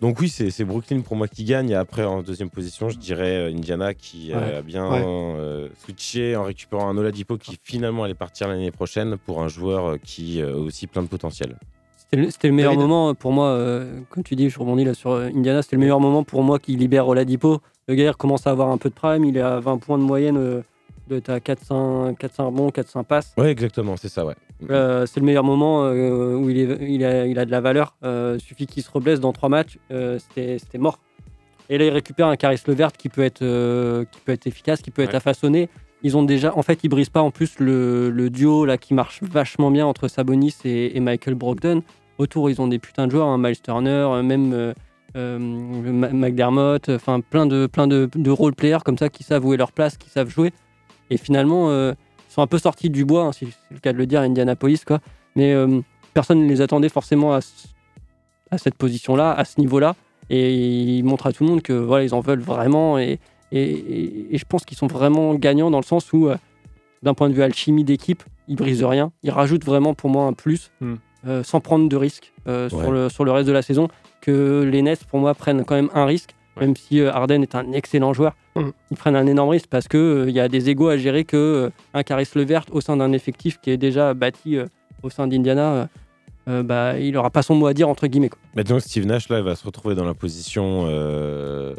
donc 0.00 0.18
oui, 0.18 0.28
c'est 0.30 0.50
c'est 0.50 0.64
Brooklyn 0.64 1.00
pour 1.00 1.14
moi 1.16 1.28
qui 1.28 1.44
gagne. 1.44 1.70
Et 1.70 1.74
après, 1.74 2.04
en 2.04 2.22
deuxième 2.22 2.48
position, 2.50 2.88
je 2.88 2.96
dirais 2.98 3.36
euh, 3.36 3.54
Indiana 3.54 3.92
qui 3.94 4.32
euh, 4.32 4.38
Ouais. 4.40 4.54
a 4.56 4.62
bien 4.62 4.90
Ouais. 4.90 5.02
euh, 5.04 5.68
switché 5.84 6.34
en 6.34 6.44
récupérant 6.44 6.88
un 6.88 6.96
Oladipo 6.96 7.36
qui 7.36 7.58
finalement 7.62 8.04
allait 8.04 8.14
partir 8.14 8.48
l'année 8.48 8.70
prochaine 8.70 9.16
pour 9.26 9.42
un 9.42 9.48
joueur 9.48 9.86
euh, 9.92 9.96
qui 10.02 10.40
euh, 10.40 10.54
a 10.54 10.56
aussi 10.56 10.86
plein 10.86 11.02
de 11.02 11.08
potentiel. 11.08 11.58
C'était 12.30 12.48
le, 12.48 12.54
meilleur 12.54 12.72
David 12.72 12.82
moment 12.88 13.14
pour 13.14 13.32
moi, 13.32 13.46
euh, 13.48 14.00
comme 14.10 14.22
tu 14.22 14.36
dis, 14.36 14.50
je 14.50 14.58
rebondis 14.58 14.84
là 14.84 14.92
sur 14.92 15.12
euh, 15.12 15.28
Indiana, 15.34 15.62
c'était 15.62 15.76
le 15.76 15.80
meilleur 15.80 15.98
moment 16.00 16.24
pour 16.24 16.42
moi 16.42 16.58
qui 16.58 16.76
libère 16.76 17.08
Oladipo. 17.08 17.60
Le 17.88 17.94
gars 17.94 18.08
il 18.10 18.16
commence 18.16 18.46
à 18.46 18.50
avoir 18.50 18.68
un 18.68 18.78
peu 18.78 18.88
de 18.88 18.94
prime, 18.94 19.24
il 19.24 19.36
est 19.36 19.40
à 19.40 19.58
20 19.60 19.78
points 19.78 19.98
de 19.98 20.04
moyenne, 20.04 20.36
euh, 20.36 20.62
de 21.08 21.18
ta 21.18 21.40
400, 21.40 22.14
400 22.14 22.46
rebonds, 22.46 22.70
400 22.70 23.04
passes. 23.04 23.32
Ouais, 23.36 23.50
exactement, 23.50 23.96
c'est 23.96 24.08
ça, 24.08 24.24
ouais. 24.24 24.34
Euh, 24.70 25.06
c'est 25.06 25.18
le 25.18 25.26
meilleur 25.26 25.42
moment 25.42 25.84
euh, 25.84 26.36
où 26.36 26.48
il, 26.48 26.58
est, 26.58 26.78
il, 26.88 27.04
a, 27.04 27.26
il 27.26 27.38
a 27.38 27.44
de 27.44 27.50
la 27.50 27.60
valeur. 27.60 27.96
Euh, 28.04 28.38
suffit 28.38 28.66
qu'il 28.66 28.82
se 28.82 28.90
reblesse 28.90 29.18
dans 29.18 29.32
trois 29.32 29.48
matchs, 29.48 29.78
euh, 29.90 30.18
c'était 30.18 30.78
mort. 30.78 31.00
Et 31.68 31.78
là, 31.78 31.84
il 31.86 31.90
récupère 31.90 32.28
un 32.28 32.36
Caris 32.36 32.60
Levert 32.66 32.92
qui 32.92 33.08
peut 33.08 33.22
être, 33.22 33.38
qui 34.10 34.20
peut 34.20 34.32
être 34.32 34.46
efficace, 34.46 34.82
qui 34.82 34.90
peut 34.90 35.02
être 35.02 35.14
affaçonné. 35.14 35.68
Ils 36.02 36.16
ont 36.16 36.22
déjà, 36.22 36.56
en 36.56 36.62
fait, 36.62 36.80
ils 36.84 36.88
brisent 36.88 37.08
pas 37.08 37.22
en 37.22 37.30
plus 37.30 37.58
le, 37.60 38.10
le 38.10 38.30
duo 38.30 38.64
là 38.64 38.76
qui 38.76 38.94
marche 38.94 39.22
vachement 39.22 39.70
bien 39.70 39.86
entre 39.86 40.08
Sabonis 40.08 40.54
et, 40.64 40.96
et 40.96 41.00
Michael 41.00 41.34
Brogdon. 41.34 41.82
Autour, 42.18 42.50
ils 42.50 42.60
ont 42.60 42.66
des 42.68 42.78
putains 42.78 43.06
de 43.06 43.12
joueurs, 43.12 43.28
hein, 43.28 43.38
Miles 43.38 43.60
Turner, 43.60 44.20
même 44.22 44.74
euh, 45.16 45.38
euh, 45.38 46.12
McDermott, 46.12 46.88
enfin 46.88 47.20
plein 47.20 47.46
de 47.46 47.66
plein 47.66 47.86
de, 47.86 48.30
role 48.30 48.54
players 48.54 48.78
comme 48.84 48.98
ça 48.98 49.08
qui 49.08 49.22
savent 49.24 49.44
où 49.44 49.52
est 49.54 49.56
leur 49.56 49.72
place, 49.72 49.96
qui 49.96 50.08
savent 50.10 50.28
jouer. 50.28 50.52
Et 51.10 51.16
finalement, 51.16 51.68
euh, 51.70 51.92
ils 52.28 52.32
sont 52.32 52.42
un 52.42 52.46
peu 52.46 52.58
sortis 52.58 52.88
du 52.90 53.04
bois, 53.04 53.24
hein, 53.24 53.32
si 53.32 53.46
c'est 53.46 53.74
le 53.74 53.80
cas 53.80 53.92
de 53.92 53.98
le 53.98 54.06
dire, 54.06 54.20
Indianapolis, 54.22 54.84
quoi. 54.86 55.00
Mais 55.36 55.52
euh, 55.52 55.80
personne 56.14 56.42
ne 56.42 56.48
les 56.48 56.60
attendait 56.60 56.88
forcément 56.88 57.34
à, 57.34 57.40
ce- 57.40 57.66
à 58.50 58.58
cette 58.58 58.74
position-là, 58.76 59.32
à 59.32 59.44
ce 59.44 59.60
niveau-là. 59.60 59.94
Et 60.30 60.54
ils 60.54 61.02
montrent 61.02 61.26
à 61.26 61.32
tout 61.32 61.44
le 61.44 61.50
monde 61.50 61.62
que 61.62 61.72
voilà, 61.74 62.04
ils 62.04 62.14
en 62.14 62.20
veulent 62.20 62.40
vraiment. 62.40 62.98
Et, 62.98 63.18
je 63.52 64.44
pense 64.48 64.64
qu'ils 64.64 64.78
sont 64.78 64.86
vraiment 64.86 65.34
gagnants 65.34 65.70
dans 65.70 65.78
le 65.80 65.84
sens 65.84 66.10
où, 66.14 66.28
euh, 66.28 66.36
d'un 67.02 67.12
point 67.12 67.28
de 67.28 67.34
vue 67.34 67.42
alchimie 67.42 67.84
d'équipe, 67.84 68.22
ils 68.48 68.56
brisent 68.56 68.82
rien. 68.84 69.12
Ils 69.22 69.30
rajoutent 69.30 69.64
vraiment 69.66 69.92
pour 69.92 70.08
moi 70.08 70.24
un 70.24 70.32
plus, 70.32 70.70
Hmm. 70.80 70.94
Euh, 71.26 71.42
sans 71.42 71.60
prendre 71.60 71.88
de 71.88 71.96
risque 71.96 72.32
euh, 72.48 72.68
Ouais. 72.70 72.82
sur, 72.82 72.90
le, 72.92 73.08
sur 73.08 73.24
le 73.24 73.30
reste 73.32 73.48
de 73.48 73.52
la 73.52 73.62
saison. 73.62 73.88
Que 74.20 74.62
les 74.62 74.82
Nets, 74.82 75.04
pour 75.04 75.18
moi, 75.20 75.34
prennent 75.34 75.64
quand 75.64 75.74
même 75.74 75.90
un 75.94 76.04
risque. 76.04 76.34
Ouais. 76.56 76.66
Même 76.66 76.76
si 76.76 77.00
euh, 77.00 77.10
Harden 77.12 77.42
est 77.42 77.54
un 77.54 77.72
excellent 77.72 78.12
joueur, 78.12 78.34
Hmm. 78.54 78.68
ils 78.90 78.98
prennent 78.98 79.16
un 79.16 79.26
énorme 79.26 79.48
risque 79.48 79.68
parce 79.70 79.88
qu'il 79.88 80.26
il 80.28 80.34
y 80.34 80.38
a 80.40 80.46
des 80.46 80.68
égaux 80.68 80.88
à 80.88 80.98
gérer 80.98 81.24
que 81.24 81.36
euh, 81.38 81.70
un 81.94 82.02
Caris 82.02 82.28
Levert 82.34 82.66
au 82.70 82.82
sein 82.82 82.98
d'un 82.98 83.12
effectif 83.12 83.58
qui 83.62 83.70
est 83.70 83.78
déjà 83.78 84.12
bâti 84.12 84.58
euh, 84.58 84.66
au 85.02 85.08
sein 85.08 85.26
d'Indiana, 85.26 85.72
euh, 85.72 85.86
euh, 86.48 86.62
bah, 86.62 86.98
il 86.98 87.12
n'aura 87.14 87.30
pas 87.30 87.40
son 87.40 87.54
mot 87.54 87.66
à 87.66 87.72
dire 87.72 87.88
entre 87.88 88.06
guillemets. 88.08 88.28
Quoi. 88.28 88.38
Maintenant, 88.54 88.78
Steve 88.78 89.06
Nash, 89.06 89.30
là, 89.30 89.38
il 89.38 89.44
va 89.44 89.54
se 89.56 89.64
retrouver 89.64 89.94
dans 89.94 90.04
la 90.04 90.12
position. 90.12 90.84
euh, 90.86 91.74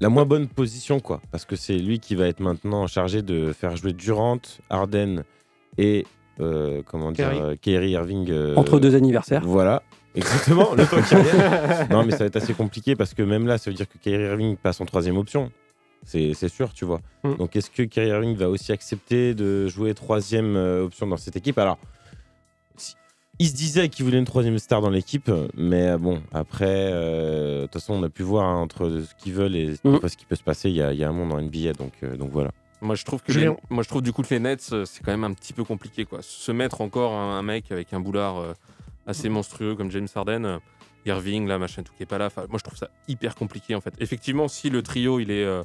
la 0.00 0.08
moins 0.08 0.24
bonne 0.26 0.46
position, 0.46 1.00
quoi. 1.00 1.20
Parce 1.32 1.44
que 1.44 1.56
c'est 1.56 1.76
lui 1.76 1.98
qui 1.98 2.14
va 2.14 2.28
être 2.28 2.38
maintenant 2.40 2.86
chargé 2.86 3.22
de 3.22 3.52
faire 3.52 3.76
jouer 3.76 3.92
Durant, 3.92 4.38
Harden 4.70 5.24
et. 5.78 6.06
Euh, 6.40 6.82
comment 6.86 7.12
dire 7.12 7.56
Kyrie. 7.60 7.94
euh, 7.96 8.00
Irving. 8.00 8.30
euh, 8.30 8.54
Entre 8.56 8.78
deux 8.80 8.94
anniversaires. 8.94 9.42
Voilà. 9.44 9.82
Exactement, 10.14 10.74
le 10.74 10.86
temps. 10.86 10.96
Non, 11.90 12.04
mais 12.04 12.12
ça 12.12 12.18
va 12.18 12.24
être 12.26 12.36
assez 12.36 12.54
compliqué 12.54 12.96
parce 12.96 13.12
que 13.12 13.22
même 13.22 13.46
là, 13.46 13.58
ça 13.58 13.70
veut 13.70 13.76
dire 13.76 13.86
que 13.88 13.98
Kyrie 13.98 14.24
Irving 14.24 14.56
passe 14.56 14.80
en 14.80 14.86
troisième 14.86 15.18
option. 15.18 15.50
C'est 16.04 16.34
sûr, 16.48 16.72
tu 16.72 16.84
vois. 16.84 17.00
Mm. 17.24 17.34
Donc, 17.34 17.56
est-ce 17.56 17.70
que 17.70 17.82
Kyrie 17.82 18.08
Irving 18.08 18.36
va 18.36 18.48
aussi 18.48 18.70
accepter 18.72 19.34
de 19.34 19.66
jouer 19.66 19.92
troisième 19.92 20.56
euh, 20.56 20.84
option 20.84 21.06
dans 21.06 21.16
cette 21.16 21.36
équipe? 21.36 21.58
Alors, 21.58 21.78
si- 22.76 22.94
il 23.38 23.48
se 23.48 23.54
disait 23.54 23.88
qu'il 23.88 24.04
voulait 24.04 24.18
une 24.18 24.24
troisième 24.24 24.58
star 24.58 24.80
dans 24.80 24.88
l'équipe, 24.90 25.30
mais 25.56 25.88
euh, 25.88 25.98
bon, 25.98 26.22
après, 26.32 26.64
euh, 26.68 27.56
de 27.62 27.66
toute 27.66 27.74
façon, 27.74 27.94
on 27.94 28.02
a 28.04 28.08
pu 28.08 28.22
voir 28.22 28.44
hein, 28.46 28.56
entre 28.60 28.88
ce 28.88 29.14
qu'ils 29.22 29.34
veulent 29.34 29.56
et 29.56 29.72
Mm. 29.84 29.98
ce 30.08 30.16
qui 30.16 30.24
peut 30.26 30.36
se 30.36 30.44
passer. 30.44 30.70
Il 30.70 30.76
y 30.76 30.82
a, 30.82 30.92
il 30.92 30.98
y 30.98 31.04
a 31.04 31.08
un 31.08 31.12
monde 31.12 31.32
en 31.32 31.40
NBA, 31.42 31.72
donc, 31.72 31.92
euh, 32.04 32.16
donc 32.16 32.30
voilà. 32.30 32.52
Moi 32.82 32.94
je 32.94 33.04
trouve 33.04 33.22
que 33.22 33.32
les- 33.32 33.48
moi 33.70 33.82
je 33.82 33.88
trouve 33.88 34.02
du 34.02 34.12
coup 34.12 34.22
que 34.22 34.28
les 34.34 34.38
Nets 34.40 34.68
euh, 34.72 34.84
c'est 34.84 35.02
quand 35.02 35.10
même 35.10 35.24
un 35.24 35.32
petit 35.32 35.52
peu 35.52 35.64
compliqué 35.64 36.04
quoi. 36.04 36.18
Se 36.22 36.52
mettre 36.52 36.80
encore 36.82 37.12
un, 37.14 37.38
un 37.38 37.42
mec 37.42 37.72
avec 37.72 37.92
un 37.92 38.00
boulard 38.00 38.38
euh, 38.38 38.52
assez 39.06 39.28
monstrueux 39.28 39.74
comme 39.74 39.90
James 39.90 40.08
Harden, 40.14 40.44
euh, 40.44 40.58
Irving 41.06 41.46
là 41.46 41.58
machin 41.58 41.82
tout 41.82 41.92
qui 41.96 42.02
est 42.02 42.06
pas 42.06 42.18
là. 42.18 42.28
Moi 42.36 42.58
je 42.58 42.64
trouve 42.64 42.76
ça 42.78 42.90
hyper 43.08 43.34
compliqué 43.34 43.74
en 43.74 43.80
fait. 43.80 43.94
Effectivement 43.98 44.46
si 44.48 44.68
le 44.70 44.82
trio 44.82 45.20
il 45.20 45.30
est 45.30 45.44
euh, 45.44 45.62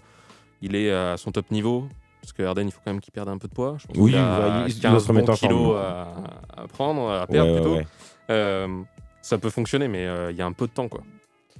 il 0.61 0.75
est 0.75 0.91
à 0.91 1.17
son 1.17 1.31
top 1.31 1.51
niveau 1.51 1.89
parce 2.21 2.31
que 2.33 2.43
Harden 2.43 2.65
il 2.67 2.71
faut 2.71 2.79
quand 2.85 2.91
même 2.91 3.01
qu'il 3.01 3.11
perde 3.11 3.27
un 3.29 3.37
peu 3.37 3.47
de 3.49 3.53
poids. 3.53 3.75
Je 3.79 3.87
pense 3.87 3.97
Oui, 3.97 4.11
qu'il 4.11 4.19
a 4.19 4.39
bah, 4.39 4.63
il- 4.67 4.73
il 4.75 4.79
doit 4.79 4.91
15 4.91 5.03
se 5.03 5.07
remettre 5.09 5.27
bons 5.27 5.33
en 5.33 5.35
forme. 5.35 5.51
kilos 5.53 5.75
à, 5.77 6.61
à 6.61 6.67
prendre 6.67 7.09
à 7.11 7.27
perdre 7.27 7.49
Ouais, 7.49 7.55
ouais, 7.57 7.61
plutôt. 7.61 7.75
ouais. 7.77 7.87
Euh, 8.29 8.81
ça 9.21 9.37
peut 9.37 9.49
fonctionner 9.49 9.87
mais 9.89 10.05
euh, 10.07 10.31
il 10.31 10.37
y 10.37 10.41
a 10.41 10.45
un 10.45 10.53
peu 10.53 10.65
de 10.67 10.71
temps 10.71 10.87
quoi. 10.87 11.01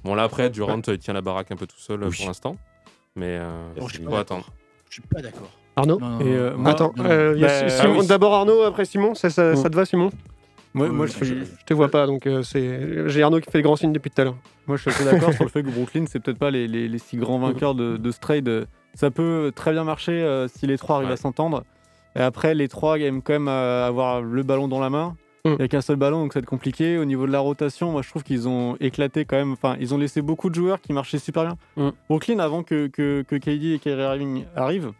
Bon 0.05 0.15
là 0.15 0.23
après 0.23 0.49
Durant 0.49 0.79
euh, 0.87 0.97
tient 0.97 1.13
la 1.13 1.21
baraque 1.21 1.51
un 1.51 1.55
peu 1.57 1.67
tout 1.67 1.77
seul 1.77 2.03
Oui. 2.05 2.15
pour 2.15 2.27
l'instant. 2.27 2.55
Mais 3.17 3.25
euh, 3.37 3.73
je 3.75 3.81
sais 3.81 3.97
il 3.99 4.05
pas 4.05 4.11
faut 4.11 4.15
attendre. 4.17 4.45
Je 4.91 4.95
suis 4.95 5.01
pas 5.03 5.21
d'accord. 5.21 5.49
Arnaud 5.77 5.99
Non, 6.01 6.09
non, 6.09 6.19
Et, 6.19 6.25
euh, 6.35 6.55
moi- 6.57 6.71
Attends, 6.71 6.91
euh, 6.99 7.33
bah, 7.39 7.47
ah 7.79 7.89
oui. 7.89 8.05
d'abord 8.07 8.33
Arnaud, 8.33 8.63
après 8.63 8.83
Simon, 8.83 9.15
ça, 9.15 9.29
ça, 9.29 9.55
ça 9.55 9.69
te 9.69 9.75
va 9.75 9.85
Simon? 9.85 10.09
Moi, 10.73 10.89
moi, 10.89 11.05
je, 11.05 11.13
je, 11.13 11.23
suis, 11.25 11.45
je 11.45 11.65
te 11.65 11.73
vois 11.73 11.89
pas, 11.89 12.05
donc 12.07 12.27
euh, 12.27 12.43
c'est 12.43 13.07
j'ai 13.09 13.23
Arnaud 13.23 13.39
qui 13.39 13.49
fait 13.49 13.59
le 13.59 13.63
grand 13.63 13.77
signe 13.77 13.93
depuis 13.93 14.11
tout 14.11 14.21
à 14.21 14.25
l'heure. 14.25 14.35
moi, 14.67 14.75
je 14.75 14.81
suis 14.81 14.91
assez 14.91 15.05
d'accord 15.05 15.31
sur 15.33 15.43
le 15.45 15.49
fait 15.49 15.63
que 15.63 15.69
Brooklyn, 15.69 16.03
c'est 16.09 16.19
peut-être 16.19 16.37
pas 16.37 16.51
les, 16.51 16.67
les- 16.67 16.89
les 16.89 16.97
six 16.97 17.15
grands 17.17 17.39
vainqueurs 17.39 17.73
de, 17.73 17.95
de 17.97 18.11
ce 18.11 18.19
trade. 18.19 18.67
Ça 18.93 19.11
peut 19.11 19.53
très 19.55 19.71
bien 19.71 19.85
marcher 19.85 20.11
euh, 20.11 20.49
si 20.49 20.67
les 20.67 20.77
trois 20.77 20.97
arrivent 20.97 21.07
Ouais. 21.07 21.13
à 21.13 21.17
s'entendre. 21.17 21.63
Et 22.17 22.19
après, 22.19 22.53
les 22.53 22.67
trois 22.67 22.99
aiment 22.99 23.21
quand 23.21 23.31
même 23.33 23.47
euh, 23.47 23.87
avoir 23.87 24.21
le 24.21 24.43
ballon 24.43 24.67
dans 24.67 24.81
la 24.81 24.89
main. 24.89 25.15
Il 25.43 25.55
n'y 25.55 25.63
a 25.63 25.67
qu'un 25.67 25.81
seul 25.81 25.95
ballon, 25.95 26.21
donc 26.21 26.33
ça 26.33 26.39
va 26.39 26.43
être 26.43 26.49
compliqué. 26.49 26.97
Au 26.97 27.05
niveau 27.05 27.25
de 27.25 27.31
la 27.31 27.39
rotation, 27.39 27.91
moi 27.91 28.01
je 28.03 28.09
trouve 28.09 28.23
qu'ils 28.23 28.47
ont 28.47 28.75
éclaté 28.79 29.25
quand 29.25 29.37
même. 29.37 29.53
Enfin, 29.53 29.75
ils 29.79 29.93
ont 29.93 29.97
laissé 29.97 30.21
beaucoup 30.21 30.49
de 30.49 30.55
joueurs 30.55 30.81
qui 30.81 30.93
marchaient 30.93 31.17
super 31.19 31.43
bien. 31.43 31.57
Mm. 31.77 31.89
Brooklyn, 32.09 32.39
avant 32.39 32.63
que, 32.63 32.87
que, 32.87 33.23
que 33.27 33.35
KD 33.35 33.73
et 33.73 33.79
Kyrie 33.79 34.01
Irving 34.03 34.45
arrivent, 34.55 34.91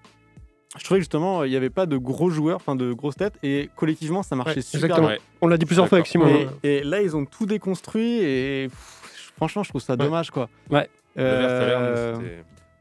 je 0.78 0.84
trouvais 0.84 1.00
que 1.00 1.04
justement, 1.04 1.44
il 1.44 1.50
n'y 1.52 1.56
avait 1.58 1.70
pas 1.70 1.86
de 1.86 1.98
gros 1.98 2.30
joueurs, 2.30 2.56
enfin 2.56 2.76
de 2.76 2.94
grosses 2.94 3.18
têtes, 3.18 3.38
et 3.44 3.70
collectivement, 3.76 4.24
ça 4.24 4.36
marchait 4.36 4.56
Ouais, 4.56 4.62
super 4.62 4.86
exactement. 4.86 5.08
bien. 5.10 5.18
On 5.42 5.48
l'a 5.48 5.58
dit 5.58 5.66
plusieurs 5.66 5.88
fois 5.88 5.98
avec 5.98 6.08
Simon. 6.08 6.28
Et, 6.64 6.78
et 6.78 6.84
là, 6.84 7.02
ils 7.02 7.16
ont 7.16 7.26
tout 7.26 7.46
déconstruit, 7.46 8.20
et 8.24 8.68
pff, 8.70 9.34
franchement, 9.36 9.64
je 9.64 9.70
trouve 9.70 9.82
ça 9.82 9.96
dommage, 9.98 10.32
quoi. 10.32 10.50
Ouais. 10.70 10.90
Euh, 11.20 12.16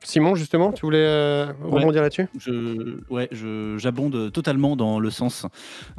Simon, 0.02 0.34
justement, 0.34 0.72
tu 0.72 0.86
voulais 0.86 1.04
euh, 1.04 1.52
rebondir 1.62 2.00
là-dessus? 2.02 2.26
Je, 2.38 2.96
ouais, 3.10 3.28
j'abonde 3.78 4.32
totalement 4.32 4.74
dans 4.74 4.98
le 4.98 5.10
sens 5.10 5.46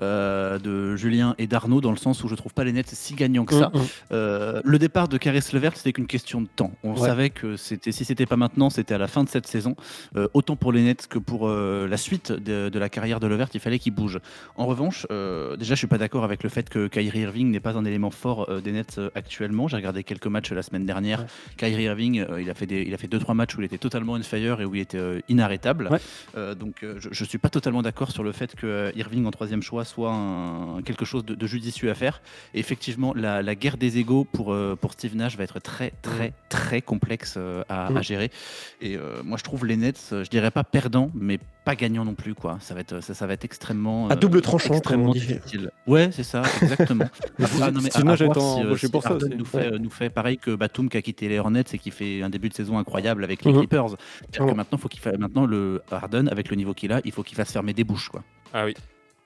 euh, 0.01 0.57
de 0.57 0.95
Julien 0.95 1.35
et 1.37 1.45
d'Arnaud, 1.45 1.81
dans 1.81 1.91
le 1.91 1.97
sens 1.97 2.23
où 2.23 2.27
je 2.27 2.33
trouve 2.35 2.53
pas 2.53 2.63
les 2.63 2.73
Nets 2.73 2.87
si 2.89 3.13
gagnants 3.13 3.45
que 3.45 3.53
ça. 3.53 3.69
Mm, 3.73 3.77
mm. 3.77 3.81
Euh, 4.11 4.61
le 4.63 4.79
départ 4.79 5.07
de 5.07 5.17
Caris 5.17 5.43
Levert, 5.53 5.77
c'était 5.77 5.93
qu'une 5.93 6.07
question 6.07 6.41
de 6.41 6.47
temps. 6.47 6.71
On 6.83 6.93
Ouais. 6.93 7.07
savait 7.07 7.29
que 7.29 7.55
c'était, 7.57 7.91
si 7.91 8.03
c'était 8.03 8.25
pas 8.25 8.37
maintenant, 8.37 8.69
c'était 8.71 8.95
à 8.95 8.97
la 8.97 9.07
fin 9.07 9.23
de 9.23 9.29
cette 9.29 9.45
saison. 9.47 9.75
Autant 10.33 10.55
pour 10.55 10.71
les 10.71 10.81
Nets 10.81 11.07
que 11.07 11.19
pour 11.19 11.47
la 11.47 11.97
suite 11.97 12.31
de, 12.31 12.69
de 12.69 12.79
la 12.79 12.89
carrière 12.89 13.19
de 13.19 13.27
Levert, 13.27 13.49
il 13.53 13.59
fallait 13.59 13.79
qu'il 13.79 13.93
bouge. 13.93 14.19
En 14.55 14.65
revanche, 14.65 15.05
déjà, 15.09 15.75
je 15.75 15.79
suis 15.79 15.87
pas 15.87 15.97
d'accord 15.99 16.23
avec 16.23 16.43
le 16.43 16.49
fait 16.49 16.69
que 16.69 16.87
Kyrie 16.87 17.19
Irving 17.19 17.51
n'est 17.51 17.59
pas 17.59 17.77
un 17.77 17.85
élément 17.85 18.11
fort 18.11 18.49
des 18.61 18.71
Nets 18.71 18.99
actuellement. 19.15 19.67
J'ai 19.67 19.77
regardé 19.77 20.03
quelques 20.03 20.27
matchs 20.27 20.51
la 20.51 20.63
semaine 20.63 20.85
dernière. 20.85 21.25
Kyrie 21.57 21.83
Irving, 21.83 22.25
il 22.39 22.49
a 22.49 22.53
fait 22.55 22.65
des, 22.65 22.81
il 22.81 22.93
a 22.93 22.97
fait 22.97 23.07
deux 23.07 23.19
trois 23.19 23.35
matchs 23.35 23.55
où 23.55 23.61
il 23.61 23.65
était 23.65 23.77
totalement 23.77 23.90
on 23.95 24.21
fire 24.23 24.61
et 24.61 24.65
où 24.65 24.75
il 24.75 24.81
était 24.81 24.97
euh, 24.97 25.19
inarrêtable. 25.29 25.87
Ouais. 25.91 25.99
Euh, 26.37 26.55
donc, 26.55 26.83
euh, 26.83 26.95
je, 26.99 27.09
je 27.11 27.23
suis 27.25 27.37
pas 27.37 27.49
totalement 27.49 27.81
d'accord 27.81 28.11
sur 28.11 28.23
le 28.23 28.31
fait 28.31 28.55
que 28.55 28.91
Irving 28.95 29.25
en 29.25 29.31
troisième 29.31 29.61
choix 29.61 29.85
soit 29.85 30.11
un- 30.13 30.81
quelque 30.83 31.05
chose 31.05 31.25
de, 31.25 31.35
de 31.35 31.47
judicieux 31.47 31.89
à 31.89 31.95
faire. 31.95 32.21
Et 32.53 32.59
effectivement, 32.59 33.13
la, 33.15 33.41
la 33.41 33.55
guerre 33.55 33.77
des 33.77 33.97
égaux 33.97 34.23
pour, 34.25 34.55
pour 34.79 34.93
Steve 34.93 35.15
Nash 35.15 35.37
va 35.37 35.43
être 35.43 35.59
très, 35.59 35.91
très, 36.01 36.33
très 36.49 36.81
complexe 36.81 37.35
euh, 37.37 37.63
à, 37.69 37.89
Mm. 37.91 37.97
à 37.97 38.01
gérer. 38.01 38.31
Et 38.81 38.97
moi, 39.23 39.37
je 39.37 39.43
trouve 39.43 39.65
les 39.65 39.75
Nets, 39.77 40.07
je 40.11 40.29
dirais 40.29 40.51
pas 40.51 40.63
perdants, 40.63 41.11
mais 41.13 41.39
pas 41.63 41.75
gagnants 41.75 42.05
non 42.05 42.13
plus. 42.15 42.33
Quoi. 42.33 42.57
Ça, 42.61 42.73
va 42.73 42.81
être, 42.81 43.01
ça, 43.01 43.13
ça 43.13 43.27
va 43.27 43.33
être 43.33 43.45
extrêmement. 43.45 44.07
À 44.09 44.13
euh, 44.13 44.15
double 44.15 44.41
tranchant, 44.41 44.73
extrêmement 44.73 45.11
comme 45.11 45.11
on 45.11 45.13
dit. 45.13 45.27
difficile. 45.27 45.71
Ouais, 45.87 46.09
c'est 46.11 46.23
ça, 46.23 46.41
exactement. 46.61 47.05
Ah, 47.61 47.71
non, 47.71 47.81
mais 47.81 47.89
à- 47.95 47.99
à 47.99 48.15
voir 48.15 48.35
si, 48.35 48.63
euh, 48.63 48.75
si 48.77 48.89
pour 48.89 49.03
ça. 49.03 49.17
Nous 49.37 49.45
fait, 49.45 49.71
nous 49.79 49.89
fait 49.89 50.09
pareil 50.09 50.37
que 50.37 50.55
Batum 50.55 50.89
qui 50.89 50.97
a 50.97 51.01
quitté 51.01 51.27
les 51.29 51.39
Hornets 51.39 51.63
et 51.73 51.77
qui 51.77 51.91
fait 51.91 52.21
un 52.23 52.29
début 52.29 52.49
de 52.49 52.53
saison 52.53 52.77
incroyable 52.77 53.23
avec 53.23 53.43
les 53.45 53.51
Mhm. 53.51 53.59
Clippers. 53.59 53.89
C'est-à-dire 54.31 54.51
que 54.53 54.57
maintenant, 54.57 54.77
faut 54.77 54.87
qu'il 54.89 54.99
fa- 55.01 55.17
maintenant 55.17 55.45
le 55.45 55.81
Harden 55.91 56.27
avec 56.29 56.49
le 56.49 56.55
niveau 56.55 56.73
qu'il 56.73 56.91
a, 56.91 57.01
il 57.05 57.11
faut 57.11 57.23
qu'il 57.23 57.35
fasse 57.37 57.51
fermer 57.51 57.73
des 57.73 57.83
bouches. 57.83 58.09
Quoi. 58.09 58.23
Ah 58.53 58.65
oui. 58.65 58.73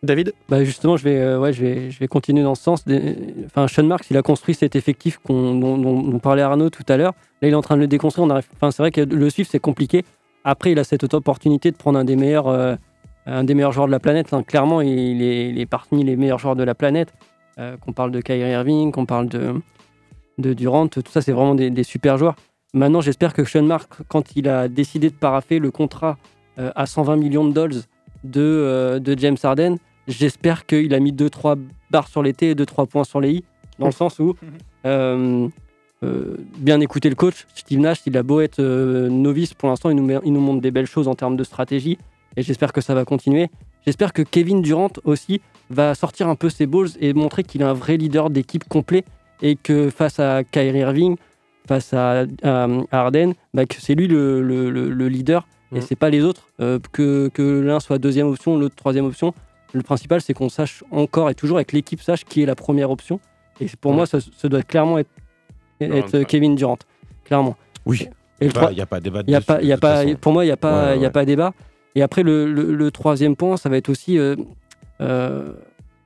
David? 0.03 0.33
Bah 0.49 0.63
justement, 0.63 0.97
je 0.97 1.03
vais, 1.03 1.17
euh, 1.17 1.39
ouais, 1.39 1.51
je 1.51 1.61
vais, 1.63 1.89
je 1.89 1.97
vais 1.99 2.07
continuer 2.07 2.43
dans 2.43 2.53
ce 2.53 2.61
sens. 2.63 2.85
Des- 2.85 3.15
Enfin, 3.45 3.67
Sean 3.67 3.83
Marks, 3.85 4.05
il 4.11 4.17
a 4.17 4.21
construit 4.21 4.53
cet 4.53 4.75
effectif 4.75 5.17
qu'on- 5.23 5.55
dont, 5.55 5.77
dont- 5.77 6.01
dont 6.01 6.19
parlait 6.19 6.41
Arnaud 6.43 6.69
tout 6.69 6.83
à 6.89 6.97
l'heure. 6.97 7.13
Là, 7.41 7.47
il 7.47 7.51
est 7.51 7.55
en 7.55 7.61
train 7.61 7.75
de 7.75 7.81
le 7.81 7.87
déconstruire. 7.87 8.27
On 8.27 8.29
arrive... 8.29 8.45
Enfin, 8.55 8.69
c'est 8.71 8.83
vrai 8.83 8.91
que 8.91 9.01
le 9.01 9.29
suivre, 9.29 9.49
c'est 9.51 9.59
compliqué. 9.59 10.03
Après, 10.45 10.71
il 10.71 10.79
a 10.79 10.83
cette 10.83 11.13
opportunité 11.15 11.71
de 11.71 11.75
prendre 11.75 11.97
un 11.97 12.05
des 12.05 12.15
meilleurs, 12.15 12.47
euh, 12.47 12.75
un 13.25 13.43
des 13.43 13.55
meilleurs 13.55 13.71
joueurs 13.71 13.87
de 13.87 13.91
la 13.91 13.99
planète. 13.99 14.29
Clairement, 14.45 14.79
il 14.79 15.23
est, 15.23 15.49
il 15.49 15.59
est 15.59 15.65
parmi 15.65 16.03
les 16.03 16.15
meilleurs 16.15 16.37
joueurs 16.37 16.55
de 16.55 16.63
la 16.63 16.75
planète. 16.75 17.11
Euh, 17.57 17.77
qu'on 17.77 17.93
parle 17.93 18.11
de 18.11 18.21
Kyrie 18.21 18.51
Irving, 18.51 18.91
qu'on 18.91 19.05
parle 19.05 19.27
de, 19.27 19.55
de 20.37 20.53
Durant, 20.53 20.87
tout 20.87 21.01
ça, 21.09 21.21
c'est 21.21 21.31
vraiment 21.31 21.55
des, 21.55 21.71
des 21.71 21.83
super 21.83 22.17
joueurs. 22.17 22.35
Maintenant, 22.73 23.01
j'espère 23.01 23.33
que 23.33 23.43
Sean 23.43 23.63
Marks, 23.63 24.03
quand 24.07 24.35
il 24.35 24.47
a 24.47 24.67
décidé 24.67 25.09
de 25.09 25.15
paraffer 25.15 25.57
le 25.59 25.71
contrat 25.71 26.17
euh, 26.59 26.71
à 26.75 26.85
120 26.85 27.15
millions 27.15 27.45
de 27.45 27.53
dollars 27.53 27.81
de, 28.23 28.99
de 29.01 29.17
James 29.17 29.37
Harden, 29.41 29.77
j'espère 30.07 30.65
qu'il 30.65 30.93
a 30.93 30.99
mis 30.99 31.13
2-3 31.13 31.57
barres 31.89 32.07
sur 32.07 32.21
les 32.21 32.33
T 32.33 32.49
et 32.51 32.55
2-3 32.55 32.87
points 32.87 33.03
sur 33.03 33.21
les 33.21 33.31
I, 33.31 33.43
dans 33.79 33.87
le 33.87 33.91
sens 33.93 34.19
où, 34.19 34.35
euh, 36.03 36.35
bien 36.57 36.79
écouter 36.81 37.09
le 37.09 37.15
coach, 37.15 37.45
Steve 37.55 37.79
Nash, 37.79 37.99
il 38.05 38.17
a 38.17 38.23
beau 38.23 38.41
être 38.41 38.59
euh, 38.59 39.09
novice, 39.09 39.53
pour 39.53 39.69
l'instant, 39.69 39.89
il 39.89 39.95
nous, 39.95 40.03
met- 40.05 40.19
il 40.25 40.33
nous 40.33 40.41
montre 40.41 40.61
des 40.61 40.71
belles 40.71 40.87
choses 40.87 41.07
en 41.07 41.15
termes 41.15 41.37
de 41.37 41.43
stratégie, 41.43 41.97
et 42.35 42.41
j'espère 42.43 42.73
que 42.73 42.81
ça 42.81 42.93
va 42.93 43.05
continuer. 43.05 43.49
J'espère 43.85 44.13
que 44.13 44.21
Kevin 44.21 44.61
Durant 44.61 44.89
aussi 45.03 45.41
va 45.69 45.95
sortir 45.95 46.27
un 46.27 46.35
peu 46.35 46.49
ses 46.49 46.65
balls 46.65 46.89
et 46.99 47.13
montrer 47.13 47.43
qu'il 47.43 47.61
est 47.61 47.65
un 47.65 47.73
vrai 47.73 47.97
leader 47.97 48.29
d'équipe 48.29 48.63
complet, 48.67 49.03
et 49.41 49.55
que 49.55 49.89
face 49.89 50.19
à 50.19 50.43
Kyrie 50.43 50.79
Irving, 50.79 51.15
face 51.67 51.93
à, 51.93 52.25
à 52.43 52.67
Harden, 52.91 53.33
bah, 53.53 53.65
que 53.65 53.75
c'est 53.79 53.95
lui 53.95 54.07
le, 54.07 54.41
le- 54.41 54.69
le- 54.69 54.89
le 54.89 55.07
leader 55.09 55.47
et 55.71 55.77
Mhm. 55.77 55.81
c'est 55.81 55.95
pas 55.95 56.09
les 56.11 56.23
autres. 56.23 56.47
Euh, 56.61 56.77
que 56.91 57.29
que 57.33 57.59
l'un 57.61 57.79
soit 57.79 57.97
deuxième 57.97 58.27
option, 58.27 58.55
l'autre 58.57 58.75
troisième 58.75 59.05
option. 59.05 59.33
Le 59.73 59.81
principal, 59.81 60.21
c'est 60.21 60.33
qu'on 60.33 60.47
sache 60.47 60.83
encore 60.91 61.29
et 61.29 61.35
toujours 61.35 61.57
avec 61.57 61.71
l'équipe 61.73 62.01
sache 62.01 62.23
qui 62.23 62.43
est 62.43 62.45
la 62.45 62.55
première 62.55 62.91
option. 62.91 63.19
Et 63.59 63.65
pour 63.81 63.91
Ouais. 63.91 63.97
moi, 63.97 64.05
ça, 64.05 64.19
ça 64.37 64.47
doit 64.47 64.61
clairement 64.61 64.99
être, 64.99 65.09
être 65.81 66.17
ouais. 66.19 66.25
Kevin 66.25 66.55
Durant, 66.55 66.77
clairement. 67.25 67.55
Oui. 67.85 68.07
Et 68.41 68.47
le 68.47 68.53
Bah, 68.53 68.61
trois- 68.61 68.71
y 68.73 68.81
a 68.81 68.85
pas 68.85 68.99
débat 68.99 69.21
y 69.27 69.35
a 69.35 69.41
pas, 69.41 69.57
de 69.59 69.63
y 69.65 69.71
a 69.71 69.77
pas, 69.77 70.03
pour 70.19 70.33
moi, 70.33 70.43
il 70.43 70.47
n'y 70.47 70.51
a 70.51 70.57
pas, 70.57 70.87
Ouais, 70.91 70.95
y 70.97 70.99
a 70.99 71.01
ouais. 71.03 71.09
pas 71.09 71.25
débat. 71.25 71.53
Et 71.95 72.01
après, 72.01 72.23
le, 72.23 72.51
le- 72.51 72.73
le 72.75 72.91
troisième 72.91 73.35
point, 73.35 73.55
ça 73.57 73.69
va 73.69 73.77
être 73.77 73.89
aussi. 73.89 74.17
Euh, 74.19 74.35
euh, 75.01 75.53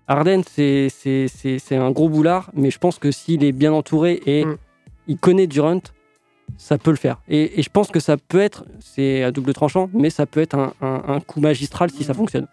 Harden, 0.08 0.41
c'est 0.49 0.89
c'est- 0.89 1.27
c'est- 1.27 1.60
c'est 1.60 1.75
un 1.75 1.91
gros 1.91 2.10
boulard, 2.10 2.49
mais 2.53 2.71
je 2.71 2.79
pense 2.79 2.99
que 2.99 3.12
s'il 3.12 3.43
est 3.43 3.51
bien 3.51 3.71
entouré 3.73 4.21
et 4.25 4.45
Mm. 4.45 4.58
il 5.08 5.17
connaît 5.17 5.47
Durant, 5.47 5.82
ça 6.58 6.77
peut 6.77 6.91
le 6.91 6.97
faire. 6.97 7.19
Et, 7.27 7.60
et 7.60 7.63
je 7.63 7.69
pense 7.69 7.89
que 7.89 7.99
ça 7.99 8.17
peut 8.17 8.39
être, 8.39 8.65
c'est 8.79 9.23
à 9.23 9.32
double 9.32 9.53
tranchant, 9.53 9.89
mais 9.93 10.10
ça 10.10 10.25
peut 10.25 10.39
être 10.41 10.55
un, 10.55 10.73
un- 10.82 11.03
un 11.08 11.19
coup 11.19 11.39
magistral 11.41 11.89
si 11.91 12.03
ça 12.03 12.13
fonctionne. 12.13 12.47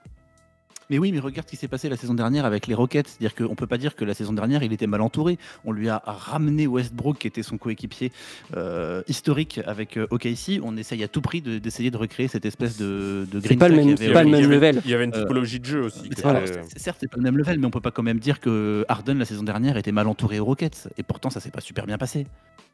Mais 0.89 0.99
oui, 0.99 1.11
mais 1.13 1.19
regarde 1.19 1.47
ce 1.47 1.51
qui 1.51 1.57
s'est 1.57 1.69
passé 1.69 1.89
la 1.89 1.97
saison 1.97 2.15
dernière 2.15 2.45
avec 2.45 2.67
les 2.69 2.75
Rockets. 2.75 3.09
C'est-à-dire 3.09 3.35
qu'on 3.35 3.51
ne 3.51 3.55
peut 3.57 3.67
pas 3.67 3.79
dire 3.79 3.97
que 3.97 4.05
la 4.05 4.15
saison 4.15 4.33
dernière, 4.33 4.63
il 4.63 4.73
était 4.73 4.87
mal 4.87 5.01
entouré. 5.01 5.37
On 5.65 5.73
lui 5.73 5.89
a 5.89 6.01
ramené 6.07 6.67
Westbrook, 6.67 7.19
qui 7.19 7.27
était 7.27 7.43
son 7.43 7.59
coéquipier 7.59 8.13
euh, 8.57 9.03
historique 9.09 9.61
avec 9.67 9.97
euh, 9.97 10.07
OKC. 10.11 10.61
On 10.63 10.77
essaye 10.77 11.03
à 11.03 11.09
tout 11.09 11.21
prix 11.21 11.41
de- 11.41 11.59
d'essayer 11.59 11.91
de, 11.91 11.97
recréer 11.97 12.29
cette 12.29 12.47
espèce 12.47 12.77
de, 12.79 13.27
de 13.31 13.41
C'est 13.41 13.57
pas 13.57 13.69
le 13.69 13.77
même- 13.77 13.97
pas 14.13 14.23
le 14.23 14.31
même 14.31 14.49
level. 14.51 14.81
Il 14.85 14.91
y 14.91 14.95
avait 14.95 15.05
une 15.05 15.15
Euh, 15.15 15.21
typologie 15.23 15.59
de 15.61 15.65
jeu 15.65 15.83
aussi. 15.83 16.09
Voilà, 16.23 16.43
certes, 16.77 16.99
c'est 17.01 17.11
pas 17.11 17.17
le 17.17 17.23
même 17.23 17.37
level, 17.39 17.59
mais 17.59 17.67
on 17.67 17.71
peut 17.71 17.81
pas 17.81 17.91
quand 17.91 18.03
même 18.03 18.19
dire 18.19 18.39
que 18.41 18.85
Harden 18.89 19.15
la 19.19 19.25
saison 19.25 19.43
dernière 19.43 19.77
était 19.77 19.93
mal 19.93 20.07
entouré 20.07 20.39
aux 20.41 20.45
Rockets. 20.45 20.89
Et 20.99 21.03
pourtant, 21.03 21.31
ça 21.31 21.41
s'est 21.41 21.51
pas 21.51 21.61
super 21.61 21.87
bien 21.87 21.99
passé. 21.99 22.27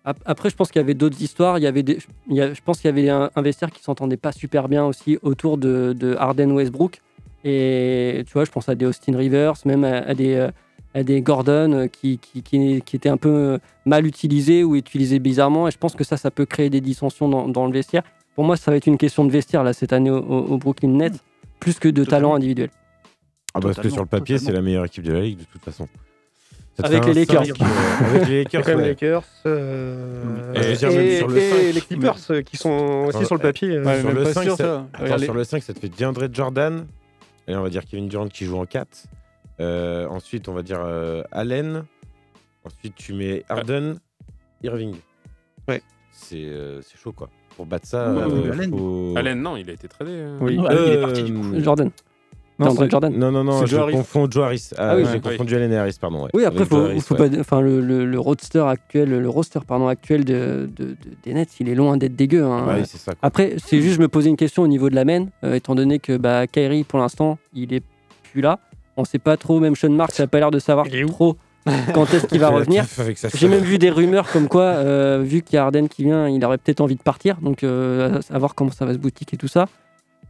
Ap- 0.04 0.18
Après, 0.26 0.50
je 0.50 0.56
pense 0.56 0.70
qu'il 0.70 0.80
y 0.80 0.84
avait 0.84 0.94
d'autres 0.94 1.22
histoires. 1.22 1.58
Il 1.58 1.62
y 1.62 1.66
avait 1.66 1.82
des, 1.84 1.98
il 2.28 2.36
y 2.36 2.40
a- 2.42 2.52
je 2.52 2.60
pense 2.62 2.78
qu'il 2.80 2.88
y 2.88 2.92
avait 2.92 3.08
un, 3.08 3.30
un 3.34 3.42
vestiaire 3.42 3.70
qui 3.70 3.82
s'entendait 3.82 4.16
pas 4.16 4.32
super 4.32 4.68
bien 4.68 4.84
aussi 4.84 5.18
autour 5.22 5.56
de, 5.58 5.94
de 5.98 6.14
Harden 6.16 6.50
Westbrook. 6.52 7.00
Et 7.44 8.22
tu 8.26 8.32
vois, 8.34 8.44
je 8.44 8.50
pense 8.50 8.68
à 8.68 8.74
des 8.74 8.86
Austin 8.86 9.16
Rivers, 9.16 9.54
même 9.64 9.84
à, 9.84 9.98
à 9.98 10.14
des, 10.14 10.34
euh, 10.34 10.50
à 10.94 11.02
des 11.02 11.20
Gordon 11.22 11.72
euh, 11.72 11.86
qui, 11.86 12.18
qui, 12.18 12.42
qui, 12.42 12.82
qui 12.82 12.96
étaient 12.96 13.08
un 13.08 13.16
peu 13.16 13.28
euh, 13.28 13.58
mal 13.84 14.06
utilisés 14.06 14.62
ou 14.64 14.76
utilisés 14.76 15.18
bizarrement. 15.18 15.68
Et 15.68 15.70
je 15.70 15.78
pense 15.78 15.94
que 15.94 16.04
ça, 16.04 16.16
ça 16.16 16.30
peut 16.30 16.46
créer 16.46 16.70
des 16.70 16.80
dissensions 16.80 17.28
dans, 17.28 17.48
dans 17.48 17.66
le 17.66 17.72
vestiaire. 17.72 18.02
Pour 18.34 18.44
moi, 18.44 18.56
ça 18.56 18.70
va 18.70 18.76
être 18.76 18.86
une 18.86 18.98
question 18.98 19.24
de 19.24 19.30
vestiaire 19.30 19.62
là, 19.64 19.72
cette 19.72 19.92
année 19.92 20.10
au, 20.10 20.56
Brooklyn 20.56 20.88
Nets, 20.90 21.18
plus 21.60 21.78
que 21.78 21.88
de 21.88 22.04
talent 22.04 22.34
individuel. 22.34 22.70
Ah 23.54 23.60
bah, 23.60 23.68
parce 23.68 23.80
que 23.80 23.90
sur 23.90 24.00
le 24.02 24.08
papier, 24.08 24.38
c'est 24.38 24.52
la 24.52 24.62
meilleure 24.62 24.86
équipe 24.86 25.04
de 25.04 25.12
la 25.12 25.20
ligue 25.20 25.38
de 25.38 25.44
toute 25.44 25.62
façon. 25.62 25.86
Avec 26.82 27.04
les 27.04 27.12
Lakers. 27.12 27.42
euh, 27.42 28.14
avec 28.14 28.28
les 28.28 28.44
Lakers. 28.44 28.66
ouais. 28.66 28.76
les 28.76 28.88
Lakers. 28.88 29.24
euh, 29.44 30.54
Et 30.54 30.74
sur 30.74 30.88
le 30.90 31.72
les 31.74 31.80
Clippers 31.82 32.16
qui 32.46 32.56
sont 32.56 33.04
aussi 33.08 33.26
sur 33.26 33.34
le 33.34 33.42
papier. 33.42 33.78
Ouais, 33.78 34.00
sur 34.00 34.10
le 34.12 34.22
pas 34.22 34.32
5, 34.32 34.42
sûr, 34.42 34.56
ça... 34.56 34.64
ça. 34.64 34.86
Attends, 34.94 35.04
Regardez. 35.04 35.24
sur 35.26 35.34
le 35.34 35.44
5, 35.44 35.62
ça 35.62 35.74
te 35.74 35.78
fait 35.78 35.90
DeAndre 35.90 36.28
Jordan. 36.32 36.86
Et 37.48 37.56
on 37.56 37.62
va 37.62 37.68
dire 37.70 37.84
Kevin 37.84 38.08
Durant 38.08 38.28
qui 38.28 38.44
joue 38.44 38.56
en 38.58 38.66
4. 38.66 39.06
Euh, 39.60 40.06
ensuite, 40.08 40.48
on 40.48 40.54
va 40.54 40.62
dire 40.62 40.80
euh, 40.82 41.22
Allen. 41.32 41.84
Ensuite, 42.64 42.94
tu 42.94 43.12
mets 43.14 43.44
Harden, 43.48 43.96
Irving. 44.62 44.94
Ouais. 45.68 45.82
C'est 46.10 46.44
euh, 46.44 46.80
c'est 46.82 46.96
chaud, 46.98 47.12
quoi. 47.12 47.28
Pour 47.56 47.66
battre 47.66 47.86
ça, 47.86 48.12
Ouais, 48.12 48.22
euh, 48.22 48.42
ouais, 48.44 48.50
Allen. 48.50 48.70
faut- 48.70 49.14
Allen, 49.16 49.42
non, 49.42 49.56
il 49.56 49.68
a 49.68 49.72
été 49.72 49.88
tradé. 49.88 50.12
euh. 50.12 50.38
Oui. 50.40 50.56
Non, 50.56 50.66
Allen, 50.66 50.82
il 50.86 50.92
est 50.92 51.00
parti, 51.00 51.22
du 51.24 51.34
coup. 51.34 51.60
Jordan. 51.60 51.90
Non, 52.58 52.74
Jordan. 52.88 53.12
Non, 53.16 53.32
non, 53.32 53.42
non, 53.44 53.60
je 53.66 53.76
Joe 53.76 53.90
confonds 53.90 54.30
Joe 54.30 54.44
Harris. 54.44 54.70
Ah, 54.76 54.90
Ah 54.90 54.96
oui. 54.96 55.04
j'ai 55.10 55.20
confondu 55.20 55.54
Allen 55.56 55.72
et 55.72 55.76
Harris, 55.78 55.96
pardon. 56.00 56.24
ouais. 56.24 56.30
Oui, 56.34 56.44
après, 56.44 56.60
Avec 56.60 56.68
faut, 56.68 56.76
Joe 56.76 56.90
Harris, 56.90 57.00
faut 57.00 57.14
ouais. 57.16 57.30
pas, 57.30 57.40
enfin, 57.40 57.60
le, 57.60 57.80
le, 57.80 58.04
le 58.04 58.18
roadster 58.20 58.60
actuel, 58.68 59.08
le 59.10 59.28
roster 59.28 59.60
pardon, 59.66 59.88
actuel 59.88 60.24
de, 60.24 60.68
de- 60.76 60.84
de- 60.84 60.96
des 61.24 61.34
Nets, 61.34 61.48
il 61.60 61.68
est 61.68 61.74
loin 61.74 61.96
d'être 61.96 62.14
dégueu. 62.14 62.44
hein. 62.44 62.66
Ouais, 62.66 62.84
c'est 62.84 62.98
ça. 62.98 63.12
quoi. 63.12 63.18
Après, 63.22 63.54
c'est 63.64 63.80
juste, 63.80 63.96
je 63.96 64.00
me 64.00 64.08
posais 64.08 64.28
une 64.28 64.36
question 64.36 64.62
au 64.62 64.68
niveau 64.68 64.90
de 64.90 64.94
la 64.94 65.04
main, 65.04 65.26
euh, 65.44 65.54
étant 65.54 65.74
donné 65.74 65.98
que 65.98 66.16
bah, 66.16 66.46
Kyrie, 66.46 66.84
pour 66.84 66.98
l'instant, 67.00 67.38
il 67.54 67.72
est 67.74 67.82
plus 68.32 68.42
là. 68.42 68.58
On 68.96 69.04
sait 69.04 69.18
pas 69.18 69.36
trop, 69.38 69.58
même 69.58 69.74
Sean 69.74 69.90
Marks 69.90 70.18
n'a 70.18 70.26
pas 70.26 70.38
l'air 70.38 70.50
de 70.50 70.58
savoir 70.58 70.86
Il 70.86 70.94
est 70.96 71.04
où 71.04 71.08
trop 71.08 71.36
quand 71.94 72.12
est-ce 72.12 72.26
qu'il 72.26 72.40
va 72.40 72.48
revenir. 72.50 72.84
J'ai 73.34 73.48
même 73.48 73.62
vu 73.62 73.78
des 73.78 73.88
rumeurs 73.90 74.30
comme 74.30 74.48
quoi, 74.48 74.62
euh, 74.64 75.22
vu 75.24 75.42
qu'il 75.42 75.54
y 75.54 75.58
a 75.58 75.64
Harden 75.64 75.86
qui 75.88 76.04
vient, 76.04 76.28
il 76.28 76.44
aurait 76.44 76.58
peut-être 76.58 76.80
envie 76.80 76.96
de 76.96 77.02
partir. 77.02 77.36
Donc, 77.40 77.62
euh, 77.64 78.20
à 78.30 78.38
voir 78.38 78.54
comment 78.54 78.70
ça 78.70 78.84
va 78.84 78.92
se 78.92 78.98
boutique 78.98 79.32
et 79.32 79.36
tout 79.36 79.48
ça. 79.48 79.66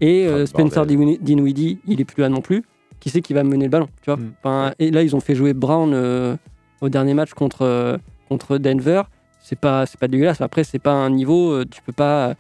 Et 0.03 0.27
euh, 0.27 0.45
Spencer 0.45 0.85
Dinwiddie, 0.85 1.79
il 1.87 2.01
est 2.01 2.05
plus 2.05 2.21
là 2.21 2.29
non 2.29 2.43
plus. 2.43 2.63
qui 3.03 3.11
c'est 3.11 3.21
qui 3.21 3.33
va 3.35 3.43
mener 3.43 3.65
le 3.65 3.71
ballon, 3.71 3.89
tu 4.03 4.11
vois. 4.11 4.17
Mm. 4.17 4.33
Enfin, 4.39 4.73
et 4.79 4.91
là, 4.93 5.03
ils 5.03 5.17
ont 5.17 5.21
fait 5.21 5.35
jouer 5.35 5.55
Brown 5.55 5.93
euh, 5.93 6.37
au 6.81 6.89
dernier 6.89 7.15
match 7.15 7.33
contre, 7.35 7.63
euh, 7.63 7.97
contre 8.29 8.59
Denver. 8.59 9.03
C'est 9.41 9.59
pas, 9.59 9.87
c'est 9.87 9.99
pas 9.99 10.07
dégueulasse. 10.07 10.41
Après, 10.41 10.63
c'est 10.63 10.79
pas 10.79 10.93
un 10.93 11.11
niveau, 11.11 11.65
tu 11.65 11.83
peux 11.83 11.93
pas 11.93 12.35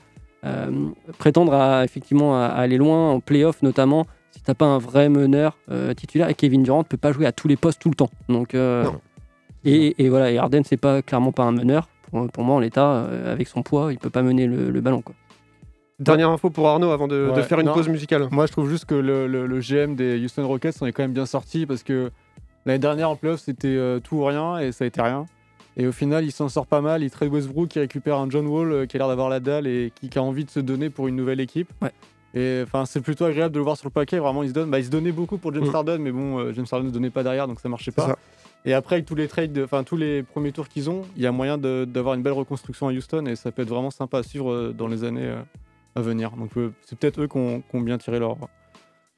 prétendre 1.18 1.54
à, 1.54 1.84
effectivement 1.84 2.36
à, 2.36 2.46
à 2.46 2.60
aller 2.60 2.76
loin 2.76 3.10
en 3.10 3.20
playoff, 3.20 3.62
notamment 3.62 4.06
si 4.30 4.40
t'as 4.42 4.54
pas 4.54 4.66
un 4.66 4.78
vrai 4.78 5.08
meneur 5.08 5.56
titulaire. 5.96 6.28
Et 6.28 6.34
Kevin 6.34 6.62
Durant 6.62 6.84
peut 6.84 6.96
pas 6.96 7.10
jouer 7.10 7.26
à 7.26 7.32
tous 7.32 7.48
les 7.48 7.56
postes 7.56 7.80
tout 7.80 7.88
le 7.90 7.96
temps. 7.96 8.10
Donc, 8.28 8.54
et, 8.54 10.04
et 10.04 10.08
voilà, 10.08 10.30
et 10.30 10.38
Harden, 10.38 10.62
c'est 10.64 10.76
pas 10.76 11.02
clairement 11.02 11.32
pas 11.32 11.42
un 11.42 11.52
meneur. 11.52 11.88
Pour, 12.08 12.28
pour 12.28 12.44
moi, 12.44 12.54
en 12.54 12.60
l'état, 12.60 13.08
avec 13.26 13.48
son 13.48 13.62
poids, 13.62 13.92
il 13.92 13.98
peut 13.98 14.10
pas 14.10 14.22
mener 14.22 14.46
le, 14.46 14.70
le 14.70 14.80
ballon. 14.80 15.02
Quoi. 15.02 15.14
Dernière 15.98 16.30
info 16.30 16.50
pour 16.50 16.68
Arnaud 16.68 16.90
avant 16.90 17.06
de, 17.06 17.30
faire 17.42 17.60
une 17.60 17.66
non. 17.66 17.74
pause 17.74 17.88
musicale. 17.88 18.26
Moi, 18.30 18.46
je 18.46 18.52
trouve 18.52 18.68
juste 18.68 18.86
que 18.86 18.94
le, 18.94 19.26
le- 19.26 19.46
le 19.46 19.60
GM 19.60 19.94
des 19.94 20.22
Houston 20.24 20.46
Rockets 20.46 20.82
en 20.82 20.86
est 20.86 20.92
quand 20.92 21.02
même 21.02 21.12
bien 21.12 21.26
sorti 21.26 21.64
parce 21.66 21.82
que 21.82 22.10
l'année 22.66 22.78
dernière 22.78 23.10
en 23.10 23.16
playoff, 23.16 23.40
c'était 23.40 23.68
euh, 23.68 24.00
tout 24.00 24.16
ou 24.16 24.24
rien 24.24 24.58
et 24.58 24.72
ça 24.72 24.84
a 24.84 24.86
été 24.88 25.00
rien. 25.00 25.26
Et 25.76 25.86
au 25.86 25.92
final, 25.92 26.24
il 26.24 26.32
s'en 26.32 26.48
sort 26.48 26.66
pas 26.66 26.80
mal. 26.80 27.02
Il 27.02 27.10
trade 27.10 27.32
Westbrook, 27.32 27.68
qui 27.68 27.78
récupère 27.78 28.16
un 28.16 28.28
John 28.28 28.46
Wall 28.46 28.72
euh, 28.72 28.86
qui 28.86 28.96
a 28.96 28.98
l'air 28.98 29.08
d'avoir 29.08 29.28
la 29.28 29.40
dalle 29.40 29.66
et 29.66 29.92
qui, 29.94 30.08
qui 30.08 30.18
a 30.18 30.22
envie 30.22 30.44
de 30.44 30.50
se 30.50 30.60
donner 30.60 30.90
pour 30.90 31.08
une 31.08 31.16
nouvelle 31.16 31.40
équipe. 31.40 31.70
Et 32.34 32.60
enfin, 32.64 32.84
c'est 32.86 33.00
plutôt 33.02 33.24
agréable 33.26 33.52
de 33.54 33.58
le 33.58 33.64
voir 33.64 33.76
sur 33.76 33.86
le 33.86 33.92
paquet. 33.92 34.18
Vraiment, 34.18 34.42
il 34.42 34.48
se 34.48 34.54
donne. 34.54 34.70
Bah, 34.70 34.78
il 34.78 34.84
se 34.86 34.90
donnait 34.90 35.12
beaucoup 35.12 35.38
pour 35.38 35.52
James 35.54 35.68
Mm. 35.68 35.74
Harden, 35.74 35.98
mais 35.98 36.10
bon, 36.12 36.38
euh, 36.40 36.52
James 36.52 36.66
Harden 36.70 36.84
ne 36.86 36.88
se 36.90 36.94
donnait 36.94 37.10
pas 37.10 37.22
derrière, 37.22 37.46
donc 37.46 37.60
ça 37.60 37.68
marchait 37.68 37.90
pas. 37.92 38.06
ça. 38.06 38.16
Et 38.64 38.74
après, 38.74 38.96
avec 38.96 39.06
tous 39.06 39.14
les 39.14 39.28
trades, 39.28 39.52
de- 39.52 39.64
enfin 39.64 39.82
tous 39.84 39.96
les 39.96 40.22
premiers 40.22 40.52
tours 40.52 40.68
qu'ils 40.68 40.88
ont, 40.88 41.02
il 41.16 41.22
y 41.22 41.26
a 41.26 41.32
moyen 41.32 41.58
d'avoir 41.58 42.14
une 42.14 42.22
belle 42.22 42.32
reconstruction 42.32 42.88
à 42.88 42.92
Houston 42.92 43.26
et 43.26 43.34
ça 43.36 43.50
peut 43.52 43.62
être 43.62 43.68
vraiment 43.68 43.90
sympa 43.90 44.18
à 44.18 44.22
suivre 44.22 44.50
euh, 44.52 44.72
dans 44.76 44.86
les 44.88 45.02
années 45.04 45.24
euh, 45.26 45.40
à 45.94 46.00
venir. 46.00 46.30
Donc 46.32 46.50
euh, 46.56 46.72
c'est 46.86 46.98
peut-être 46.98 47.20
eux 47.22 47.28
qui 47.28 47.36
ont, 47.36 47.60
qui 47.60 47.76
ont 47.76 47.80
bien 47.80 47.98
tiré 47.98 48.18
leur, 48.18 48.36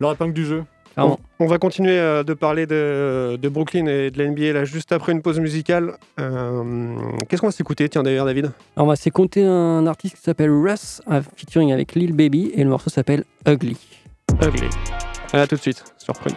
leur 0.01 0.13
épingle 0.13 0.33
du 0.33 0.45
jeu. 0.45 0.65
On, 0.97 1.17
on 1.41 1.47
va 1.47 1.59
continuer 1.59 1.99
euh, 1.99 2.23
de 2.23 2.35
parler 2.35 2.67
de, 2.67 3.37
de 3.37 3.49
Brooklyn 3.49 3.87
et 3.87 4.13
de 4.13 4.23
l'NBA 4.23 4.53
là 4.53 4.65
juste 4.65 4.93
après 4.93 5.11
une 5.11 5.23
pause 5.23 5.41
musicale. 5.41 5.95
Euh, 6.21 6.95
Qu'est-ce 7.29 7.41
qu'on 7.41 7.49
va 7.49 7.53
s'écouter 7.53 7.89
Tiens 7.89 8.05
d'ailleurs 8.05 8.27
David? 8.27 8.53
Alors, 8.77 8.87
on 8.87 8.91
va 8.91 8.95
s'écouter 8.95 9.45
un 9.45 9.89
artiste 9.89 10.15
qui 10.15 10.23
s'appelle 10.23 10.51
Russ, 10.53 11.03
un 11.09 11.21
featuring 11.23 11.73
avec 11.73 11.97
Lil 11.97 12.13
Baby, 12.13 12.53
et 12.55 12.63
le 12.63 12.71
morceau 12.71 12.91
s'appelle 12.91 13.25
Ugly. 13.45 13.77
Ugly. 14.41 14.69
À 15.33 15.49
tout 15.49 15.57
de 15.57 15.61
suite 15.61 15.83
sur 15.99 16.15
Prune. 16.15 16.37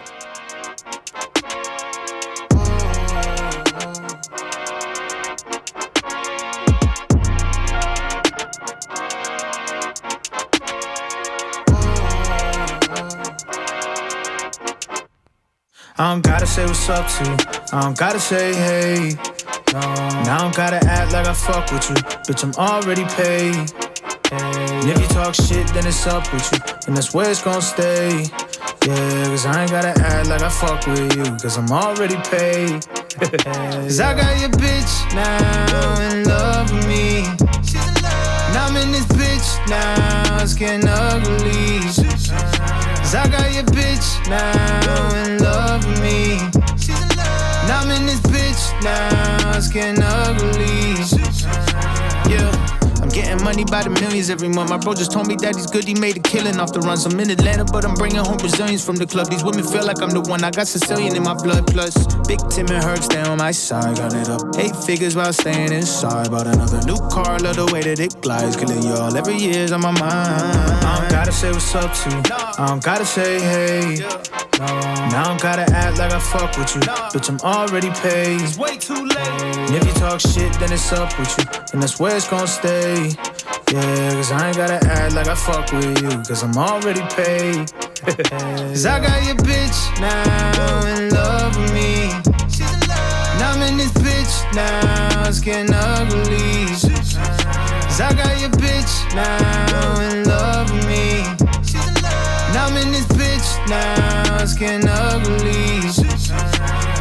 I 15.99 16.12
don't 16.12 16.23
gotta 16.23 16.45
say 16.45 16.63
what's 16.63 16.88
up 16.89 17.07
to 17.07 17.23
you. 17.23 17.38
I 17.73 17.81
don't 17.81 17.97
gotta 17.97 18.19
say 18.19 18.53
hey. 18.53 19.15
No. 19.73 19.79
Now 19.79 20.38
I 20.38 20.41
don't 20.41 20.55
gotta 20.55 20.75
act 20.86 21.12
like 21.12 21.25
I 21.25 21.33
fuck 21.33 21.71
with 21.71 21.89
you. 21.89 21.95
Bitch, 22.27 22.43
I'm 22.43 22.53
already 22.53 23.03
paid. 23.15 23.55
And 24.31 24.89
if 24.89 25.01
you 25.01 25.07
talk 25.07 25.33
shit, 25.33 25.65
then 25.73 25.88
it's 25.88 26.05
up 26.05 26.31
with 26.31 26.51
you. 26.51 26.60
And 26.86 26.95
that's 26.95 27.15
where 27.15 27.27
it's 27.27 27.41
gonna 27.41 27.63
stay. 27.63 28.25
Yeah, 28.86 29.25
cause 29.25 29.47
I 29.47 29.63
ain't 29.63 29.71
gotta 29.71 29.99
act 29.99 30.29
like 30.29 30.43
I 30.43 30.49
fuck 30.49 30.86
with 30.86 31.15
you. 31.17 31.23
Cause 31.41 31.57
I'm 31.57 31.71
already 31.71 32.17
paid. 32.29 32.86
Cause 33.17 33.99
I 33.99 34.13
got 34.13 34.39
your 34.39 34.51
bitch 34.51 35.15
now 35.15 36.12
in 36.12 36.25
love 36.25 36.71
with 36.71 36.88
me. 36.88 37.23
She's 37.63 37.73
in 37.75 38.03
love. 38.03 38.49
And 38.49 38.57
I'm 38.57 38.75
in 38.77 38.91
this 38.91 39.05
bitch 39.07 39.67
now, 39.67 40.43
it's 40.43 40.53
getting 40.53 40.88
ugly. 40.88 42.87
Cause 43.07 43.15
I 43.15 43.29
got 43.29 43.53
your 43.53 43.63
bitch 43.63 44.27
now 44.27 45.23
in 45.23 45.37
love 45.37 45.87
with 45.87 46.01
me. 46.01 46.33
And 46.91 47.71
I'm 47.71 47.89
in 47.89 48.05
this 48.05 48.19
bitch 48.19 48.83
now, 48.83 49.55
it's 49.55 49.69
getting 49.69 50.03
ugly. 50.03 51.16
Getting 53.17 53.43
money 53.43 53.65
by 53.65 53.82
the 53.82 53.89
millions 53.89 54.30
every 54.30 54.47
month. 54.47 54.69
My 54.69 54.77
bro 54.77 54.93
just 54.93 55.12
told 55.12 55.25
me 55.25 55.36
that 55.41 55.56
he's 55.56 55.65
good, 55.65 55.86
he 55.86 55.95
made 55.95 56.17
a 56.17 56.19
killing 56.19 56.60
off 56.60 56.71
the 56.71 56.82
runs. 56.82 57.03
I'm 57.03 57.19
in 57.19 57.32
Atlanta, 57.32 57.65
but 57.65 57.84
I'm 57.84 57.95
bringing 57.95 58.23
home 58.23 58.38
Brazilians 58.38 58.86
from 58.86 58.95
the 58.95 59.08
club. 59.08 59.27
These 59.27 59.43
women 59.43 59.63
feel 59.63 59.84
like 59.84 60.03
I'm 60.03 60.12
the 60.12 60.21
one. 60.21 60.43
I 60.43 60.51
got 60.51 60.67
Sicilian 60.67 61.15
in 61.15 61.23
my 61.23 61.34
blood, 61.34 61.65
plus 61.65 61.97
Big 62.27 62.38
Tim 62.51 62.69
and 62.69 62.84
Herc 62.84 63.01
stay 63.01 63.21
on 63.21 63.39
my 63.39 63.49
side. 63.49 63.97
Got 63.97 64.13
it 64.13 64.30
up 64.30 64.41
eight 64.60 64.75
figures 64.75 65.15
while 65.15 65.34
staying 65.34 65.73
inside. 65.73 66.30
Bought 66.30 66.45
another 66.45 66.86
new 66.86 66.97
car, 67.10 67.39
love 67.39 67.56
the 67.56 67.65
way 67.73 67.82
that 67.82 67.97
it 67.97 68.21
glides. 68.21 68.56
Killing 68.56 68.84
y'all 68.84 69.17
every 69.17 69.38
year's 69.38 69.71
on 69.71 69.82
my 69.82 69.89
mind. 69.97 70.06
I 70.86 70.99
don't 71.01 71.10
gotta 71.10 71.32
say 71.32 71.49
what's 71.49 71.73
up 71.73 71.91
to 71.91 72.10
you. 72.13 72.21
I 72.62 72.67
don't 72.67 72.84
gotta 72.84 73.06
say 73.06 73.39
hey. 73.39 73.97
Now 75.11 75.33
I 75.33 75.37
gotta 75.37 75.65
act 75.73 75.97
like 75.99 76.11
I 76.11 76.19
fuck 76.19 76.57
with 76.57 76.75
you. 76.75 76.81
Bitch, 76.81 77.29
I'm 77.29 77.39
already 77.39 77.89
paid. 77.91 78.41
It's 78.41 78.57
way 78.57 78.77
too 78.77 79.05
late. 79.05 79.17
And 79.17 79.75
if 79.75 79.85
you 79.85 79.93
talk 79.93 80.19
shit, 80.19 80.51
then 80.59 80.71
it's 80.71 80.91
up 80.91 81.17
with 81.17 81.31
you. 81.37 81.45
And 81.73 81.81
that's 81.81 81.99
where 81.99 82.15
it's 82.15 82.27
gonna 82.27 82.47
stay. 82.47 83.11
Yeah, 83.71 84.13
cause 84.13 84.31
I 84.31 84.47
ain't 84.47 84.57
gotta 84.57 84.79
act 84.85 85.15
like 85.15 85.27
I 85.27 85.35
fuck 85.35 85.71
with 85.71 86.01
you. 86.01 86.09
Cause 86.27 86.43
I'm 86.43 86.57
already 86.57 87.01
paid. 87.15 87.71
Cause 88.29 88.85
I 88.85 88.99
got 88.99 89.25
your 89.25 89.35
bitch 89.37 89.79
now 89.99 90.85
in 90.95 91.09
love 91.09 91.57
with 91.57 91.73
me. 91.73 92.11
She's 92.49 92.61
in 92.61 92.87
love. 92.87 93.33
And 93.33 93.43
I'm 93.43 93.61
in 93.63 93.77
this 93.77 93.91
bitch 93.93 94.53
now, 94.53 95.27
it's 95.27 95.39
getting 95.39 95.73
ugly. 95.73 96.67
Cause 96.67 98.01
I 98.01 98.13
got 98.13 98.39
your 98.39 98.51
bitch 98.51 99.15
now 99.15 99.99
in 100.11 100.23
love 100.25 100.71
with 100.71 100.85
me. 100.85 101.23
She's 101.63 101.75
in 101.75 102.03
love. 102.03 102.49
And 102.49 102.57
I'm 102.57 102.77
in 102.77 102.91
this 102.91 103.05
bitch 103.07 103.16
now, 103.69 104.38
it's 104.41 104.53
getting 104.53 104.88
ugly. 104.88 105.82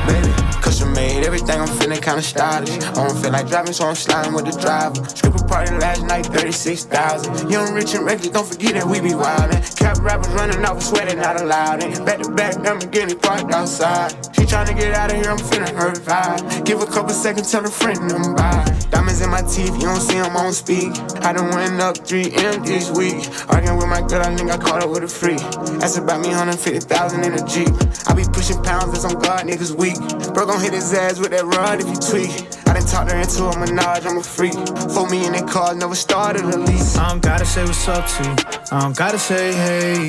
Baby, 0.06 0.32
custom 0.60 0.92
made 0.92 1.24
everything, 1.24 1.60
I'm 1.60 1.68
feeling 1.78 2.00
kinda 2.00 2.22
stylish. 2.22 2.70
I 2.70 2.92
don't 2.92 3.16
feel 3.18 3.32
like 3.32 3.48
driving, 3.48 3.72
so 3.72 3.86
I'm 3.88 3.94
sliding 3.94 4.34
with 4.34 4.46
the 4.46 4.60
driver. 4.60 5.04
Strip 5.08 5.34
a 5.34 5.44
party 5.44 5.72
last 5.76 6.02
night, 6.04 6.26
36,000. 6.26 7.50
Young, 7.50 7.72
rich, 7.72 7.94
and 7.94 8.04
reckless, 8.04 8.28
don't 8.28 8.46
forget 8.46 8.74
that 8.74 8.86
we 8.86 9.00
be 9.00 9.10
wildin'. 9.10 9.62
Cap 9.76 9.98
rappers 10.00 10.32
running 10.34 10.64
off, 10.64 10.82
sweating 10.82 11.18
allowed. 11.18 11.82
And 11.82 12.04
back 12.04 12.20
to 12.22 12.30
back, 12.30 12.54
I'm 12.66 12.78
getting 12.90 13.18
parked 13.18 13.52
outside. 13.52 14.12
She 14.34 14.42
tryna 14.42 14.76
get 14.78 14.94
out 14.94 15.10
of 15.12 15.16
here, 15.16 15.30
I'm 15.30 15.38
feeling 15.38 15.74
her 15.74 15.92
vibe. 15.92 16.64
Give 16.64 16.80
a 16.82 16.86
couple 16.86 17.10
seconds, 17.10 17.50
tell 17.50 17.64
a 17.64 17.70
friend 17.70 18.12
I'm 18.12 18.34
by. 18.34 18.75
Diamonds 19.16 19.22
in 19.22 19.30
my 19.30 19.68
teeth, 19.70 19.74
you 19.80 19.88
don't 19.88 20.00
see 20.00 20.18
them 20.18 20.36
on 20.36 20.52
speak. 20.52 20.92
I 21.24 21.32
done 21.32 21.48
went 21.54 21.80
up 21.80 21.96
3M 21.96 22.66
this 22.66 22.90
week. 22.90 23.24
Arguing 23.48 23.78
with 23.78 23.88
my 23.88 24.00
girl, 24.02 24.20
I 24.20 24.34
think 24.34 24.50
I 24.50 24.58
caught 24.58 24.82
her 24.82 24.88
with 24.88 25.04
a 25.04 25.08
free. 25.08 25.38
That's 25.78 25.96
about 25.96 26.20
me, 26.20 26.28
150,000 26.28 27.24
in 27.24 27.32
a 27.32 27.46
Jeep. 27.46 27.68
I 28.06 28.14
be 28.14 28.24
pushing 28.30 28.62
pounds, 28.62 28.92
that's 28.92 29.04
on 29.04 29.20
God, 29.22 29.46
niggas 29.46 29.72
weak. 29.72 29.96
Bro 30.34 30.46
gon' 30.46 30.60
hit 30.60 30.74
his 30.74 30.92
ass 30.92 31.18
with 31.18 31.30
that 31.30 31.44
rod 31.44 31.80
if 31.80 31.88
you 31.88 31.96
tweak. 31.96 32.30
I 32.66 32.74
done 32.74 32.86
talked 32.86 33.10
her 33.10 33.18
into 33.18 33.44
a 33.44 33.58
menage, 33.58 34.04
I'm 34.04 34.18
a 34.18 34.22
freak. 34.22 34.54
For 34.92 35.08
me 35.08 35.24
in 35.24 35.32
that 35.32 35.48
car, 35.48 35.74
never 35.74 35.94
started 35.94 36.44
a 36.44 36.58
lease. 36.58 36.96
I 36.98 37.08
don't 37.08 37.22
gotta 37.22 37.46
say 37.46 37.64
what's 37.64 37.88
up 37.88 38.06
to 38.06 38.22
you. 38.24 38.36
I 38.72 38.80
don't 38.80 38.96
gotta 38.96 39.18
say 39.18 39.54
hey. 39.54 40.08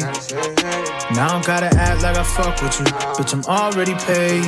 Now 1.13 1.27
I 1.27 1.31
don't 1.31 1.45
gotta 1.45 1.71
act 1.77 2.01
like 2.03 2.17
I 2.17 2.23
fuck 2.23 2.61
with 2.61 2.79
you. 2.79 2.85
Bitch, 3.15 3.33
I'm 3.33 3.45
already 3.45 3.93
paid. 4.03 4.43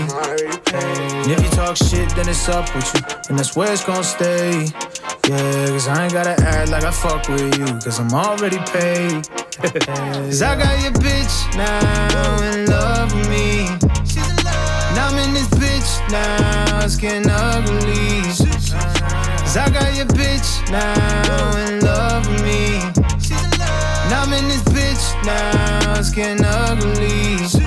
And 0.73 1.31
if 1.31 1.41
you 1.43 1.49
talk 1.51 1.77
shit, 1.77 2.09
then 2.15 2.27
it's 2.27 2.49
up 2.49 2.73
with 2.75 2.93
you. 2.93 3.01
And 3.29 3.39
that's 3.39 3.55
where 3.55 3.71
it's 3.71 3.85
gonna 3.85 4.03
stay. 4.03 4.48
Yeah, 4.49 5.67
cause 5.67 5.87
I 5.87 6.05
ain't 6.05 6.13
gotta 6.13 6.41
act 6.41 6.71
like 6.71 6.83
I 6.83 6.91
fuck 6.91 7.27
with 7.29 7.57
you. 7.59 7.65
Cause 7.83 7.99
I'm 7.99 8.11
already 8.13 8.57
paid. 8.71 9.27
Cause 9.59 10.41
I 10.41 10.55
got 10.55 10.81
your 10.81 10.93
bitch 10.93 11.55
now 11.55 12.41
in 12.51 12.65
love 12.65 13.13
with 13.13 13.29
me. 13.29 13.67
And 13.67 14.97
I'm 14.97 15.15
in 15.19 15.33
this 15.33 15.49
bitch 15.49 16.11
now, 16.11 16.83
it's 16.83 16.95
getting 16.95 17.29
ugly. 17.29 18.21
Cause 18.23 19.57
I 19.57 19.69
got 19.69 19.95
your 19.95 20.07
bitch 20.07 20.71
now 20.71 21.67
in 21.67 21.81
love 21.81 22.27
with 22.27 22.41
me. 22.41 22.79
And 24.05 24.13
I'm 24.13 24.33
in 24.33 24.47
this 24.47 24.63
bitch 24.63 25.25
now, 25.25 25.99
it's 25.99 26.09
getting 26.09 26.43
ugly. 26.43 27.58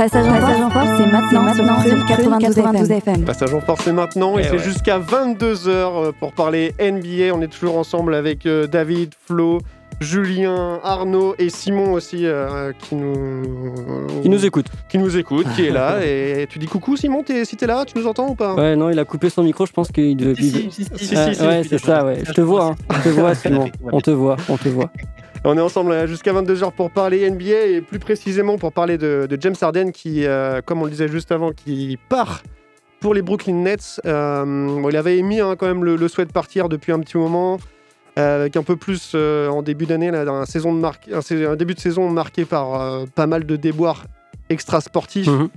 Passage 0.00 0.26
en 0.28 0.70
force, 0.70 0.88
c'est 0.96 1.06
maintenant, 1.06 1.82
sur 1.82 2.04
Prune 2.06 2.38
92 2.40 2.90
FM. 2.90 3.24
Passage 3.26 3.52
en 3.52 3.60
force 3.60 3.82
c'est 3.84 3.92
maintenant 3.92 4.38
et, 4.38 4.40
Eh 4.40 4.44
c'est 4.44 4.52
ouais. 4.52 4.58
jusqu'à 4.58 4.98
22h 4.98 6.12
pour 6.18 6.32
parler 6.32 6.72
NBA. 6.80 7.34
On 7.34 7.42
est 7.42 7.48
toujours 7.48 7.76
ensemble 7.76 8.14
avec 8.14 8.46
euh, 8.46 8.66
David, 8.66 9.12
Flo, 9.26 9.58
Julien, 10.00 10.80
Arnaud 10.82 11.34
et 11.38 11.50
Simon 11.50 11.92
aussi 11.92 12.24
euh, 12.24 12.72
qui 12.78 12.94
nous 12.94 13.42
Qui 14.22 14.30
nous 14.30 14.46
écoute. 14.46 14.68
Qui 14.88 14.96
nous 14.96 15.18
écoute, 15.18 15.46
qui 15.54 15.66
est 15.66 15.70
là. 15.70 15.98
Et 16.02 16.46
tu 16.48 16.58
dis 16.58 16.66
coucou 16.66 16.96
Simon, 16.96 17.22
si 17.44 17.56
t'es 17.58 17.66
là, 17.66 17.84
tu 17.84 17.98
nous 17.98 18.06
entends 18.06 18.30
ou 18.30 18.34
pas? 18.34 18.54
Ouais, 18.54 18.76
non, 18.76 18.88
il 18.88 18.98
a 18.98 19.04
coupé 19.04 19.28
son 19.28 19.42
micro, 19.42 19.66
je 19.66 19.72
pense 19.72 19.92
qu'il 19.92 20.16
devait. 20.16 20.34
Si, 20.34 20.50
si, 20.50 20.82
il- 20.90 20.98
si, 20.98 21.06
si, 21.08 21.14
Ah, 21.14 21.28
si, 21.28 21.34
si, 21.34 21.46
ouais, 21.46 21.62
si, 21.62 21.68
c'est 21.68 21.78
ça, 21.78 22.06
ouais. 22.06 22.22
Je 22.26 22.32
te 22.32 22.40
vois, 22.40 22.64
hein. 22.64 22.76
Je 22.90 23.02
te 23.02 23.08
vois, 23.10 23.34
Simon. 23.34 23.68
On 23.92 24.00
te 24.00 24.10
voit, 24.10 24.36
on 24.48 24.56
te 24.56 24.70
voit. 24.70 24.90
On 25.44 25.56
est 25.56 25.60
ensemble 25.60 25.92
euh, 25.92 26.06
jusqu'à 26.06 26.32
22h 26.34 26.72
pour 26.72 26.90
parler 26.90 27.28
NBA 27.30 27.66
et 27.66 27.80
plus 27.80 27.98
précisément 27.98 28.58
pour 28.58 28.72
parler 28.72 28.98
de, 28.98 29.26
de 29.28 29.38
James 29.40 29.54
Harden 29.60 29.90
qui, 29.90 30.26
euh, 30.26 30.60
comme 30.60 30.82
on 30.82 30.84
le 30.84 30.90
disait 30.90 31.08
juste 31.08 31.32
avant, 31.32 31.52
qui 31.52 31.98
part 32.10 32.42
pour 33.00 33.14
les 33.14 33.22
Brooklyn 33.22 33.54
Nets. 33.54 34.00
Euh, 34.04 34.44
bon, 34.44 34.90
il 34.90 34.96
avait 34.96 35.16
émis 35.16 35.40
hein, 35.40 35.56
quand 35.58 35.66
même 35.66 35.82
le, 35.82 35.96
le 35.96 36.08
souhait 36.08 36.26
de 36.26 36.32
partir 36.32 36.68
depuis 36.68 36.92
un 36.92 37.00
petit 37.00 37.16
moment, 37.16 37.58
euh, 38.18 38.40
avec 38.40 38.56
un 38.58 38.62
peu 38.62 38.76
plus 38.76 39.14
en 39.14 39.62
début 39.62 39.86
d'année, 39.86 40.08
un, 40.08 40.44
saison 40.44 40.74
de 40.74 40.78
mar- 40.80 40.98
un, 41.10 41.56
début 41.56 41.72
de 41.74 41.80
saison 41.80 42.10
marqué 42.10 42.44
par 42.44 43.06
pas 43.14 43.26
mal 43.26 43.44
de 43.46 43.56
déboires 43.56 44.04
extra-sportifs, 44.50 45.28
Mhm. 45.28 45.48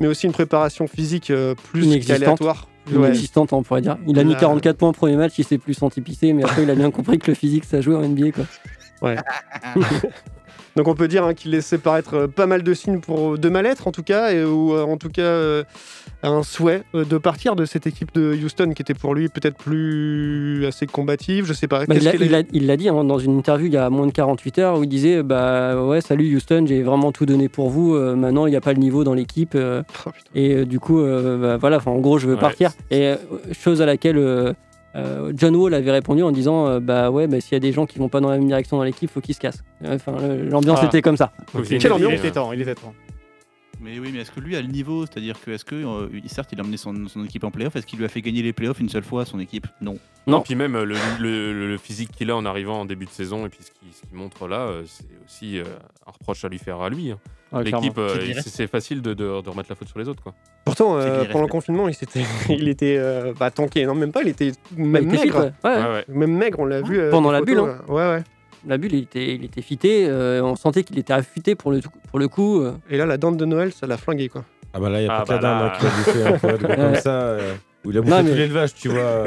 mais 0.00 0.06
aussi 0.06 0.26
une 0.26 0.32
préparation 0.32 0.86
physique 0.86 1.32
plus 1.72 1.84
Inexistante. 1.84 2.18
qu'aléatoire. 2.20 2.68
Ouais. 2.92 2.96
Inexistante, 3.08 3.52
on 3.52 3.62
pourrait 3.64 3.80
dire. 3.80 3.96
Il 4.06 4.18
a 4.20 4.24
mis 4.24 4.34
Là- 4.34 4.38
44 4.40 4.76
points 4.76 4.88
au 4.90 4.92
premier 4.92 5.16
match, 5.16 5.32
il 5.38 5.44
s'est 5.44 5.58
plus 5.58 5.74
senti 5.74 6.00
pisser, 6.00 6.32
mais 6.32 6.44
après 6.44 6.62
il 6.62 6.70
a 6.70 6.74
bien 6.76 6.90
compris 6.92 7.18
que 7.18 7.30
le 7.30 7.34
physique 7.34 7.64
ça 7.64 7.80
joue 7.80 7.94
en 7.96 8.02
NBA. 8.02 8.30
Quoi. 8.32 8.44
Ouais. 9.02 9.16
Donc 10.74 10.88
on 10.88 10.94
peut 10.94 11.06
dire 11.06 11.22
hein, 11.24 11.34
qu'il 11.34 11.50
laissait 11.50 11.76
paraître 11.76 12.14
euh, 12.14 12.28
pas 12.28 12.46
mal 12.46 12.62
de 12.62 12.72
signes 12.72 13.00
pour, 13.00 13.36
de 13.36 13.48
mal-être 13.50 13.88
en 13.88 13.92
tout 13.92 14.02
cas, 14.02 14.32
et, 14.32 14.42
ou 14.42 14.72
euh, 14.72 14.82
en 14.84 14.96
tout 14.96 15.10
cas 15.10 15.20
euh, 15.20 15.64
un 16.22 16.42
souhait 16.42 16.82
euh, 16.94 17.04
de 17.04 17.18
partir 17.18 17.56
de 17.56 17.66
cette 17.66 17.86
équipe 17.86 18.14
de 18.14 18.34
Houston 18.42 18.72
qui 18.74 18.80
était 18.80 18.94
pour 18.94 19.14
lui 19.14 19.28
peut-être 19.28 19.58
plus 19.58 20.64
assez 20.66 20.86
combative, 20.86 21.44
je 21.44 21.52
sais 21.52 21.68
pas. 21.68 21.84
Bah, 21.84 21.94
il 21.98 22.30
l'a 22.30 22.40
il 22.52 22.76
dit 22.78 22.88
hein, 22.88 23.04
dans 23.04 23.18
une 23.18 23.36
interview 23.36 23.66
il 23.66 23.74
y 23.74 23.76
a 23.76 23.90
moins 23.90 24.06
de 24.06 24.12
48 24.12 24.58
heures 24.60 24.78
où 24.78 24.84
il 24.84 24.88
disait 24.88 25.22
bah 25.22 25.76
ouais 25.84 26.00
salut 26.00 26.34
Houston 26.34 26.64
j'ai 26.66 26.82
vraiment 26.82 27.12
tout 27.12 27.26
donné 27.26 27.50
pour 27.50 27.68
vous 27.68 27.94
euh, 27.94 28.14
maintenant 28.16 28.46
il 28.46 28.50
n'y 28.50 28.56
a 28.56 28.62
pas 28.62 28.72
le 28.72 28.78
niveau 28.78 29.04
dans 29.04 29.12
l'équipe 29.14 29.54
euh, 29.54 29.82
Oh, 30.06 30.10
et 30.34 30.54
euh, 30.54 30.64
du 30.64 30.80
coup 30.80 31.00
euh, 31.00 31.36
bah, 31.36 31.56
voilà 31.58 31.80
en 31.84 31.98
gros 31.98 32.16
je 32.18 32.26
veux 32.28 32.34
Ouais. 32.34 32.40
partir 32.40 32.70
et 32.90 33.08
euh, 33.08 33.16
chose 33.52 33.82
à 33.82 33.86
laquelle 33.86 34.54
euh, 34.94 35.32
John 35.34 35.56
Wall 35.56 35.72
avait 35.74 35.90
répondu 35.90 36.22
en 36.22 36.30
disant 36.32 36.66
euh, 36.66 36.80
bah 36.80 37.10
ouais 37.10 37.26
bah, 37.26 37.40
s'il 37.40 37.52
y 37.52 37.56
a 37.56 37.60
des 37.60 37.72
gens 37.72 37.86
qui 37.86 37.98
vont 37.98 38.08
pas 38.08 38.20
dans 38.20 38.28
la 38.30 38.36
même 38.38 38.46
direction 38.46 38.76
dans 38.76 38.82
l'équipe 38.82 39.10
faut 39.10 39.20
qu'ils 39.20 39.34
se 39.34 39.40
cassent 39.40 39.62
enfin 39.86 40.14
l'ambiance 40.50 40.80
Ah. 40.82 40.86
était 40.86 41.00
comme 41.02 41.16
ça 41.16 41.32
Quelle 41.78 41.92
ambiance 41.92 42.12
était 42.14 42.30
temps, 42.32 42.52
il 42.52 42.60
était 42.60 42.74
temps. 42.74 42.92
Mais 43.82 43.98
oui, 43.98 44.10
mais 44.12 44.20
est-ce 44.20 44.30
que 44.30 44.40
lui 44.40 44.54
a 44.56 44.60
le 44.62 44.68
niveau? 44.68 45.04
C'est-à-dire 45.06 45.36
que, 45.40 45.50
est-ce 45.50 45.64
que, 45.64 45.74
euh, 45.74 46.08
il- 46.12 46.28
certes, 46.30 46.50
il 46.52 46.60
a 46.60 46.62
emmené 46.62 46.76
son, 46.76 46.94
son 47.08 47.24
équipe 47.24 47.42
en 47.44 47.50
playoff, 47.50 47.74
est-ce 47.76 47.84
qu'il 47.86 47.98
lui 47.98 48.04
a 48.04 48.08
fait 48.08 48.22
gagner 48.22 48.42
les 48.42 48.52
playoffs 48.52 48.78
une 48.80 48.88
seule 48.88 49.02
fois 49.02 49.22
à 49.22 49.24
son 49.24 49.40
équipe? 49.40 49.66
Non. 49.80 49.98
Non, 50.28 50.40
puis 50.40 50.54
même 50.54 50.76
euh, 50.76 50.84
le, 50.84 50.94
le- 51.18 51.68
le 51.68 51.76
physique 51.78 52.12
qu'il 52.12 52.30
a 52.30 52.36
en 52.36 52.44
arrivant 52.44 52.80
en 52.80 52.84
début 52.84 53.06
de 53.06 53.10
saison 53.10 53.44
et 53.44 53.48
puis 53.48 53.58
ce 53.62 53.70
qu'il 53.72 53.92
ce 53.92 54.02
qu'il 54.06 54.16
montre 54.16 54.46
là, 54.46 54.60
euh, 54.60 54.82
c'est 54.86 55.04
aussi 55.26 55.58
euh, 55.58 55.64
un 56.06 56.12
reproche 56.12 56.44
à 56.44 56.48
lui 56.48 56.58
faire 56.58 56.80
à 56.80 56.88
lui. 56.90 57.10
hein. 57.10 57.18
Ouais, 57.50 57.64
L'équipe, 57.64 57.92
clairement. 57.94 58.12
euh, 58.14 58.40
C'est 58.46 58.68
facile 58.68 59.02
de, 59.02 59.14
de- 59.14 59.42
de 59.42 59.48
remettre 59.50 59.68
la 59.68 59.74
faute 59.74 59.88
sur 59.88 59.98
les 59.98 60.08
autres. 60.08 60.22
Quoi. 60.22 60.32
Pourtant, 60.64 61.00
C'est 61.00 61.06
euh, 61.06 61.10
qu'il 61.10 61.18
reste- 61.22 61.32
pendant 61.32 61.44
le 61.44 61.50
confinement, 61.50 61.88
il, 61.88 61.94
s'était- 61.94 62.22
il 62.48 62.68
était 62.68 62.96
euh, 62.98 63.34
bah, 63.38 63.50
tanké, 63.50 63.84
non 63.84 63.96
même 63.96 64.12
pas, 64.12 64.22
il 64.22 64.28
était 64.28 64.52
Bah, 64.52 64.56
même 64.78 65.02
il 65.02 65.08
était 65.08 65.16
fit, 65.18 65.24
maigre. 65.24 65.38
ouais. 65.40 65.52
Ouais, 65.70 65.76
ouais. 65.76 65.82
Ouais, 65.82 65.92
ouais. 65.92 66.04
Même 66.08 66.36
maigre, 66.36 66.60
on 66.60 66.64
l'a 66.66 66.82
vu. 66.82 67.00
euh, 67.00 67.10
Pendant 67.10 67.30
des 67.30 67.32
la 67.32 67.38
photos, 67.40 67.54
bulle, 67.56 67.66
là. 67.88 67.92
Ouais, 67.92 68.16
ouais. 68.18 68.24
La 68.66 68.78
bulle 68.78 68.94
il 68.94 69.02
était, 69.02 69.34
il 69.34 69.44
était 69.44 69.62
fité 69.62 70.06
euh, 70.08 70.42
on 70.42 70.56
sentait 70.56 70.84
qu'il 70.84 70.98
était 70.98 71.12
affûté 71.12 71.54
pour 71.54 71.72
le, 71.72 71.80
pour 72.10 72.18
le 72.18 72.28
coup 72.28 72.60
euh. 72.60 72.72
Et 72.90 72.96
là, 72.96 73.06
la 73.06 73.16
dinde 73.18 73.36
de 73.36 73.44
Noël, 73.44 73.72
ça 73.72 73.86
l'a 73.86 73.96
flingué 73.96 74.28
quoi. 74.28 74.44
Ah 74.74 74.80
bah 74.80 74.88
là, 74.88 75.00
il 75.00 75.04
y 75.04 75.08
a 75.08 75.14
Ah 75.16 75.24
pas 75.24 75.38
que 75.38 75.42
la 75.42 75.54
bah 75.54 75.60
là. 75.60 75.72
hein, 75.74 75.78
qui 75.78 75.86
a 75.86 75.90
bouffé 75.90 76.24
un 76.24 76.38
peu 76.38 76.58
de 76.58 76.64
gros 76.64 76.74
comme 76.76 76.92
Ouais. 76.92 77.00
ça. 77.00 77.10
euh, 77.22 77.54
où 77.84 77.90
il 77.90 77.98
a 77.98 78.00
Non, 78.00 78.06
bouffé 78.06 78.22
mais- 78.22 78.30
tout 78.30 78.36
l'élevage, 78.36 78.74
tu 78.74 78.88
vois. 78.88 79.24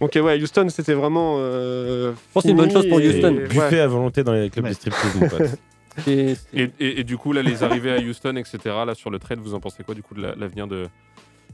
Donc 0.00 0.16
euh, 0.16 0.20
ouais, 0.22 0.42
Houston, 0.42 0.66
c'était 0.68 0.94
vraiment. 0.94 1.36
euh, 1.38 2.12
Je 2.12 2.16
pense 2.32 2.42
que 2.42 2.48
c'est 2.48 2.50
une 2.52 2.56
bonne 2.58 2.70
chose 2.70 2.88
pour 2.88 3.00
et- 3.00 3.08
Houston. 3.08 3.34
ouais. 3.36 3.46
Buffet 3.48 3.80
à 3.80 3.86
volonté 3.86 4.22
dans 4.24 4.32
les 4.32 4.50
clubs 4.50 4.64
Ouais. 4.64 4.70
de 4.72 4.76
striptease, 4.76 5.14
mon 5.20 5.28
pote. 5.28 5.42
C'est- 6.04 6.34
c'est- 6.34 6.58
Et, 6.58 6.70
et- 6.80 7.00
et 7.00 7.04
du 7.04 7.16
coup, 7.16 7.32
là, 7.32 7.40
les 7.40 7.62
arrivées 7.62 7.92
à 7.92 7.98
Houston, 8.00 8.34
etc., 8.34 8.58
là, 8.84 8.96
sur 8.96 9.10
le 9.10 9.20
trade, 9.20 9.38
vous 9.38 9.54
en 9.54 9.60
pensez 9.60 9.84
quoi 9.84 9.94
du 9.94 10.02
coup 10.02 10.14
de 10.16 10.22
la- 10.22 10.34
l'avenir 10.34 10.66
de. 10.66 10.88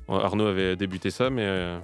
Arnaud 0.09 0.47
avait 0.47 0.77
débuté 0.77 1.11
ça, 1.11 1.29
mais. 1.29 1.43
euh, 1.45 1.79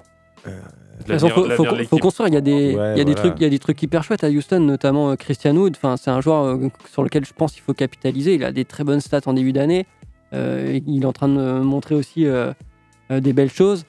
de 0.47 1.13
l'avenir- 1.13 1.21
façon, 1.21 1.29
faut, 1.29 1.43
faut- 1.57 1.63
de 1.65 1.69
faut 1.69 1.77
l'équipe. 1.77 2.01
construire. 2.01 2.29
Il 2.29 2.35
y 2.35 2.37
a 2.37 2.41
des, 2.41 2.75
Ouais, 2.75 2.93
il 2.95 2.99
y 2.99 3.01
a 3.01 3.05
des 3.05 3.13
voilà. 3.13 3.15
trucs, 3.15 3.35
il 3.37 3.43
y 3.43 3.47
a 3.47 3.51
des 3.51 3.59
trucs 3.59 3.83
hyper 3.83 4.03
chouettes 4.05 4.25
à 4.25 4.29
Houston, 4.31 4.61
notamment 4.61 5.11
euh, 5.11 5.17
Christian 5.17 5.55
Wood. 5.57 5.75
Enfin, 5.77 5.97
c'est 5.97 6.11
un 6.11 6.21
joueur 6.21 6.45
euh, 6.45 6.69
sur 6.91 7.03
lequel 7.03 7.25
je 7.25 7.33
pense 7.33 7.53
qu'il 7.53 7.63
faut 7.63 7.75
capitaliser. 7.75 8.35
Il 8.35 8.45
a 8.45 8.53
des 8.53 8.65
très 8.65 8.85
bonnes 8.85 9.01
stats 9.01 9.21
en 9.27 9.33
début 9.35 9.53
d'année. 9.53 9.87
Euh, 10.33 10.81
il 10.87 11.03
est 11.03 11.07
en 11.07 11.13
train 11.13 11.29
de 11.29 11.61
montrer 11.61 11.95
aussi 11.95 12.27
euh, 12.27 12.53
euh, 13.11 13.21
des 13.21 13.33
belles 13.33 13.53
choses. 13.53 13.85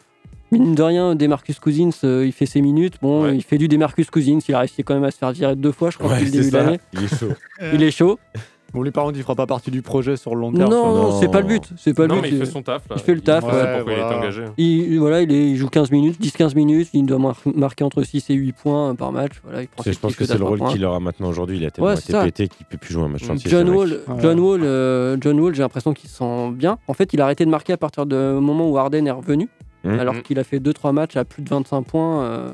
Mine 0.51 0.75
de 0.75 0.83
rien, 0.83 1.15
Demarcus 1.15 1.59
Cousins, 1.59 1.89
euh, 2.05 2.25
il 2.25 2.31
fait 2.31 2.45
ses 2.45 2.61
minutes. 2.61 2.95
Bon, 3.01 3.23
Ouais. 3.23 3.35
il 3.35 3.43
fait 3.43 3.57
du 3.57 3.67
Demarcus 3.67 4.09
Cousins. 4.09 4.39
Il 4.47 4.55
a 4.55 4.59
réussi 4.59 4.81
quand 4.83 4.93
même 4.93 5.03
à 5.03 5.11
se 5.11 5.17
faire 5.17 5.31
virer 5.33 5.55
deux 5.57 5.73
fois, 5.73 5.89
je 5.89 5.97
crois, 5.97 6.11
Ouais, 6.11 6.19
depuis 6.23 6.37
le 6.37 6.43
début 6.43 6.55
l'année. 6.55 6.79
Il 6.93 7.03
est 7.03 7.17
chaud. 7.17 7.27
Il 7.73 7.83
est 7.83 7.91
chaud. 7.91 8.19
Bon, 8.73 8.81
lui, 8.81 8.91
par 8.91 9.05
contre, 9.05 9.17
il 9.17 9.21
fera 9.21 9.35
pas 9.35 9.45
partie 9.47 9.71
du 9.71 9.81
projet 9.81 10.17
sur 10.17 10.35
le 10.35 10.41
long 10.41 10.51
Non, 10.51 10.57
terme. 10.57 10.71
non, 10.71 10.93
Non. 10.95 11.19
c'est 11.19 11.31
pas 11.31 11.39
le 11.41 11.47
but. 11.47 11.63
C'est 11.77 11.93
pas 11.93 12.03
le 12.03 12.09
Non, 12.09 12.15
but. 12.15 12.21
mais 12.23 12.29
il 12.29 12.37
fait 12.37 12.45
son 12.45 12.61
taf. 12.61 12.83
Là. 12.89 12.95
il 12.97 13.01
fait 13.01 13.15
le 13.15 13.21
taf, 13.21 13.43
ouais, 13.45 13.49
pourquoi 13.49 13.93
il 13.93 13.97
est 13.99 14.01
voilà. 14.01 14.17
engagé. 14.17 14.43
Il, 14.57 14.99
voilà, 14.99 15.21
il, 15.21 15.31
est- 15.31 15.49
il 15.51 15.55
joue 15.55 15.69
15 15.69 15.89
minutes, 15.91 16.19
10-15 16.21 16.53
minutes, 16.55 16.89
il 16.93 17.05
doit 17.05 17.17
mar- 17.17 17.37
marquer 17.55 17.83
entre 17.85 18.03
6 18.03 18.29
et 18.29 18.33
8 18.33 18.51
points 18.53 18.93
par 18.95 19.11
match. 19.11 19.33
Voilà, 19.43 19.61
il 19.63 19.67
prend 19.69 19.83
Je 19.89 19.97
pense 19.97 20.15
que 20.15 20.25
c'est 20.25 20.37
le 20.37 20.43
rôle 20.43 20.61
qu'il 20.65 20.83
aura 20.85 20.99
maintenant 20.99 21.29
aujourd'hui. 21.29 21.57
Il 21.57 21.65
a 21.65 21.71
tellement 21.71 21.89
Ouais, 21.91 21.97
été 21.97 22.11
ça. 22.11 22.23
pété 22.23 22.47
qu'il 22.49 22.65
peut 22.65 22.77
plus 22.77 22.93
jouer 22.93 23.03
un 23.03 23.07
match 23.09 23.29
entier. 23.29 23.49
John. 23.49 23.69
Wall. 23.69 23.99
John 24.19 24.39
Wall, 24.39 24.61
euh, 24.63 25.17
John 25.21 25.39
Wall, 25.39 25.55
j'ai 25.55 25.61
l'impression 25.61 25.93
qu'il 25.93 26.09
se 26.09 26.17
sent 26.17 26.51
bien. 26.51 26.77
En 26.87 26.93
fait, 26.93 27.13
il 27.13 27.21
a 27.21 27.23
arrêté 27.23 27.45
de 27.45 27.49
marquer 27.49 27.73
à 27.73 27.77
partir 27.77 28.05
du 28.05 28.15
moment 28.15 28.69
où 28.69 28.77
Harden 28.77 29.05
est 29.07 29.11
revenu, 29.11 29.47
Mhm. 29.85 29.99
alors 29.99 30.13
Mhm. 30.15 30.21
qu'il 30.23 30.39
a 30.39 30.43
fait 30.43 30.59
2-3 30.59 30.91
matchs 30.91 31.15
à 31.15 31.23
plus 31.25 31.41
de 31.41 31.49
25 31.49 31.83
points. 31.83 32.23
euh, 32.23 32.49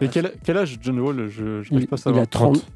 Et 0.00 0.04
euh, 0.04 0.08
quel, 0.12 0.32
quel 0.44 0.56
âge 0.58 0.78
John 0.82 0.98
Wall? 1.00 1.28
Je 1.28 1.42
il, 1.70 1.72
n'arrive 1.72 1.88
pas 1.88 1.96
à 1.96 1.98
il 1.98 2.02
savoir. 2.02 2.22
a 2.22 2.26
30, 2.26 2.54
30 2.56 2.66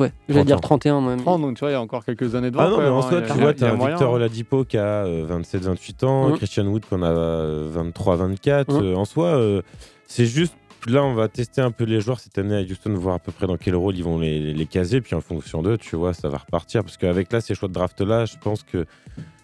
ouais. 0.00 0.12
J'allais 0.28 0.40
30 0.40 0.46
dire 0.46 0.56
ans. 0.56 0.60
31 0.60 1.00
même. 1.00 1.20
30, 1.20 1.40
donc 1.42 1.56
tu 1.56 1.60
vois, 1.60 1.70
il 1.70 1.72
y 1.72 1.76
a 1.76 1.80
encore 1.80 2.04
quelques 2.04 2.34
années 2.34 2.50
devant. 2.50 2.64
Ah 2.64 2.70
non, 2.70 2.78
mais 2.78 2.88
en 2.88 3.02
soi, 3.02 3.22
tu 3.22 3.32
vois, 3.32 3.54
t'as 3.54 3.74
Victor. 3.74 4.12
Oladipo 4.12 4.64
qui 4.64 4.76
a 4.78 5.04
27-28 5.06 6.04
ans, 6.04 6.28
Mhm. 6.30 6.36
Christian 6.36 6.66
Wood 6.66 6.84
qu'on 6.86 7.02
a 7.02 7.10
euh, 7.10 7.70
23-24. 7.72 8.68
Mhm. 8.72 8.82
euh, 8.82 8.96
en 8.96 9.04
soi, 9.04 9.26
euh, 9.28 9.62
c'est 10.06 10.26
juste. 10.26 10.54
Là, 10.86 11.04
on 11.04 11.12
va 11.12 11.28
tester 11.28 11.60
un 11.60 11.72
peu 11.72 11.84
les 11.84 12.00
joueurs 12.00 12.20
cette 12.20 12.38
année 12.38 12.56
à 12.56 12.60
Houston, 12.62 12.94
voir 12.94 13.16
à 13.16 13.18
peu 13.18 13.32
près 13.32 13.46
dans 13.46 13.58
quel 13.58 13.76
rôle 13.76 13.94
ils 13.96 14.02
vont 14.04 14.18
les, 14.18 14.54
les 14.54 14.66
caser. 14.66 15.02
Puis 15.02 15.14
en 15.14 15.20
fonction 15.20 15.62
d'eux, 15.62 15.76
tu 15.76 15.94
vois, 15.94 16.14
ça 16.14 16.30
va 16.30 16.38
repartir. 16.38 16.82
Parce 16.84 16.96
qu'avec 16.96 17.30
là, 17.32 17.42
ces 17.42 17.54
choix 17.54 17.68
de 17.68 17.74
draft-là, 17.74 18.24
je 18.24 18.36
pense 18.40 18.62
que 18.62 18.86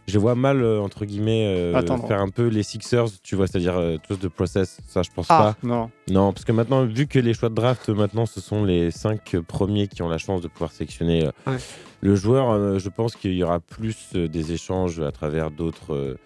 je 0.09 0.19
vois 0.19 0.35
mal, 0.35 0.63
euh, 0.63 0.81
entre 0.81 1.05
guillemets, 1.05 1.47
euh, 1.47 1.83
faire 2.07 2.21
un 2.21 2.29
peu 2.29 2.47
les 2.47 2.63
Sixers, 2.63 3.09
tu 3.23 3.35
vois, 3.37 3.47
c'est-à-dire 3.47 3.77
euh, 3.77 3.97
tous 4.07 4.19
de 4.19 4.29
process. 4.29 4.79
Ça, 4.87 5.03
je 5.03 5.11
pense 5.15 5.27
Ah, 5.29 5.57
pas. 5.61 5.67
non. 5.67 5.91
Non, 6.09 6.33
parce 6.33 6.45
que 6.45 6.53
maintenant, 6.53 6.85
vu 6.85 7.07
que 7.07 7.19
les 7.19 7.35
choix 7.35 7.49
de 7.49 7.55
draft, 7.55 7.89
maintenant, 7.89 8.27
ce 8.27 8.41
sont 8.41 8.65
les 8.65 8.91
cinq 8.91 9.37
premiers 9.49 9.89
qui 9.89 10.03
ont 10.03 10.09
la 10.09 10.19
chance 10.19 10.41
de 10.43 10.49
pouvoir 10.49 10.71
sélectionner 10.71 11.27
euh, 11.27 11.31
Ouais. 11.51 11.59
le 12.03 12.15
joueur, 12.15 12.51
euh, 12.51 12.79
je 12.79 12.89
pense 12.89 13.17
qu'il 13.17 13.33
y 13.35 13.43
aura 13.43 13.59
plus 13.61 13.97
euh, 14.15 14.29
des 14.29 14.53
échanges 14.53 15.01
à 15.01 15.11
travers 15.11 15.51
d'autres, 15.51 15.95
euh, 15.95 16.17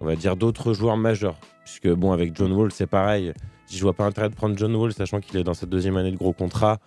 on 0.00 0.06
va 0.06 0.16
dire, 0.16 0.36
d'autres 0.36 0.72
joueurs 0.72 0.96
majeurs. 0.96 1.36
Puisque, 1.64 1.88
bon, 1.88 2.12
avec 2.12 2.34
John 2.36 2.52
Wall, 2.52 2.72
c'est 2.72 2.86
pareil. 2.86 3.32
Je 3.70 3.80
vois 3.82 3.92
pas 3.92 4.04
intérêt 4.04 4.28
de 4.30 4.34
prendre 4.34 4.56
John 4.58 4.74
Wall, 4.74 4.92
sachant 4.92 5.20
qu'il 5.20 5.38
est 5.38 5.44
dans 5.44 5.54
sa 5.54 5.66
deuxième 5.66 5.96
année 5.96 6.10
de 6.10 6.16
gros 6.16 6.32
contrat, 6.32 6.78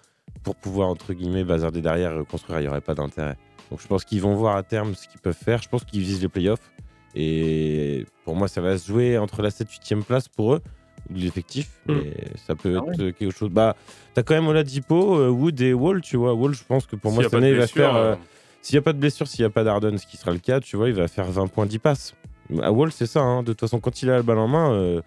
pour 0.43 0.56
pouvoir, 0.56 0.89
entre 0.89 1.13
guillemets, 1.13 1.43
bazarder 1.46 1.82
derrière 1.82 2.12
et 2.12 2.17
reconstruire. 2.17 2.60
Il 2.60 2.63
n'y 2.63 2.67
aurait 2.69 2.82
pas 2.82 2.96
d'intérêt. 2.96 3.38
Donc, 3.71 3.82
je 3.82 3.88
pense 3.88 4.04
qu'ils 4.06 4.21
vont 4.21 4.36
voir 4.36 4.56
à 4.56 4.63
terme 4.63 4.93
ce 4.95 5.08
qu'ils 5.08 5.19
peuvent 5.19 5.34
faire. 5.36 5.62
Je 5.62 5.69
pense 5.69 5.84
qu'ils 5.84 6.02
visent 6.02 6.21
les 6.21 6.28
playoffs. 6.30 6.71
Et 7.15 8.06
pour 8.26 8.36
moi, 8.36 8.47
ça 8.47 8.62
va 8.62 8.78
se 8.78 8.88
jouer 8.88 9.17
entre 9.17 9.41
la 9.41 9.49
7-8e 9.49 10.04
place 10.04 10.28
pour 10.28 10.54
eux, 10.56 10.62
ou 11.10 11.13
l'effectif. 11.15 11.69
Mm. 11.88 11.93
Mais 11.93 12.13
ça 12.47 12.56
peut 12.56 12.80
Ah 12.80 12.91
être 12.91 13.10
quelque 13.12 13.32
chose. 13.32 13.49
Bah, 13.52 13.76
t'as 14.13 14.23
quand 14.23 14.34
même 14.34 14.47
Oladipo, 14.47 15.17
euh, 15.19 15.30
Wood 15.30 15.60
et 15.62 15.73
Wall, 15.73 16.02
tu 16.02 16.17
vois. 16.17 16.34
Wall, 16.34 16.54
je 16.54 16.63
pense 16.63 16.86
que 16.88 16.95
pour 16.95 17.12
moi, 17.12 17.23
cette 17.23 17.34
année, 17.36 17.49
il 17.49 17.56
va 17.58 17.67
faire. 17.67 17.95
euh, 17.95 18.13
euh, 18.13 18.15
s'il 18.62 18.76
n'y 18.76 18.80
a 18.80 18.82
pas 18.82 18.93
de 18.93 18.99
blessure, 18.99 19.28
s'il 19.28 19.41
n'y 19.41 19.45
a 19.47 19.49
pas 19.49 19.63
d'Arden, 19.63 19.97
ce 19.97 20.08
qui 20.08 20.17
sera 20.17 20.32
le 20.32 20.39
cas, 20.39 20.60
tu 20.60 20.76
vois, 20.78 20.88
il 20.89 20.95
va 20.95 21.08
faire 21.08 21.26
20 21.30 21.47
points, 21.47 21.65
10 21.65 21.80
passes. 21.80 22.15
À 22.62 22.71
Wall, 22.71 22.91
c'est 22.91 23.06
ça. 23.08 23.21
hein. 23.21 23.41
De 23.43 23.47
toute 23.52 23.60
façon, 23.60 23.80
quand 23.80 24.02
il 24.02 24.10
a 24.10 24.17
le 24.17 24.23
ballon 24.23 24.41
en 24.43 24.47
main. 24.47 24.73
euh, 24.73 25.02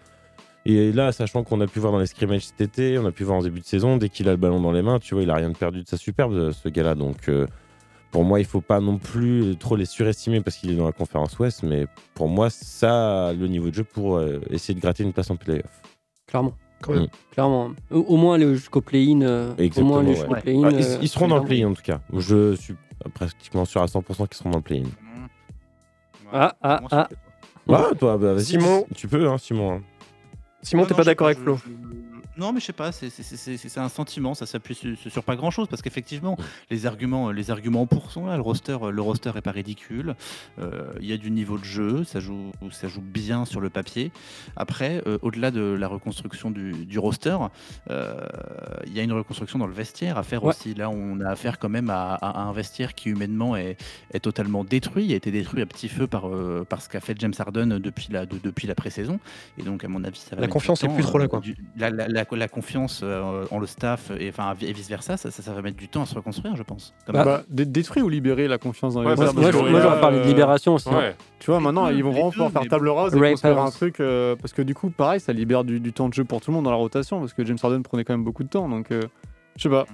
et 0.65 0.91
là, 0.91 1.11
sachant 1.13 1.43
qu'on 1.43 1.61
a 1.61 1.67
pu 1.67 1.79
voir 1.79 1.93
dans 1.93 1.99
les 1.99 2.07
scrimmages 2.07 2.45
cet 2.47 2.59
été, 2.61 2.97
on 2.99 3.05
a 3.05 3.11
pu 3.11 3.23
voir 3.23 3.37
en 3.37 3.41
début 3.41 3.61
de 3.61 3.65
saison, 3.65 3.95
dès 3.95 4.09
qu'il 4.09 4.27
a 4.27 4.31
le 4.31 4.37
ballon 4.37 4.59
dans 4.59 4.73
les 4.73 4.81
mains, 4.81 4.99
tu 4.99 5.13
vois, 5.13 5.23
il 5.23 5.29
a 5.29 5.35
rien 5.35 5.49
de 5.49 5.57
perdu 5.57 5.81
de 5.81 5.87
sa 5.87 5.95
superbe, 5.97 6.51
ce 6.51 6.67
gars-là. 6.69 6.93
Donc, 6.93 7.29
euh, 7.29 7.47
pour 8.11 8.23
moi, 8.23 8.39
il 8.39 8.45
faut 8.45 8.61
pas 8.61 8.79
non 8.79 8.97
plus 8.97 9.55
trop 9.57 9.75
les 9.75 9.85
surestimer 9.85 10.41
parce 10.41 10.57
qu'il 10.57 10.71
est 10.71 10.75
dans 10.75 10.85
la 10.85 10.91
conférence 10.91 11.37
Ouest. 11.39 11.63
Mais 11.63 11.87
pour 12.13 12.27
moi, 12.29 12.49
ça, 12.49 13.27
a 13.27 13.33
le 13.33 13.47
niveau 13.47 13.69
de 13.69 13.75
jeu 13.75 13.83
pour 13.83 14.17
euh, 14.17 14.39
essayer 14.49 14.73
de 14.73 14.79
gratter 14.79 15.03
une 15.03 15.13
place 15.13 15.29
en 15.29 15.35
playoff. 15.35 15.81
Clairement. 16.27 16.53
Quand 16.81 16.93
même. 16.93 17.03
Mm. 17.03 17.07
Clairement. 17.31 17.71
Au, 17.91 17.99
au 17.99 18.17
moins 18.17 18.35
aller 18.35 18.53
jusqu'au 18.55 18.81
play-in. 18.81 19.21
euh, 19.21 19.51
au 19.51 19.61
Exactement, 19.61 19.87
moins 19.87 19.99
aller 19.99 20.09
ouais. 20.09 20.15
jusqu'au 20.15 20.33
Ouais. 20.33 20.41
play-in. 20.41 20.63
Ah, 20.65 20.69
ils, 20.71 20.85
euh, 20.85 20.97
ils 21.01 21.09
seront 21.09 21.27
dans 21.27 21.39
le 21.39 21.45
play-in 21.45 21.67
en 21.69 21.73
tout 21.73 21.81
cas. 21.81 22.01
Je 22.13 22.55
suis 22.55 22.75
pratiquement 23.13 23.65
sûr 23.65 23.81
à 23.81 23.85
100% 23.87 24.27
qu'ils 24.27 24.37
seront 24.37 24.49
dans 24.51 24.57
le 24.57 24.63
play-in. 24.63 24.87
Ah, 26.31 26.55
ah, 26.61 26.81
ah. 26.91 27.09
Ouais, 27.67 27.95
toi, 27.99 28.17
bah, 28.17 28.33
vas-y. 28.33 28.45
Simon. 28.45 28.85
Tu 28.95 29.07
peux, 29.07 29.27
hein, 29.29 29.37
Simon. 29.37 29.81
Simon, 30.61 30.83
Non, 30.83 30.87
t'es 30.87 30.95
pas 30.95 31.03
d'accord 31.03 31.27
avec 31.27 31.37
je- 31.39 31.43
Flo 31.43 31.57
je- 31.57 31.86
Non, 32.37 32.53
mais 32.53 32.59
je 32.59 32.65
sais 32.65 32.73
pas, 32.73 32.91
c'est- 32.91 33.77
un 33.77 33.89
sentiment, 33.89 34.33
ça 34.35 34.45
s'appuie 34.45 34.75
sur, 34.75 34.95
sur 34.97 35.23
pas 35.23 35.35
grand 35.35 35.51
chose 35.51 35.67
parce 35.67 35.81
qu'effectivement, 35.81 36.37
les 36.69 36.85
arguments, 36.85 37.31
les 37.31 37.51
arguments 37.51 37.85
pour 37.85 38.11
sont 38.11 38.25
là. 38.27 38.35
Le 38.35 38.41
roster, 38.41 38.77
le 38.91 39.01
roster 39.01 39.31
est 39.35 39.41
pas 39.41 39.51
ridicule. 39.51 40.15
Euh, 40.59 40.91
Il 40.99 41.05
y 41.07 41.13
a 41.13 41.17
du 41.17 41.31
niveau 41.31 41.57
de 41.57 41.63
jeu, 41.63 42.03
ça 42.03 42.19
joue, 42.19 42.51
ça 42.71 42.87
joue 42.87 43.01
bien 43.01 43.45
sur 43.45 43.59
le 43.61 43.69
papier. 43.69 44.11
Après, 44.55 45.01
euh, 45.07 45.17
au-delà 45.21 45.51
de 45.51 45.61
la 45.61 45.87
reconstruction 45.87 46.51
du, 46.51 46.85
du 46.85 46.99
roster, 46.99 47.37
euh, 47.89 48.21
il 48.85 48.93
y 48.93 48.99
a 48.99 49.03
une 49.03 49.13
reconstruction 49.13 49.59
dans 49.59 49.67
le 49.67 49.73
vestiaire 49.73 50.17
à 50.17 50.23
faire 50.23 50.43
Ouais. 50.43 50.49
aussi. 50.49 50.73
Là, 50.73 50.89
on 50.89 51.19
a 51.21 51.29
affaire 51.29 51.59
quand 51.59 51.69
même 51.69 51.89
à, 51.89 52.13
à 52.15 52.41
un 52.41 52.51
vestiaire 52.53 52.93
qui 52.95 53.09
humainement 53.09 53.55
est, 53.55 53.77
est 54.13 54.19
totalement 54.19 54.63
détruit, 54.63 55.05
il 55.05 55.13
a 55.13 55.15
été 55.15 55.31
détruit 55.31 55.61
à 55.61 55.65
petit 55.65 55.89
feu 55.89 56.07
par, 56.07 56.27
euh, 56.29 56.65
par 56.67 56.81
ce 56.81 56.89
qu'a 56.89 56.99
fait 56.99 57.15
James 57.19 57.33
Harden 57.37 57.79
depuis 57.79 58.07
la, 58.11 58.25
de- 58.25 58.37
depuis 58.43 58.67
la 58.67 58.75
pré-saison. 58.75 59.19
Et 59.57 59.63
donc, 59.63 59.83
à 59.83 59.87
mon 59.87 60.03
avis, 60.03 60.19
ça 60.19 60.35
va 60.35 60.41
La 60.41 60.47
confiance 60.47 60.83
est 60.83 60.87
temps, 60.87 60.93
plus 60.93 61.03
trop 61.03 61.17
là, 61.17 61.25
euh, 61.25 61.27
quoi. 61.27 61.39
du- 61.39 61.55
la, 61.77 61.89
la- 61.89 62.07
la- 62.07 62.25
la 62.35 62.47
confiance 62.47 63.01
euh, 63.03 63.45
en 63.51 63.59
le 63.59 63.65
staff 63.67 64.11
et, 64.19 64.29
enfin, 64.29 64.53
et 64.61 64.73
vice 64.73 64.89
versa, 64.89 65.17
ça, 65.17 65.31
ça, 65.31 65.41
ça 65.41 65.53
va 65.53 65.61
mettre 65.61 65.77
du 65.77 65.87
temps 65.87 66.01
à 66.01 66.05
se 66.05 66.15
reconstruire, 66.15 66.55
je 66.55 66.63
pense. 66.63 66.93
Bah, 67.07 67.43
dé- 67.49 67.65
détruire 67.65 68.05
ou 68.05 68.09
libérer 68.09 68.47
la 68.47 68.57
confiance 68.57 68.93
dans 68.95 69.01
les 69.01 69.07
Ouais, 69.07 69.15
moi, 69.15 69.51
j'aurais 69.81 69.99
parlé 70.01 70.19
de 70.19 70.25
libération 70.25 70.75
aussi, 70.75 70.89
hein. 70.89 70.97
Ouais. 70.97 71.15
Tu 71.39 71.51
vois, 71.51 71.59
maintenant, 71.59 71.89
ils 71.89 72.03
vont 72.03 72.11
vraiment 72.11 72.31
pouvoir 72.31 72.51
faire 72.51 72.67
table 72.67 72.89
rase 72.89 73.15
et 73.15 73.19
construire 73.31 73.59
un 73.61 73.71
truc. 73.71 73.99
euh, 73.99 74.35
parce 74.35 74.53
que 74.53 74.61
du 74.61 74.73
coup, 74.75 74.89
pareil, 74.89 75.19
ça 75.19 75.31
libère 75.33 75.63
du, 75.63 75.79
du 75.79 75.93
temps 75.93 76.09
de 76.09 76.13
jeu 76.13 76.23
pour 76.25 76.41
tout 76.41 76.51
le 76.51 76.55
monde 76.55 76.65
dans 76.65 76.71
la 76.71 76.77
rotation. 76.77 77.19
Parce 77.19 77.33
que 77.33 77.45
James 77.45 77.57
Harden 77.61 77.81
prenait 77.83 78.03
quand 78.03 78.13
même 78.13 78.23
beaucoup 78.23 78.43
de 78.43 78.49
temps. 78.49 78.67
Donc, 78.67 78.91
euh, 78.91 79.01
je 79.55 79.63
sais 79.63 79.69
pas. 79.69 79.85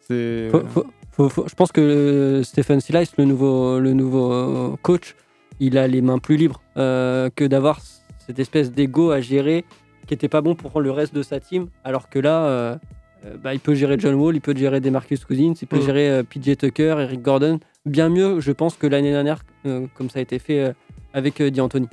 C'est. 0.00 0.48
Faut- 0.50 0.60
faut- 0.66 0.86
faut- 1.12 1.28
faut- 1.28 1.48
je 1.48 1.54
pense 1.54 1.72
que 1.72 1.80
euh, 1.80 2.42
Stephen 2.42 2.80
Silas, 2.80 3.12
le 3.18 3.24
nouveau, 3.24 3.78
le 3.80 3.92
nouveau 3.92 4.32
euh, 4.32 4.76
coach, 4.82 5.14
il 5.60 5.76
a 5.78 5.86
les 5.86 6.00
mains 6.02 6.18
plus 6.18 6.36
libres 6.36 6.60
euh, 6.76 7.28
que 7.34 7.44
d'avoir 7.44 7.80
cette 8.26 8.38
espèce 8.38 8.72
d'ego 8.72 9.10
à 9.10 9.20
gérer 9.20 9.64
qui 10.08 10.14
était 10.14 10.28
pas 10.28 10.40
bon 10.40 10.56
pour 10.56 10.80
le 10.80 10.90
reste 10.90 11.14
de 11.14 11.22
sa 11.22 11.38
team. 11.38 11.68
Alors 11.84 12.08
que 12.08 12.18
là, 12.18 12.42
euh, 12.46 12.76
euh, 13.24 13.36
bah, 13.36 13.54
il 13.54 13.60
peut 13.60 13.74
gérer 13.74 13.96
John 13.98 14.14
Wall, 14.14 14.34
il 14.34 14.40
peut 14.40 14.56
gérer 14.56 14.80
Demarcus 14.80 15.24
Cousins, 15.24 15.54
il 15.60 15.66
peut 15.68 15.78
Mm. 15.78 15.82
gérer 15.82 16.10
euh, 16.10 16.22
PJ 16.24 16.56
Tucker, 16.56 16.96
Eric 17.00 17.22
Gordon, 17.22 17.60
bien 17.86 18.08
mieux, 18.08 18.40
je 18.40 18.50
pense, 18.52 18.76
que 18.76 18.86
l'année 18.88 19.12
dernière, 19.12 19.44
euh, 19.66 19.86
comme 19.94 20.10
ça 20.10 20.18
a 20.18 20.22
été 20.22 20.38
fait 20.40 20.58
euh, 20.60 20.72
avec 21.12 21.40
euh, 21.40 21.50
D'Antoni. 21.50 21.88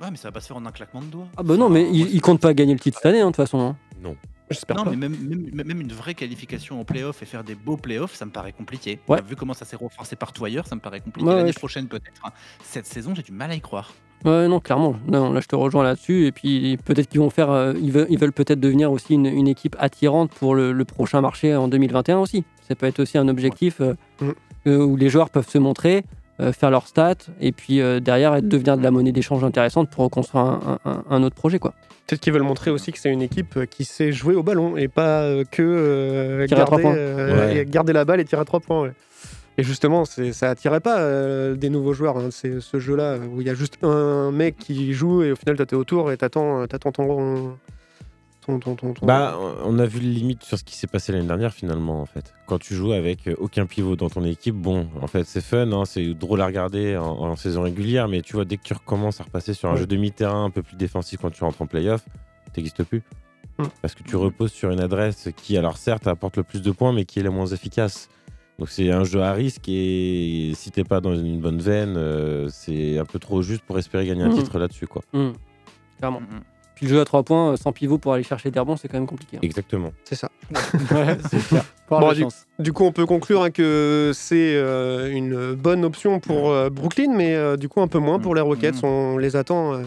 Ouais, 0.00 0.10
mais 0.10 0.16
ça 0.16 0.28
va 0.28 0.32
pas 0.32 0.40
se 0.40 0.48
faire 0.48 0.56
en 0.56 0.66
un 0.66 0.72
claquement 0.72 1.00
de 1.02 1.06
doigts. 1.06 1.28
Ah 1.36 1.42
bah 1.42 1.56
non, 1.56 1.68
mais 1.70 1.88
il, 1.90 2.14
il 2.14 2.20
compte 2.20 2.40
pas 2.40 2.52
gagner 2.52 2.74
le 2.74 2.80
titre 2.80 2.98
cette 2.98 3.06
année, 3.06 3.20
hein, 3.20 3.26
de 3.26 3.30
toute 3.30 3.36
façon. 3.36 3.60
hein. 3.60 3.76
Non. 4.02 4.16
J'espère 4.50 4.76
Non, 4.76 4.84
pas. 4.84 4.90
mais 4.90 4.96
même, 4.96 5.16
même, 5.16 5.66
même 5.66 5.80
une 5.80 5.92
vraie 5.92 6.14
qualification 6.14 6.78
en 6.78 6.84
playoff 6.84 7.22
et 7.22 7.26
faire 7.26 7.44
des 7.44 7.54
beaux 7.54 7.78
playoffs, 7.78 8.14
ça 8.14 8.26
me 8.26 8.30
paraît 8.30 8.52
compliqué. 8.52 8.98
Ouais. 9.08 9.22
Vu 9.26 9.36
comment 9.36 9.54
ça 9.54 9.64
s'est 9.64 9.76
renforcé 9.76 10.16
partout 10.16 10.44
ailleurs, 10.44 10.66
ça 10.66 10.74
me 10.74 10.80
paraît 10.82 11.00
compliqué. 11.00 11.26
Ouais, 11.26 11.36
L'année 11.36 11.46
ouais. 11.48 11.52
prochaine, 11.54 11.86
peut-être. 11.86 12.20
hein. 12.24 12.30
Cette 12.62 12.84
saison, 12.86 13.14
j'ai 13.14 13.22
du 13.22 13.32
mal 13.32 13.50
à 13.50 13.54
y 13.54 13.60
croire. 13.62 13.94
Ouais, 14.24 14.48
non, 14.48 14.58
clairement. 14.60 14.96
Non, 15.06 15.32
là, 15.32 15.40
je 15.40 15.46
te 15.46 15.54
rejoins 15.56 15.84
là-dessus. 15.84 16.26
Et 16.26 16.32
puis, 16.32 16.78
peut-être 16.84 17.08
qu'ils 17.08 17.20
vont 17.20 17.30
faire. 17.30 17.50
euh, 17.50 17.74
ils 17.80 17.92
veulent, 17.92 18.06
ils 18.08 18.18
veulent 18.18 18.32
peut-être 18.32 18.60
devenir 18.60 18.90
aussi 18.90 19.14
une, 19.14 19.26
une 19.26 19.48
équipe 19.48 19.76
attirante 19.78 20.30
pour 20.30 20.54
le, 20.54 20.72
le 20.72 20.84
prochain 20.84 21.20
marché 21.20 21.54
en 21.54 21.68
2021 21.68 22.18
aussi. 22.18 22.44
Ça 22.66 22.74
peut 22.74 22.86
être 22.86 23.00
aussi 23.00 23.18
un 23.18 23.28
objectif 23.28 23.80
euh, 23.82 23.94
où 24.66 24.96
les 24.96 25.10
joueurs 25.10 25.28
peuvent 25.28 25.48
se 25.48 25.58
montrer, 25.58 26.04
euh, 26.40 26.52
faire 26.52 26.70
leurs 26.70 26.86
stats, 26.86 27.14
et 27.40 27.52
puis 27.52 27.82
euh, 27.82 28.00
derrière 28.00 28.40
devenir 28.40 28.78
de 28.78 28.82
la 28.82 28.90
monnaie 28.90 29.12
d'échange 29.12 29.44
intéressante 29.44 29.90
pour 29.90 30.04
reconstruire 30.04 30.44
un, 30.44 30.78
un- 30.86 31.04
un 31.10 31.22
autre 31.22 31.36
projet, 31.36 31.58
quoi. 31.58 31.74
Peut-être 32.06 32.20
qu'ils 32.22 32.32
veulent 32.32 32.42
montrer 32.42 32.70
aussi 32.70 32.92
que 32.92 32.98
c'est 32.98 33.10
une 33.10 33.22
équipe 33.22 33.66
qui 33.70 33.84
sait 33.84 34.12
jouer 34.12 34.34
au 34.34 34.42
ballon 34.42 34.76
et 34.76 34.88
pas 34.88 35.22
que 35.50 35.62
euh, 35.62 36.46
garder, 36.46 36.82
euh, 36.86 37.64
Ouais. 37.66 37.92
la 37.92 38.04
balle 38.04 38.20
et 38.20 38.24
tirer 38.24 38.42
à 38.42 38.44
trois 38.44 38.60
points. 38.60 38.82
ouais. 38.82 38.92
Et 39.56 39.62
justement, 39.62 40.04
c'est- 40.04 40.32
ça 40.32 40.50
attirait 40.50 40.80
pas 40.80 40.98
euh, 40.98 41.54
des 41.54 41.70
nouveaux 41.70 41.92
joueurs. 41.92 42.18
hein. 42.18 42.28
C'est 42.30 42.60
ce 42.60 42.80
jeu-là 42.80 43.18
où 43.18 43.40
il 43.40 43.46
y 43.46 43.50
a 43.50 43.54
juste 43.54 43.78
un 43.82 44.30
mec 44.32 44.56
qui 44.58 44.92
joue 44.92 45.22
et 45.22 45.32
au 45.32 45.36
final, 45.36 45.56
t'es 45.56 45.76
autour 45.76 46.10
et 46.10 46.16
t'attends 46.16 46.62
euh, 46.62 46.66
t'attends 46.66 46.90
ton, 46.90 47.56
ton, 48.44 48.58
ton, 48.58 48.74
ton, 48.74 48.92
ton- 48.94 49.06
Bah, 49.06 49.38
on 49.64 49.78
a 49.78 49.86
vu 49.86 50.00
le 50.00 50.08
limite 50.08 50.42
sur 50.42 50.58
ce 50.58 50.64
qui 50.64 50.76
s'est 50.76 50.86
passé 50.88 51.12
l'année 51.12 51.26
dernière 51.28 51.52
finalement 51.54 52.00
en 52.02 52.06
fait. 52.06 52.34
Quand 52.46 52.58
tu 52.58 52.74
joues 52.74 52.92
avec 52.92 53.30
aucun 53.38 53.64
pivot 53.66 53.94
dans 53.96 54.10
ton 54.10 54.24
équipe, 54.24 54.56
bon, 54.56 54.88
en 55.00 55.06
fait 55.06 55.24
c'est 55.24 55.40
fun, 55.40 55.70
hein, 55.72 55.84
c'est 55.84 56.14
drôle 56.14 56.40
à 56.40 56.46
regarder 56.46 56.96
en, 56.96 57.04
en 57.06 57.36
saison 57.36 57.62
régulière, 57.62 58.08
mais 58.08 58.22
tu 58.22 58.32
vois 58.34 58.44
dès 58.44 58.56
que 58.56 58.64
tu 58.64 58.74
recommences 58.74 59.20
à 59.20 59.24
repasser 59.24 59.54
sur 59.54 59.68
un 59.70 59.74
Ouais. 59.74 59.78
jeu 59.78 59.86
demi-terrain 59.86 60.44
un 60.44 60.50
peu 60.50 60.62
plus 60.62 60.76
défensif 60.76 61.20
quand 61.22 61.30
tu 61.30 61.44
rentres 61.44 61.62
en 61.62 61.66
playoff, 61.66 62.04
t'existes 62.52 62.82
plus. 62.82 63.02
Mm. 63.58 63.64
Parce 63.82 63.94
que 63.94 64.02
tu 64.02 64.16
reposes 64.16 64.50
sur 64.52 64.70
une 64.72 64.80
adresse 64.80 65.28
qui, 65.36 65.56
alors 65.56 65.76
certes, 65.76 66.08
apporte 66.08 66.36
le 66.36 66.42
plus 66.42 66.60
de 66.60 66.72
points, 66.72 66.92
mais 66.92 67.04
qui 67.04 67.20
est 67.20 67.22
la 67.22 67.30
moins 67.30 67.46
efficace. 67.46 68.08
Donc 68.58 68.68
c'est 68.68 68.90
un 68.92 69.02
jeu 69.04 69.20
à 69.20 69.32
risque 69.32 69.68
et 69.68 70.52
si 70.54 70.70
t'es 70.70 70.84
pas 70.84 71.00
dans 71.00 71.14
une 71.16 71.40
bonne 71.40 71.58
veine, 71.60 71.94
euh, 71.96 72.48
c'est 72.50 72.98
un 72.98 73.04
peu 73.04 73.18
trop 73.18 73.42
juste 73.42 73.62
pour 73.62 73.78
espérer 73.78 74.06
gagner 74.06 74.22
un 74.22 74.28
Mm. 74.28 74.34
titre 74.38 74.58
là-dessus 74.58 74.86
quoi. 74.86 75.02
Mm. 75.12 75.30
Clairement. 75.98 76.20
Mm. 76.20 76.40
Puis 76.76 76.86
le 76.86 76.92
jeu 76.94 77.00
à 77.00 77.04
3 77.04 77.22
points 77.22 77.52
euh, 77.52 77.56
sans 77.56 77.72
pivot 77.72 77.98
pour 77.98 78.12
aller 78.12 78.22
chercher 78.24 78.50
des 78.50 78.58
rebonds, 78.60 78.76
c'est 78.76 78.88
quand 78.88 78.98
même 78.98 79.06
compliqué. 79.06 79.36
hein. 79.36 79.40
Exactement. 79.42 79.92
C'est 80.04 80.14
ça. 80.16 80.28
Ouais, 80.92 81.16
c'est 81.30 81.38
Bon, 81.90 82.12
du, 82.12 82.20
chance. 82.22 82.46
du 82.58 82.72
coup, 82.72 82.84
on 82.84 82.92
peut 82.92 83.06
conclure 83.06 83.42
hein, 83.42 83.50
que 83.50 84.10
c'est 84.14 84.54
euh, 84.56 85.10
une 85.12 85.54
bonne 85.54 85.84
option 85.84 86.18
pour 86.18 86.50
euh, 86.50 86.70
Brooklyn, 86.70 87.12
mais 87.14 87.34
euh, 87.36 87.56
du 87.56 87.68
coup, 87.68 87.80
un 87.80 87.88
peu 87.88 87.98
moins 87.98 88.18
pour 88.18 88.34
les 88.34 88.40
Rockets. 88.40 88.82
On 88.82 89.18
les 89.18 89.36
attend 89.36 89.74
euh, 89.74 89.82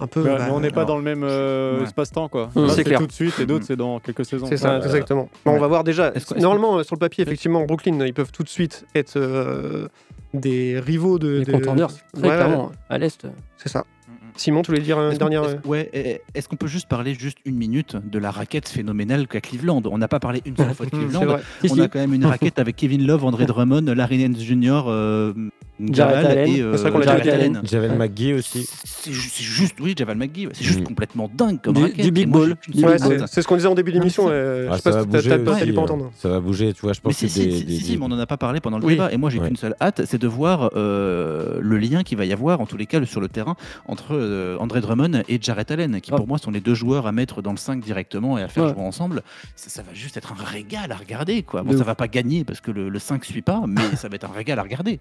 un 0.00 0.06
peu. 0.06 0.22
Ouais, 0.22 0.36
bah, 0.36 0.44
mais 0.46 0.50
on 0.52 0.60
n'est 0.60 0.70
pas 0.70 0.82
alors- 0.82 0.88
dans 0.88 0.96
le 0.96 1.02
même 1.02 1.22
euh, 1.24 1.78
Ouais. 1.78 1.84
espace-temps, 1.84 2.28
quoi. 2.28 2.50
Mm, 2.54 2.60
Là, 2.66 2.68
c'est 2.72 2.84
tout 2.84 3.06
de 3.06 3.12
suite 3.12 3.38
et 3.40 3.46
d'autres, 3.46 3.64
c'est 3.66 3.76
dans 3.76 4.00
quelques 4.00 4.24
saisons. 4.24 4.46
C'est 4.46 4.56
ça, 4.56 4.78
Ouais. 4.78 4.84
exactement. 4.84 5.28
Bon, 5.44 5.52
On 5.52 5.58
va 5.58 5.66
voir 5.66 5.84
déjà. 5.84 6.12
Normalement, 6.38 6.78
euh, 6.78 6.82
sur 6.82 6.94
le 6.96 7.00
papier, 7.00 7.22
effectivement, 7.22 7.64
Brooklyn, 7.64 7.98
ils 8.06 8.14
peuvent 8.14 8.32
tout 8.32 8.42
de 8.42 8.48
suite 8.48 8.84
être 8.94 9.14
euh, 9.16 9.88
des 10.34 10.78
rivaux 10.80 11.18
de. 11.18 11.38
Les 11.38 11.44
de- 11.44 11.52
contenders, 11.52 11.88
très 11.88 12.22
Ouais, 12.22 12.28
clairement. 12.36 12.72
À 12.88 12.98
l'Est. 12.98 13.26
C'est 13.58 13.68
ça. 13.68 13.84
Simon, 14.34 14.62
tu 14.62 14.70
voulais 14.70 14.82
dire 14.82 14.96
qu'on- 14.96 15.12
dernière. 15.14 15.44
est-ce- 15.44 15.68
ouais, 15.68 16.22
est-ce 16.34 16.48
qu'on 16.48 16.56
peut 16.56 16.66
juste 16.66 16.88
parler 16.88 17.12
juste 17.12 17.36
une 17.44 17.56
minute 17.56 17.96
de 18.02 18.18
la 18.18 18.30
raquette 18.30 18.66
phénoménale 18.66 19.26
qu'a 19.28 19.42
Cleveland? 19.42 19.82
On 19.84 19.98
n'a 19.98 20.08
pas 20.08 20.20
parlé 20.20 20.40
une 20.46 20.56
seule 20.56 20.72
fois 20.74 20.86
de 20.86 20.90
Cleveland. 20.90 21.36
On 21.70 21.78
a 21.78 21.88
quand 21.88 21.98
même 21.98 22.14
une 22.14 22.24
raquette 22.38 22.58
avec 22.58 22.76
Kevin 22.76 23.06
Love, 23.06 23.26
André 23.26 23.44
Drummond, 23.44 23.84
Larry 23.94 24.26
Nance 24.26 24.40
Jr., 24.42 24.84
euh, 24.86 25.34
Jared 25.80 26.26
Allen. 26.26 26.48
et 26.48 26.60
euh, 26.60 26.76
C'est 26.76 26.82
vrai 26.82 26.92
qu'on 26.92 26.98
l'a 26.98 27.04
Jared 27.06 27.22
dit. 27.22 27.30
Allen. 27.30 27.60
Javel 27.64 27.96
McGee 27.98 28.34
aussi. 28.34 28.68
C'est 28.84 29.10
ju- 29.12 29.28
c'est 29.32 29.42
juste, 29.42 29.80
oui, 29.80 29.94
Javal 29.96 30.16
McGee, 30.16 30.48
c'est 30.52 30.64
juste 30.64 30.80
Mm. 30.80 30.84
complètement 30.84 31.30
dingue 31.34 31.60
comme 31.60 31.74
Du- 31.74 31.82
raquette. 31.82 32.04
du 32.04 32.10
big 32.12 32.28
ball. 32.28 32.56
Ouais, 32.74 32.98
c'est 32.98 33.26
c'est 33.26 33.42
ce 33.42 33.48
qu'on 33.48 33.56
disait 33.56 33.68
en 33.68 33.74
début 33.74 33.90
d'émission. 33.92 34.26
ça- 34.26 34.32
euh, 34.32 34.68
Ah, 34.70 34.72
je 34.72 34.76
sais 34.76 34.82
pas 34.90 34.90
va 34.90 35.20
si 35.22 35.28
t'as- 35.28 35.38
pas 35.38 35.60
euh, 35.60 35.76
entendre. 35.76 36.12
Ça 36.16 36.28
va 36.28 36.40
bouger, 36.40 36.72
tu 36.72 36.82
vois. 36.82 36.92
Je 36.92 37.00
pense 37.00 37.18
que 37.18 37.26
si, 37.26 37.46
des, 37.46 37.50
si, 37.58 37.64
des- 37.64 37.76
si, 37.78 37.96
mais 37.96 38.04
on 38.04 38.12
en 38.12 38.18
a 38.18 38.26
pas 38.26 38.36
parlé 38.36 38.60
pendant 38.60 38.78
le 38.78 38.84
Oui. 38.84 38.92
débat. 38.94 39.10
Et 39.12 39.16
moi, 39.16 39.30
j'ai 39.30 39.40
Ouais. 39.40 39.48
qu'une 39.48 39.56
seule 39.56 39.74
hâte, 39.80 40.02
c'est 40.04 40.18
de 40.20 40.28
voir 40.28 40.70
euh, 40.76 41.58
le 41.60 41.78
lien 41.78 42.02
qu'il 42.04 42.18
va 42.18 42.24
y 42.26 42.32
avoir, 42.32 42.60
en 42.60 42.66
tous 42.66 42.76
les 42.76 42.86
cas, 42.86 43.04
sur 43.04 43.20
le 43.20 43.28
terrain, 43.28 43.56
entre 43.86 44.56
André 44.60 44.80
Drummond 44.80 45.22
et 45.28 45.38
Jarrett 45.40 45.70
Allen, 45.70 46.00
qui 46.00 46.10
Ah. 46.12 46.16
pour 46.16 46.28
moi 46.28 46.38
sont 46.38 46.50
les 46.50 46.60
deux 46.60 46.74
joueurs 46.74 47.06
à 47.06 47.12
mettre 47.12 47.42
dans 47.42 47.50
le 47.52 47.56
5 47.56 47.82
directement 47.82 48.38
et 48.38 48.42
à 48.42 48.48
faire 48.48 48.64
Ouais. 48.64 48.72
jouer 48.74 48.82
ensemble. 48.82 49.22
Ça, 49.56 49.70
ça 49.70 49.82
va 49.82 49.94
juste 49.94 50.16
être 50.16 50.32
un 50.32 50.44
régal 50.44 50.92
à 50.92 50.96
regarder. 50.96 51.42
Quoi. 51.42 51.62
Bon, 51.62 51.76
ça 51.76 51.82
va 51.84 51.94
pas 51.94 52.08
gagner 52.08 52.44
parce 52.44 52.60
que 52.60 52.70
le, 52.70 52.88
le 52.88 52.98
5 52.98 53.24
suit 53.24 53.42
pas, 53.42 53.62
mais 53.66 53.82
ça 53.96 54.08
va 54.08 54.14
être 54.16 54.28
un 54.30 54.34
régal 54.34 54.58
à 54.58 54.62
regarder. 54.62 55.00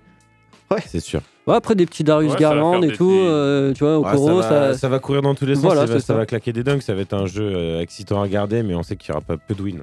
C'est 0.86 1.00
sûr. 1.00 1.22
Ouais, 1.48 1.56
après 1.56 1.76
des 1.76 1.86
petits 1.86 2.04
Darius 2.04 2.32
Ouais, 2.34 2.38
ça 2.40 2.50
va 2.50 2.56
Garland 2.56 2.74
faire 2.74 2.84
et 2.84 2.88
des 2.92 2.94
tout, 2.98 3.08
petits- 3.10 3.18
euh, 3.28 3.74
tu 3.74 3.84
vois, 3.84 3.98
au 4.00 4.06
Ah, 4.06 4.12
ça, 4.12 4.16
Coro, 4.18 4.36
va, 4.38 4.44
ça, 4.50 4.78
ça 4.78 4.90
va 4.90 5.00
courir 5.00 5.22
dans 5.24 5.34
tous 5.36 5.46
les 5.46 5.56
sens, 5.56 5.64
Voilà, 5.64 5.82
ça, 5.82 5.88
va, 5.88 5.94
c'est 5.94 6.00
ça 6.02 6.08
ça. 6.08 6.14
va 6.14 6.26
claquer 6.26 6.54
des 6.54 6.64
dunks, 6.64 6.82
ça 6.84 6.94
va 6.94 7.02
être 7.02 7.14
un 7.14 7.26
jeu 7.26 7.44
euh, 7.44 7.82
excitant 7.82 8.20
à 8.20 8.22
regarder, 8.24 8.62
mais 8.64 8.76
on 8.76 8.84
sait 8.84 8.96
qu'il 8.96 9.12
n'y 9.12 9.18
aura 9.18 9.26
pas 9.26 9.38
peu 9.38 9.56
de 9.56 9.62
win. 9.62 9.82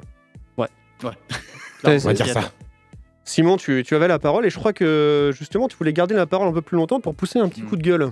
Ouais. 0.57 0.69
Ouais, 1.03 1.11
On 1.85 1.97
va 1.99 2.13
dire 2.13 2.27
ça. 2.29 2.53
Simon, 3.25 3.57
tu, 3.59 3.83
tu 3.87 3.95
avais 3.95 4.09
la 4.09 4.19
parole 4.19 4.47
et 4.47 4.51
je 4.51 4.59
crois 4.59 4.73
que 4.73 5.31
justement, 5.37 5.69
tu 5.69 5.77
voulais 5.77 5.93
garder 5.93 6.15
la 6.15 6.25
parole 6.27 6.49
un 6.49 6.53
peu 6.53 6.63
plus 6.63 6.77
longtemps 6.77 7.01
pour 7.01 7.15
pousser 7.15 7.39
un 7.39 7.49
petit 7.49 7.61
coup 7.63 7.77
de 7.77 7.83
gueule. 7.83 8.11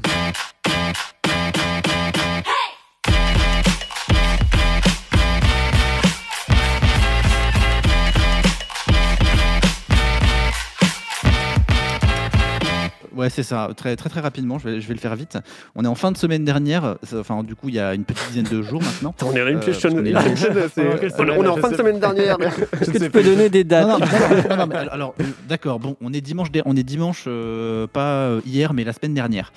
Ouais, 13.27 13.31
c'est 13.31 13.43
ça. 13.43 13.71
Très, 13.77 13.97
très, 13.97 14.09
très 14.09 14.21
rapidement, 14.21 14.61
je 14.61 14.69
vais, 14.69 14.81
je 14.81 14.87
vais 14.87 14.95
le 14.95 15.01
faire 15.01 15.17
vite. 15.17 15.37
On 15.75 15.85
est 15.85 15.89
en 15.89 15.97
fin 15.97 16.13
de 16.13 16.17
semaine 16.17 16.45
dernière. 16.45 16.95
ça- 17.03 17.19
Enfin, 17.19 17.43
du 17.43 17.57
coup, 17.57 17.69
il 17.71 17.75
y 17.75 17.81
a 17.81 17.93
une 17.93 18.05
petite 18.05 18.25
dizaine 18.29 18.45
de 18.45 18.63
jours 18.63 18.81
maintenant. 18.81 19.17
On 19.25 19.33
est 19.35 19.41
Euh, 19.41 19.61
on 19.97 21.45
est- 21.45 21.49
en 21.49 21.57
fin 21.57 21.71
de 21.71 21.77
semaine 21.77 21.99
dernière. 21.99 22.37
Est-ce 22.81 22.91
que 22.93 22.99
tu 22.99 23.11
peux 23.11 23.25
donner 23.25 23.49
des 23.49 23.65
dates 23.65 23.89
Non, 23.89 23.99
non, 23.99 24.07
mais- 24.07 24.49
non, 24.49 24.57
non, 24.59 24.67
mais 24.69 24.77
alors, 24.77 25.15
euh, 25.21 25.25
d'accord, 25.49 25.81
bon, 25.81 25.97
on 26.01 26.13
est 26.13 26.21
dimanche, 26.21 26.47
on 26.67 26.77
est 26.77 26.85
dimanche 26.85 27.25
euh, 27.27 27.89
pas 27.89 28.31
hier, 28.47 28.73
mais 28.75 28.85
la 28.85 28.93
semaine 28.93 29.15
dernière. 29.15 29.53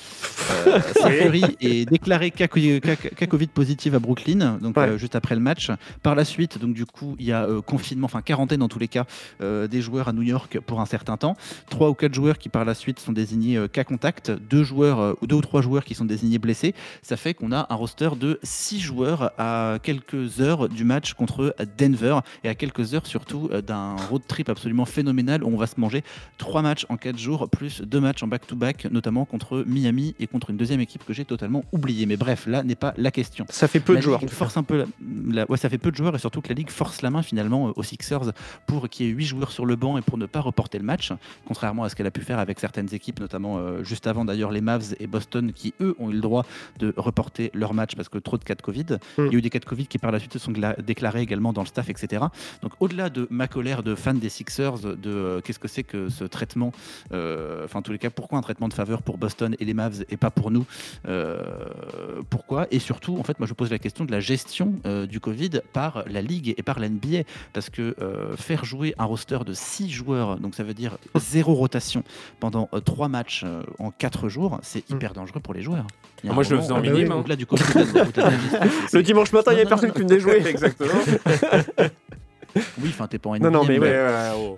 Euh, 0.66 0.80
est 1.62 1.86
déclaré 1.88 2.32
cas, 2.32 2.48
cas- 2.48 2.96
cas 2.96 3.26
Covid 3.28 3.48
positif 3.48 3.94
à 3.94 4.00
Brooklyn, 4.00 4.58
donc 4.62 4.78
Ouais. 4.78 4.88
euh, 4.90 4.98
juste 4.98 5.16
après 5.16 5.36
le 5.36 5.42
match. 5.42 5.70
Par 6.02 6.16
la 6.16 6.26
suite, 6.26 6.58
donc 6.58 6.74
du 6.74 6.88
coup, 6.88 7.16
il 7.20 7.28
y 7.28 7.32
a 7.32 7.44
euh, 7.44 7.62
confinement, 7.62 8.06
enfin 8.06 8.24
quarantaine 8.24 8.62
dans 8.62 8.68
tous 8.68 8.80
les 8.80 8.88
cas, 8.88 9.06
euh, 9.44 9.68
des 9.68 9.82
joueurs 9.82 10.08
à 10.08 10.14
New 10.14 10.24
York 10.24 10.60
pour 10.66 10.82
un 10.82 10.86
certain 10.88 11.18
temps. 11.18 11.36
Trois 11.70 11.90
ou 11.90 11.94
quatre 11.94 12.16
joueurs 12.16 12.40
qui 12.40 12.50
par 12.50 12.66
la 12.66 12.74
suite 12.74 13.00
sont 13.00 13.12
désignés 13.12 13.58
cas 13.68 13.84
contact, 13.84 14.32
deux 14.32 14.64
joueurs 14.64 15.00
euh, 15.00 15.14
ou 15.22 15.28
deux 15.28 15.36
ou 15.36 15.42
trois 15.42 15.62
joueurs 15.62 15.84
qui 15.84 15.96
sont 15.96 16.06
désignés 16.06 16.40
blessés. 16.40 16.74
Ça 17.02 17.18
fait 17.18 17.34
qu'on 17.34 17.52
a 17.52 17.68
un 17.70 17.76
roster 17.76 18.10
de 18.20 18.40
six 18.44 18.80
joueurs 18.80 19.32
à 19.38 19.78
quelques 19.82 20.40
heures 20.42 20.70
du 20.70 20.84
match 20.84 21.14
contre 21.14 21.56
Denver 21.78 22.20
et 22.44 22.50
à 22.50 22.56
quelques 22.56 22.94
heures 22.94 23.06
surtout 23.06 23.50
euh, 23.52 23.62
d'un 23.62 23.96
road 24.10 24.22
trip 24.28 24.50
absolument 24.50 24.86
phénoménal 24.86 25.44
où 25.44 25.48
on 25.48 25.58
va 25.58 25.68
se 25.68 25.80
manger 25.80 26.04
trois 26.38 26.62
matchs 26.62 26.86
en 26.90 26.98
quatre 26.98 27.18
jours 27.18 27.50
plus 27.50 27.82
deux 27.82 28.00
matchs 28.00 28.24
en 28.24 28.28
back-to-back, 28.28 28.86
notamment 28.92 29.26
contre 29.26 29.64
Miami 29.66 30.16
et 30.20 30.28
contre 30.28 30.50
une 30.50 30.58
deuxième 30.58 30.82
équipe 30.82 31.06
que 31.06 31.14
j'ai 31.14 31.26
totalement 31.26 31.64
oubliée. 31.72 32.06
Mais 32.06 32.18
bref, 32.18 32.46
là 32.48 32.64
n'est 32.64 32.76
pas 32.76 32.94
la 32.98 33.12
question. 33.12 33.46
Ça 33.50 33.68
fait 33.68 33.80
peu 33.80 33.94
La 33.94 34.00
de 34.00 34.04
joueurs. 34.04 34.22
Force 34.30 34.58
un 34.58 34.64
peu 34.64 34.78
la- 34.80 34.86
la- 35.32 35.50
ouais, 35.52 35.58
ça 35.58 35.70
fait 35.70 35.78
peu 35.78 35.92
de 35.92 35.96
joueurs 35.96 36.16
et 36.16 36.20
surtout 36.20 36.42
que 36.42 36.50
la 36.50 36.56
ligue 36.56 36.70
force 36.70 37.02
la 37.02 37.10
main 37.10 37.22
finalement 37.24 37.70
euh, 37.70 37.74
aux 37.76 37.84
Sixers 37.84 38.32
pour 38.68 38.90
qu'il 38.90 39.06
y 39.06 39.10
ait 39.10 39.14
8 39.14 39.26
joueurs 39.26 39.52
sur 39.52 39.66
le 39.66 39.76
banc 39.76 39.98
et 39.98 40.02
pour 40.02 40.18
ne 40.18 40.26
pas 40.26 40.42
reporter 40.42 40.78
le 40.78 40.84
match, 40.84 41.12
contrairement 41.48 41.84
à 41.84 41.90
ce 41.90 41.96
qu'elle 41.96 42.08
a 42.08 42.12
pu 42.12 42.22
faire 42.22 42.40
avec 42.40 42.60
certaines 42.60 42.94
équipes, 42.94 43.20
notamment 43.20 43.39
notamment 43.40 43.58
euh, 43.58 43.84
juste 43.84 44.08
avant 44.08 44.26
d'ailleurs 44.26 44.52
les 44.52 44.62
Mavs 44.62 44.96
et 45.00 45.08
Boston 45.08 45.52
qui 45.54 45.74
eux 45.82 45.96
ont 46.00 46.10
eu 46.10 46.14
le 46.14 46.22
droit 46.22 46.46
de 46.78 46.94
reporter 46.98 47.52
leur 47.54 47.74
match 47.74 47.96
parce 47.96 48.10
que 48.10 48.18
trop 48.18 48.38
de 48.38 48.44
cas 48.44 48.56
de 48.56 48.62
Covid. 48.62 48.98
Mm. 49.18 49.26
Il 49.26 49.32
y 49.32 49.36
a 49.36 49.38
eu 49.38 49.42
des 49.42 49.50
cas 49.50 49.60
de 49.60 49.66
Covid 49.66 49.88
qui 49.88 49.98
par 49.98 50.12
la 50.12 50.20
suite 50.20 50.34
se 50.34 50.40
sont 50.40 50.52
déclarés 50.80 51.22
également 51.22 51.54
dans 51.54 51.62
le 51.62 51.68
staff, 51.68 51.90
etc. 51.90 52.26
Donc 52.62 52.74
au-delà 52.80 53.10
de 53.10 53.28
ma 53.30 53.48
colère 53.48 53.84
de 53.84 53.96
fan 53.96 54.20
des 54.20 54.30
Sixers, 54.30 54.80
de 54.80 54.98
euh, 55.06 55.42
qu'est-ce 55.42 55.60
que 55.60 55.68
c'est 55.68 55.84
que 55.84 56.10
ce 56.10 56.24
traitement, 56.26 56.72
euh, 57.12 57.66
enfin 57.66 57.80
en 57.80 57.82
tous 57.82 57.92
les 57.92 58.00
cas, 58.00 58.10
pourquoi 58.10 58.38
un 58.38 58.42
traitement 58.42 58.68
de 58.68 58.74
faveur 58.74 59.02
pour 59.02 59.18
Boston 59.18 59.56
et 59.60 59.66
les 59.66 59.74
Mavs 59.74 60.04
et 60.10 60.18
pas 60.18 60.32
pour 60.32 60.52
nous 60.52 60.66
Euh, 61.08 61.40
Pourquoi? 62.30 62.68
Et 62.72 62.80
surtout, 62.80 63.18
en 63.18 63.24
fait, 63.24 63.40
moi 63.40 63.48
je 63.48 63.54
pose 63.54 63.72
la 63.72 63.80
question 63.80 64.06
de 64.06 64.12
la 64.12 64.20
gestion 64.20 64.74
du 65.10 65.20
Covid 65.20 65.62
par 65.74 66.04
la 66.08 66.22
Ligue 66.22 66.54
et 66.58 66.64
par 66.64 66.80
la 66.80 66.90
NBA. 66.90 67.24
Parce 67.54 67.70
que 67.70 67.96
faire 68.36 68.66
jouer 68.66 68.94
un 68.98 69.06
roster 69.06 69.40
de 69.46 69.54
6 69.54 69.90
joueurs, 69.90 70.38
donc 70.38 70.56
ça 70.56 70.64
veut 70.64 70.74
dire 70.74 70.98
zéro 71.16 71.54
rotation 71.54 72.04
pendant 72.40 72.70
3 72.86 73.08
matchs 73.08 73.29
euh, 73.44 73.62
en 73.80 73.92
4 73.92 74.30
jours, 74.30 74.60
c'est 74.64 74.90
hyper 74.90 75.14
dangereux 75.14 75.40
pour 75.40 75.54
les 75.54 75.62
joueurs. 75.62 75.86
Ah, 76.28 76.34
moi, 76.34 76.44
je 76.44 76.50
le 76.52 76.56
moment, 76.58 76.64
faisais 76.68 76.74
en 76.74 76.78
euh, 76.80 76.82
bah 76.82 76.90
minime, 76.92 77.12
hein. 77.12 77.16
Au-delà 77.20 77.36
du 77.36 77.46
c'est- 78.90 78.98
Le 78.98 79.04
dimanche 79.04 79.32
matin, 79.32 79.52
il 79.52 79.56
n'y 79.56 79.62
avait 79.62 79.70
personne 79.70 79.92
qui 79.92 80.02
venait 80.02 80.20
jouer. 80.20 80.44
Exactement. 80.46 80.92
Oui, 82.82 82.90
enfin, 82.90 83.06
t'es 83.08 83.20
pas 83.20 83.30
en 83.30 83.38
Non, 83.38 83.52
non, 83.52 83.64
mais 83.64 83.78
mais- 83.78 83.88
ouais. 83.92 84.32
oh. 84.36 84.58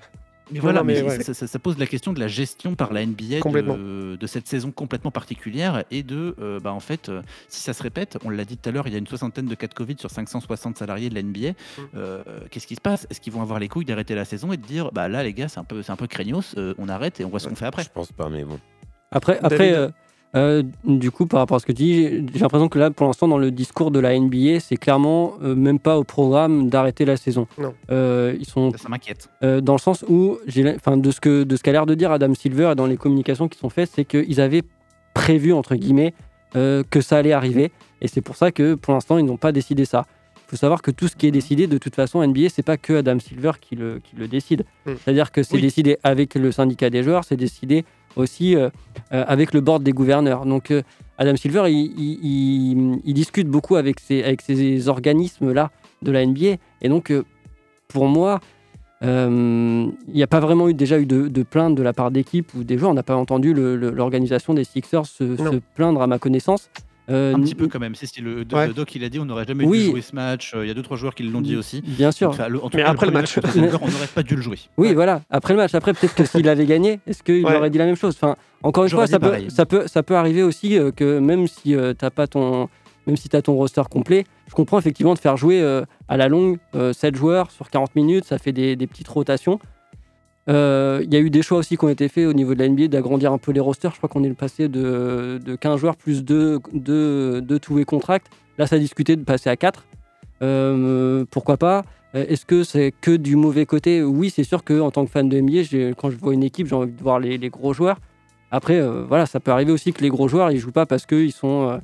Mais 0.51 0.59
voilà, 0.59 0.79
non, 0.79 0.85
mais 0.85 1.01
mais 1.01 1.09
ouais. 1.09 1.23
ça, 1.23 1.33
ça- 1.33 1.47
ça 1.47 1.59
pose 1.59 1.77
la 1.77 1.85
question 1.87 2.13
de 2.13 2.19
la 2.19 2.27
gestion 2.27 2.75
par 2.75 2.93
la 2.93 3.05
NBA 3.05 3.39
de, 3.39 4.15
de 4.15 4.27
cette 4.27 4.47
saison 4.47 4.71
complètement 4.71 5.11
particulière 5.11 5.83
et 5.91 6.03
de, 6.03 6.35
euh, 6.41 6.59
bah, 6.59 6.73
en 6.73 6.79
fait, 6.79 7.09
euh, 7.09 7.21
si 7.47 7.61
ça 7.61 7.73
se 7.73 7.81
répète, 7.83 8.17
on 8.25 8.29
l'a 8.29 8.45
dit 8.45 8.57
tout 8.57 8.69
à 8.69 8.71
l'heure, 8.71 8.87
il 8.87 8.91
y 8.93 8.95
a 8.95 8.99
une 8.99 9.07
soixantaine 9.07 9.45
de 9.45 9.55
cas 9.55 9.67
de 9.67 9.73
Covid 9.73 9.95
sur 9.99 10.09
560 10.11 10.77
salariés 10.77 11.09
de 11.09 11.15
la 11.15 11.21
NBA. 11.23 11.49
Mm. 11.51 11.81
Euh, 11.95 12.23
Qu'est-ce 12.49 12.67
qui 12.67 12.75
se 12.75 12.81
passe? 12.81 13.07
Est-ce 13.09 13.21
qu'ils 13.21 13.33
vont 13.33 13.41
avoir 13.41 13.59
les 13.59 13.67
couilles 13.69 13.85
d'arrêter 13.85 14.15
la 14.15 14.25
saison 14.25 14.51
et 14.51 14.57
de 14.57 14.65
dire, 14.65 14.91
bah 14.91 15.07
là, 15.07 15.23
les 15.23 15.33
gars, 15.33 15.47
c'est 15.47 15.59
un 15.59 15.63
peu, 15.63 15.81
c'est 15.83 15.91
un 15.91 15.95
peu 15.95 16.07
craignos, 16.07 16.55
euh, 16.57 16.73
on 16.77 16.89
arrête 16.89 17.19
et 17.19 17.25
on 17.25 17.29
voit 17.29 17.39
ce 17.39 17.47
qu'on 17.47 17.55
fait 17.55 17.65
après? 17.65 17.83
Je 17.83 17.89
pense 17.89 18.11
pas, 18.11 18.29
mais 18.29 18.43
bon. 18.43 18.59
Après, 19.13 19.39
après 19.43 19.73
euh, 19.73 19.89
euh, 20.35 20.63
du 20.85 21.11
coup, 21.11 21.25
par 21.25 21.39
rapport 21.41 21.57
à 21.57 21.59
ce 21.59 21.65
que 21.65 21.71
tu 21.73 21.83
dis, 21.83 22.03
j'ai 22.33 22.39
l'impression 22.39 22.69
que 22.69 22.79
là, 22.79 22.89
pour 22.89 23.05
l'instant, 23.07 23.27
dans 23.27 23.37
le 23.37 23.51
discours 23.51 23.91
de 23.91 23.99
la 23.99 24.17
NBA, 24.17 24.59
c'est 24.61 24.77
clairement 24.77 25.33
euh, 25.43 25.55
même 25.55 25.77
pas 25.79 25.97
au 25.97 26.03
programme 26.03 26.69
d'arrêter 26.69 27.03
la 27.05 27.17
saison. 27.17 27.47
Non. 27.57 27.73
Euh, 27.91 28.35
ils 28.39 28.45
sont 28.47 28.71
Ça 28.77 28.87
m'inquiète. 28.89 29.29
euh, 29.43 29.59
dans 29.61 29.73
le 29.73 29.79
sens 29.79 30.05
où, 30.07 30.37
enfin, 30.75 30.95
de 30.97 31.11
ce 31.11 31.19
que 31.19 31.43
de 31.43 31.55
ce 31.55 31.63
qu'a 31.63 31.71
l'air 31.73 31.85
de 31.85 31.95
dire 31.95 32.11
Adam 32.11 32.33
Silver 32.33 32.69
et 32.71 32.75
dans 32.75 32.85
les 32.85 32.97
communications 32.97 33.47
qui 33.49 33.57
sont 33.59 33.69
faites, 33.69 33.89
c'est 33.93 34.05
qu'ils 34.05 34.39
avaient 34.39 34.63
prévu 35.13 35.51
entre 35.51 35.75
guillemets 35.75 36.13
euh, 36.55 36.83
que 36.89 37.01
ça 37.01 37.17
allait 37.17 37.33
arriver, 37.33 37.71
et 38.01 38.07
c'est 38.07 38.21
pour 38.21 38.35
ça 38.37 38.51
que 38.51 38.75
pour 38.75 38.93
l'instant, 38.93 39.17
ils 39.17 39.25
n'ont 39.25 39.37
pas 39.37 39.51
décidé 39.51 39.83
ça. 39.85 40.05
Faut 40.51 40.57
savoir 40.57 40.81
que 40.81 40.91
tout 40.91 41.07
ce 41.07 41.15
qui 41.15 41.27
est 41.27 41.31
décidé, 41.31 41.65
de 41.65 41.77
toute 41.77 41.95
façon, 41.95 42.21
NBA, 42.27 42.49
c'est 42.49 42.61
pas 42.61 42.75
que 42.75 42.91
Adam 42.91 43.17
Silver 43.19 43.51
qui 43.61 43.77
le, 43.77 44.01
qui 44.03 44.17
le 44.17 44.27
décide. 44.27 44.65
Mm. 44.85 44.91
C'est-à-dire 45.01 45.31
que 45.31 45.43
c'est 45.43 45.55
Oui. 45.55 45.61
décidé 45.61 45.97
avec 46.03 46.35
le 46.35 46.51
syndicat 46.51 46.89
des 46.89 47.03
joueurs, 47.03 47.23
c'est 47.23 47.37
décidé 47.37 47.85
aussi 48.17 48.57
euh, 48.57 48.69
euh, 49.13 49.23
avec 49.29 49.53
le 49.53 49.61
board 49.61 49.81
des 49.81 49.93
gouverneurs. 49.93 50.45
Donc 50.45 50.69
euh, 50.71 50.81
Adam 51.17 51.37
Silver, 51.37 51.63
il, 51.69 51.93
il- 51.97 52.19
il- 52.21 53.01
il 53.05 53.13
discute 53.13 53.47
beaucoup 53.47 53.77
avec 53.77 54.01
ces, 54.01 54.23
avec 54.23 54.41
ces 54.41 54.89
organismes-là 54.89 55.71
de 56.01 56.11
la 56.11 56.25
NBA. 56.25 56.57
Et 56.81 56.89
donc, 56.89 57.13
pour 57.87 58.07
moi, 58.07 58.41
il 59.01 59.91
n'y 60.13 60.21
a 60.23 60.27
pas 60.27 60.39
vraiment 60.41 60.67
eu 60.69 60.73
déjà 60.73 60.99
eu 60.99 61.05
de, 61.05 61.27
de 61.29 61.43
plainte 61.43 61.75
de 61.75 61.81
la 61.83 61.93
part 61.93 62.11
d'équipe 62.11 62.53
ou 62.55 62.63
des 62.65 62.77
joueurs. 62.77 62.91
On 62.91 62.95
n'a 62.95 63.03
pas 63.03 63.15
entendu 63.15 63.53
l'organisation 63.53 64.53
des 64.53 64.63
Sixers 64.65 65.05
se 65.05 65.59
plaindre 65.75 66.01
à 66.01 66.07
ma 66.07 66.19
connaissance. 66.19 66.69
Euh, 67.11 67.35
Un 67.35 67.41
petit 67.41 67.55
peu 67.55 67.67
quand 67.67 67.79
même. 67.79 67.95
C'est 67.95 68.05
si 68.05 68.21
le, 68.21 68.45
Ouais. 68.53 68.67
le 68.67 68.73
doc 68.73 68.95
il 68.95 69.03
a 69.03 69.09
dit 69.09 69.19
on 69.19 69.25
n'aurait 69.25 69.45
jamais 69.45 69.65
Oui. 69.65 69.79
dû 69.79 69.85
jouer 69.91 70.01
ce 70.01 70.15
match. 70.15 70.53
Euh, 70.55 70.65
Il 70.65 70.67
y 70.67 70.71
a 70.71 70.73
deux 70.73 70.81
trois 70.81 70.97
joueurs 70.97 71.13
qui 71.15 71.23
l'ont 71.23 71.41
dit 71.41 71.55
aussi. 71.55 71.81
Bien 71.81 72.11
sûr. 72.11 72.29
Enfin, 72.29 72.47
le- 72.47 72.63
en 72.63 72.69
tout 72.69 72.77
Mais 72.77 72.83
cas, 72.83 72.89
après 72.89 73.05
le 73.05 73.11
match. 73.11 73.37
on 73.81 73.87
n'aurait 73.89 74.07
pas 74.13 74.23
dû 74.23 74.35
le 74.35 74.41
jouer. 74.41 74.59
Oui, 74.77 74.93
voilà. 74.93 75.21
Après 75.29 75.53
le 75.53 75.57
match, 75.57 75.75
après 75.75 75.93
peut-être 75.93 76.15
que 76.15 76.25
s'il 76.25 76.47
avait 76.47 76.65
gagné, 76.65 76.99
est-ce 77.07 77.23
qu'il 77.23 77.45
Ouais. 77.45 77.55
aurait 77.55 77.69
dit 77.69 77.77
la 77.77 77.85
même 77.85 77.95
chose? 77.95 78.15
Enfin, 78.21 78.35
encore 78.63 78.83
une 78.85 78.89
fois, 78.89 79.07
ça 79.07 79.19
peut, 79.19 79.27
pareil. 79.27 79.51
ça 79.51 79.65
peut, 79.65 79.87
ça 79.87 80.03
peut 80.03 80.15
arriver 80.15 80.43
aussi 80.43 80.77
euh, 80.77 80.91
que 80.91 81.19
même 81.19 81.47
si 81.47 81.75
euh, 81.75 81.93
t'as 81.93 82.09
pas 82.11 82.27
ton, 82.27 82.69
même 83.07 83.17
si 83.17 83.27
t'as 83.29 83.41
ton 83.41 83.53
roster 83.55 83.81
complet, 83.89 84.25
je 84.47 84.53
comprends 84.53 84.77
effectivement 84.79 85.13
de 85.13 85.19
faire 85.19 85.35
jouer 85.37 85.61
euh, 85.61 85.83
à 86.07 86.17
la 86.17 86.27
longue 86.27 86.57
7 86.93 87.15
joueurs 87.15 87.49
sur 87.51 87.69
40 87.69 87.95
minutes, 87.95 88.25
ça 88.25 88.37
fait 88.37 88.51
des, 88.51 88.75
des 88.75 88.87
petites 88.87 89.07
rotations. 89.07 89.59
Euh, 90.51 91.01
Il 91.03 91.13
y 91.13 91.17
a 91.17 91.19
eu 91.19 91.29
des 91.29 91.41
choix 91.41 91.57
aussi 91.59 91.77
qui 91.77 91.85
ont 91.85 91.89
été 91.89 92.07
faits 92.09 92.27
au 92.27 92.33
niveau 92.33 92.53
de 92.53 92.59
la 92.59 92.67
NBA 92.67 92.87
d'agrandir 92.87 93.31
un 93.31 93.37
peu 93.37 93.51
les 93.51 93.59
rosters. 93.59 93.91
Je 93.91 93.97
crois 93.97 94.09
qu'on 94.09 94.23
est 94.23 94.33
passé 94.33 94.67
de, 94.67 95.39
de 95.43 95.55
15 95.55 95.79
joueurs 95.79 95.95
plus 95.95 96.23
2 96.23 96.59
deux, 96.73 97.41
deux 97.41 97.59
two-way 97.59 97.85
contract. 97.85 98.27
Là, 98.57 98.67
ça 98.67 98.75
a 98.75 98.79
discuté 98.79 99.15
de 99.15 99.23
passer 99.23 99.49
à 99.49 99.55
4. 99.55 99.85
Euh, 100.41 101.25
pourquoi 101.31 101.57
pas? 101.57 101.83
Euh, 102.15 102.25
Est-ce 102.27 102.45
que 102.45 102.63
c'est 102.63 102.93
que 102.99 103.15
du 103.15 103.35
mauvais 103.35 103.65
côté? 103.65 104.03
Oui, 104.03 104.29
c'est 104.29 104.43
sûr 104.43 104.63
que 104.63 104.79
en 104.81 104.91
tant 104.91 105.05
que 105.05 105.11
fan 105.11 105.29
de 105.29 105.39
NBA, 105.39 105.93
quand 105.97 106.09
je 106.09 106.17
vois 106.17 106.33
une 106.33 106.43
équipe, 106.43 106.67
j'ai 106.67 106.75
envie 106.75 106.91
de 106.91 107.01
voir 107.01 107.19
les, 107.19 107.37
les 107.37 107.49
gros 107.49 107.73
joueurs. 107.73 107.99
Après, 108.53 108.81
voilà, 109.07 109.25
ça 109.25 109.39
peut 109.39 109.51
arriver 109.51 109.71
aussi 109.71 109.93
que 109.93 110.01
les 110.01 110.09
gros 110.09 110.27
joueurs, 110.27 110.51
ils 110.51 110.57
jouent 110.57 110.73
pas 110.73 110.85
parce 110.85 111.05
qu'ils 111.05 111.31
sont, 111.31 111.79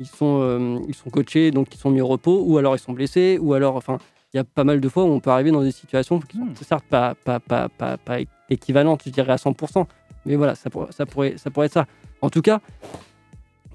ils 0.00 0.06
sont, 0.06 0.82
ils 0.88 0.94
sont 0.94 1.10
coachés, 1.10 1.52
donc 1.52 1.72
ils 1.72 1.78
sont 1.78 1.90
mis 1.90 2.00
au 2.00 2.08
repos, 2.08 2.42
ou 2.44 2.58
alors 2.58 2.74
ils 2.74 2.80
sont 2.80 2.92
blessés, 2.92 3.38
ou 3.40 3.54
alors, 3.54 3.76
enfin, 3.76 3.98
il 4.34 4.36
y 4.36 4.40
a 4.40 4.44
pas 4.44 4.64
mal 4.64 4.80
de 4.80 4.88
fois 4.88 5.04
où 5.04 5.08
on 5.08 5.20
peut 5.20 5.30
arriver 5.30 5.50
dans 5.50 5.62
des 5.62 5.70
situations 5.72 6.20
qui 6.20 6.36
sont 6.38 6.64
certes 6.64 6.84
pas, 6.88 7.14
pas, 7.24 7.40
pas, 7.40 7.68
pas, 7.68 7.96
pas 7.96 8.18
équivalentes, 8.50 9.02
je 9.06 9.10
dirais 9.10 9.32
à 9.32 9.36
100%, 9.36 9.86
mais 10.26 10.36
voilà, 10.36 10.54
ça, 10.54 10.68
pourrait- 10.70 10.92
ça, 10.92 11.06
pourrait, 11.06 11.34
ça 11.38 11.50
pourrait 11.50 11.66
être 11.66 11.72
ça. 11.72 11.86
En 12.20 12.28
tout 12.30 12.42
cas, 12.42 12.60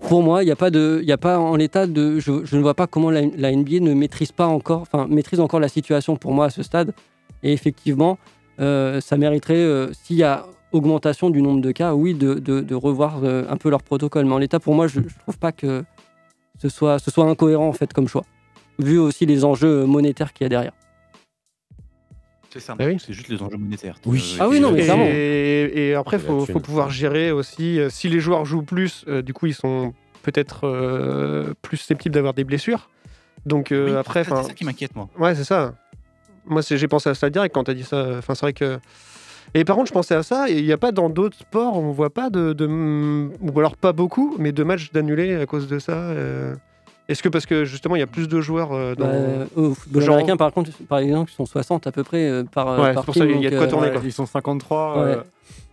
pour 0.02 0.22
moi, 0.22 0.44
il 0.44 0.46
n'y 0.48 0.52
a 0.52 0.56
pas 0.56 0.70
de, 0.70 1.00
il 1.02 1.08
y 1.08 1.12
a 1.12 1.18
pas 1.18 1.40
en 1.40 1.56
l'état 1.56 1.88
de, 1.88 2.20
je, 2.20 2.44
je 2.46 2.58
ne 2.58 2.62
vois 2.62 2.74
pas 2.74 2.88
comment 2.88 3.10
la, 3.10 3.22
la 3.26 3.52
NBA 3.56 3.80
ne 3.80 3.94
maîtrise 3.94 4.32
pas 4.32 4.48
encore, 4.48 4.82
enfin 4.82 5.08
maîtrise 5.08 5.40
encore 5.40 5.60
la 5.60 5.70
situation 5.70 6.16
pour 6.18 6.34
moi 6.34 6.46
à 6.46 6.50
ce 6.50 6.62
stade. 6.62 6.94
Et 7.42 7.54
effectivement, 7.54 8.18
euh, 8.60 9.02
ça 9.02 9.18
mériterait, 9.18 9.56
euh, 9.56 9.92
s'il 9.94 10.18
y 10.18 10.24
a 10.24 10.46
augmentation 10.72 11.30
du 11.30 11.42
nombre 11.42 11.62
de 11.62 11.72
cas, 11.72 11.94
oui, 11.94 12.14
de, 12.14 12.36
de- 12.36 12.62
de 12.62 12.76
revoir 12.76 13.22
euh, 13.24 13.46
un 13.50 13.58
peu 13.58 13.70
leur 13.70 13.82
protocole. 13.84 14.26
Mais 14.26 14.34
en 14.34 14.38
l'état, 14.40 14.60
pour 14.60 14.76
moi, 14.76 14.88
je 14.88 15.00
ne 15.00 15.06
trouve 15.24 15.38
pas 15.38 15.52
que 15.52 15.84
ce 16.62 16.68
soit, 16.70 17.00
ce 17.00 17.10
soit 17.12 17.26
incohérent 17.26 17.68
en 17.68 17.74
fait 17.74 17.94
comme 17.94 18.08
choix, 18.08 18.24
vu 18.80 18.98
aussi 18.98 19.26
les 19.26 19.46
enjeux 19.46 19.86
monétaires 19.86 20.34
qu'il 20.34 20.46
y 20.46 20.48
a 20.48 20.50
derrière. 20.50 20.74
C'est 22.54 22.60
ça. 22.60 22.76
Bah 22.76 22.86
oui. 22.86 22.98
C'est 23.04 23.14
juste 23.14 23.30
les 23.30 23.42
enjeux 23.42 23.58
monétaires. 23.58 23.96
Oui. 24.06 24.38
Ah 24.40 24.48
oui, 24.48 24.60
non, 24.60 24.72
mais 24.72 24.82
et, 24.82 24.84
clairement. 24.84 25.06
et 25.08 25.96
après, 25.96 26.18
il 26.18 26.24
faut, 26.24 26.46
pouvoir 26.60 26.92
gérer 26.92 27.32
aussi. 27.32 27.80
euh, 27.80 27.90
si 27.90 28.10
les 28.10 28.20
joueurs 28.20 28.46
jouent 28.46 28.62
plus, 28.62 29.06
euh, 29.08 29.24
du 29.24 29.34
coup, 29.34 29.48
ils 29.48 29.56
sont 29.56 29.94
peut-être 30.22 30.68
euh, 30.68 31.54
plus 31.64 31.78
susceptibles 31.78 32.14
d'avoir 32.14 32.36
des 32.36 32.44
blessures. 32.44 32.90
Donc 33.48 33.72
euh, 33.72 33.90
Oui, 33.92 33.98
après, 33.98 34.24
c'est 34.24 34.30
ça 34.30 34.54
qui 34.54 34.66
m'inquiète 34.66 34.96
moi. 34.96 35.10
ouais, 35.18 35.34
c'est 35.34 35.44
ça. 35.44 35.74
Moi, 36.46 36.62
j'ai 36.70 36.88
pensé 36.88 37.10
à 37.10 37.16
ça 37.16 37.30
direct 37.32 37.56
quand 37.56 37.64
tu 37.64 37.72
as 37.72 37.74
dit 37.74 37.84
ça. 37.84 38.18
Enfin, 38.20 38.36
c'est 38.36 38.46
vrai 38.46 38.54
que. 38.54 38.78
Et 39.56 39.66
par 39.66 39.76
contre, 39.76 39.88
je 39.88 39.94
pensais 39.94 40.16
à 40.16 40.22
ça, 40.24 40.48
et 40.50 40.60
il 40.60 40.66
n'y 40.66 40.72
a 40.72 40.78
pas 40.78 40.92
dans 40.92 41.10
d'autres 41.10 41.38
sports, 41.38 41.78
on 41.78 41.92
voit 41.92 42.12
pas 42.14 42.30
de, 42.30 42.54
de- 42.54 42.68
Ou 43.42 43.60
alors 43.60 43.78
pas 43.78 43.94
beaucoup, 43.94 44.36
mais 44.40 44.52
de 44.52 44.64
matchs 44.64 44.92
d'annulés 44.92 45.36
à 45.36 45.46
cause 45.48 45.68
de 45.68 45.80
ça. 45.80 46.14
Euh. 47.10 47.12
Est-ce 47.12 47.22
que 47.24 47.30
parce 47.30 47.46
que 47.46 47.66
justement, 47.66 47.96
il 47.96 48.00
y 48.00 48.04
a 48.04 48.08
plus 48.08 48.28
de 48.28 48.40
joueurs 48.42 48.72
euh, 48.72 48.96
dans. 48.96 49.06
Bah, 49.08 49.46
au 49.56 49.74
football 49.74 50.02
Genre- 50.04 50.14
américain, 50.16 50.38
par 50.38 50.52
contre, 50.54 50.72
par 50.88 51.00
exemple, 51.00 51.32
ils 51.32 51.36
sont 51.36 51.46
60 51.46 51.88
à 51.88 51.92
peu 51.92 52.04
près 52.04 52.30
euh, 52.30 52.44
par, 52.44 52.68
euh, 52.70 52.82
Ouais, 52.82 52.94
par 52.94 53.06
pour 53.06 53.14
ça, 53.16 53.26
il 53.26 53.42
y 53.42 53.48
a 53.48 53.50
de 53.50 53.56
quoi 53.58 53.66
euh, 53.66 53.70
tourner, 53.70 53.92
quoi. 53.92 54.02
Ils 54.04 54.12
sont 54.14 54.26
53. 54.26 54.94
Ouais. 54.96 55.02
euh, 55.12 55.22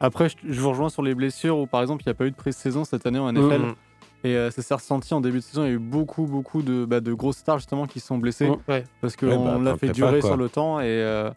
Après, 0.00 0.28
je, 0.28 0.36
je 0.48 0.60
vous 0.60 0.70
rejoins 0.70 0.88
sur 0.90 1.02
les 1.02 1.14
blessures 1.14 1.58
où, 1.58 1.66
par 1.66 1.82
exemple, 1.82 2.02
il 2.04 2.08
n'y 2.08 2.12
a 2.12 2.14
pas 2.14 2.26
eu 2.26 2.30
de 2.30 2.36
pré-saison 2.36 2.84
cette 2.84 3.06
année 3.06 3.18
en 3.18 3.32
NFL. 3.32 3.60
Mhm. 3.60 3.74
Et 4.22 4.36
euh, 4.36 4.50
ça 4.50 4.60
s'est 4.60 4.74
ressenti 4.74 5.14
en 5.14 5.20
début 5.22 5.38
de 5.38 5.42
saison. 5.42 5.62
Il 5.64 5.68
y 5.68 5.70
a 5.70 5.74
eu 5.74 5.78
beaucoup, 5.78 6.24
beaucoup 6.26 6.60
de, 6.62 6.84
bah, 6.84 7.00
de 7.00 7.12
grosses 7.14 7.38
stars 7.38 7.58
justement 7.58 7.86
qui 7.86 8.00
se 8.00 8.06
sont 8.08 8.18
blessées. 8.18 8.50
Ouais. 8.68 8.84
Parce 9.00 9.16
qu'on 9.16 9.28
Ouais, 9.28 9.36
bah, 9.38 9.58
l'a 9.62 9.76
fait 9.78 9.88
on 9.88 9.92
durer 9.92 10.20
sur 10.20 10.36
le 10.36 10.48
temps. 10.50 10.80
Et, 10.80 10.84
euh, 10.86 11.30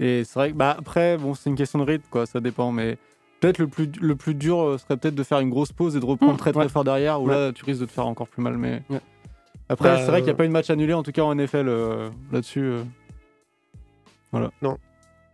et 0.00 0.24
c'est 0.24 0.34
vrai 0.38 0.50
que, 0.52 0.56
bah, 0.56 0.76
après, 0.78 1.16
bon, 1.16 1.34
c'est 1.34 1.48
une 1.48 1.56
question 1.56 1.78
de 1.78 1.84
rythme, 1.84 2.04
quoi. 2.10 2.26
Ça 2.26 2.40
dépend. 2.40 2.72
Mais 2.72 2.98
peut-être 3.40 3.56
le 3.58 3.68
plus, 3.68 3.90
le 4.00 4.16
plus 4.16 4.34
dur 4.34 4.60
euh, 4.60 4.76
serait 4.76 4.98
peut-être 4.98 5.14
de 5.14 5.22
faire 5.22 5.40
une 5.40 5.48
grosse 5.48 5.72
pause 5.72 5.96
et 5.96 6.00
de 6.00 6.04
reprendre 6.04 6.36
très, 6.36 6.52
très 6.52 6.64
Ouais. 6.64 6.68
fort 6.68 6.84
derrière. 6.84 7.22
Où 7.22 7.28
Ouais. 7.28 7.34
là, 7.34 7.52
tu 7.52 7.64
risques 7.64 7.80
de 7.80 7.86
te 7.86 7.92
faire 7.92 8.06
encore 8.06 8.28
plus 8.28 8.42
mal. 8.42 8.58
Mais 8.58 8.82
Ouais. 8.90 9.00
Après, 9.68 9.88
Bah, 9.90 9.96
c'est 9.98 10.06
vrai 10.06 10.18
qu'il 10.20 10.24
n'y 10.26 10.30
a 10.30 10.32
euh, 10.34 10.36
pas 10.36 10.44
eu 10.44 10.48
de 10.48 10.52
match 10.52 10.70
annulé, 10.70 10.92
en 10.94 11.02
tout 11.02 11.12
cas 11.12 11.22
en 11.22 11.34
NFL 11.34 11.66
euh, 11.68 12.08
là-dessus. 12.32 12.62
euh. 12.64 12.82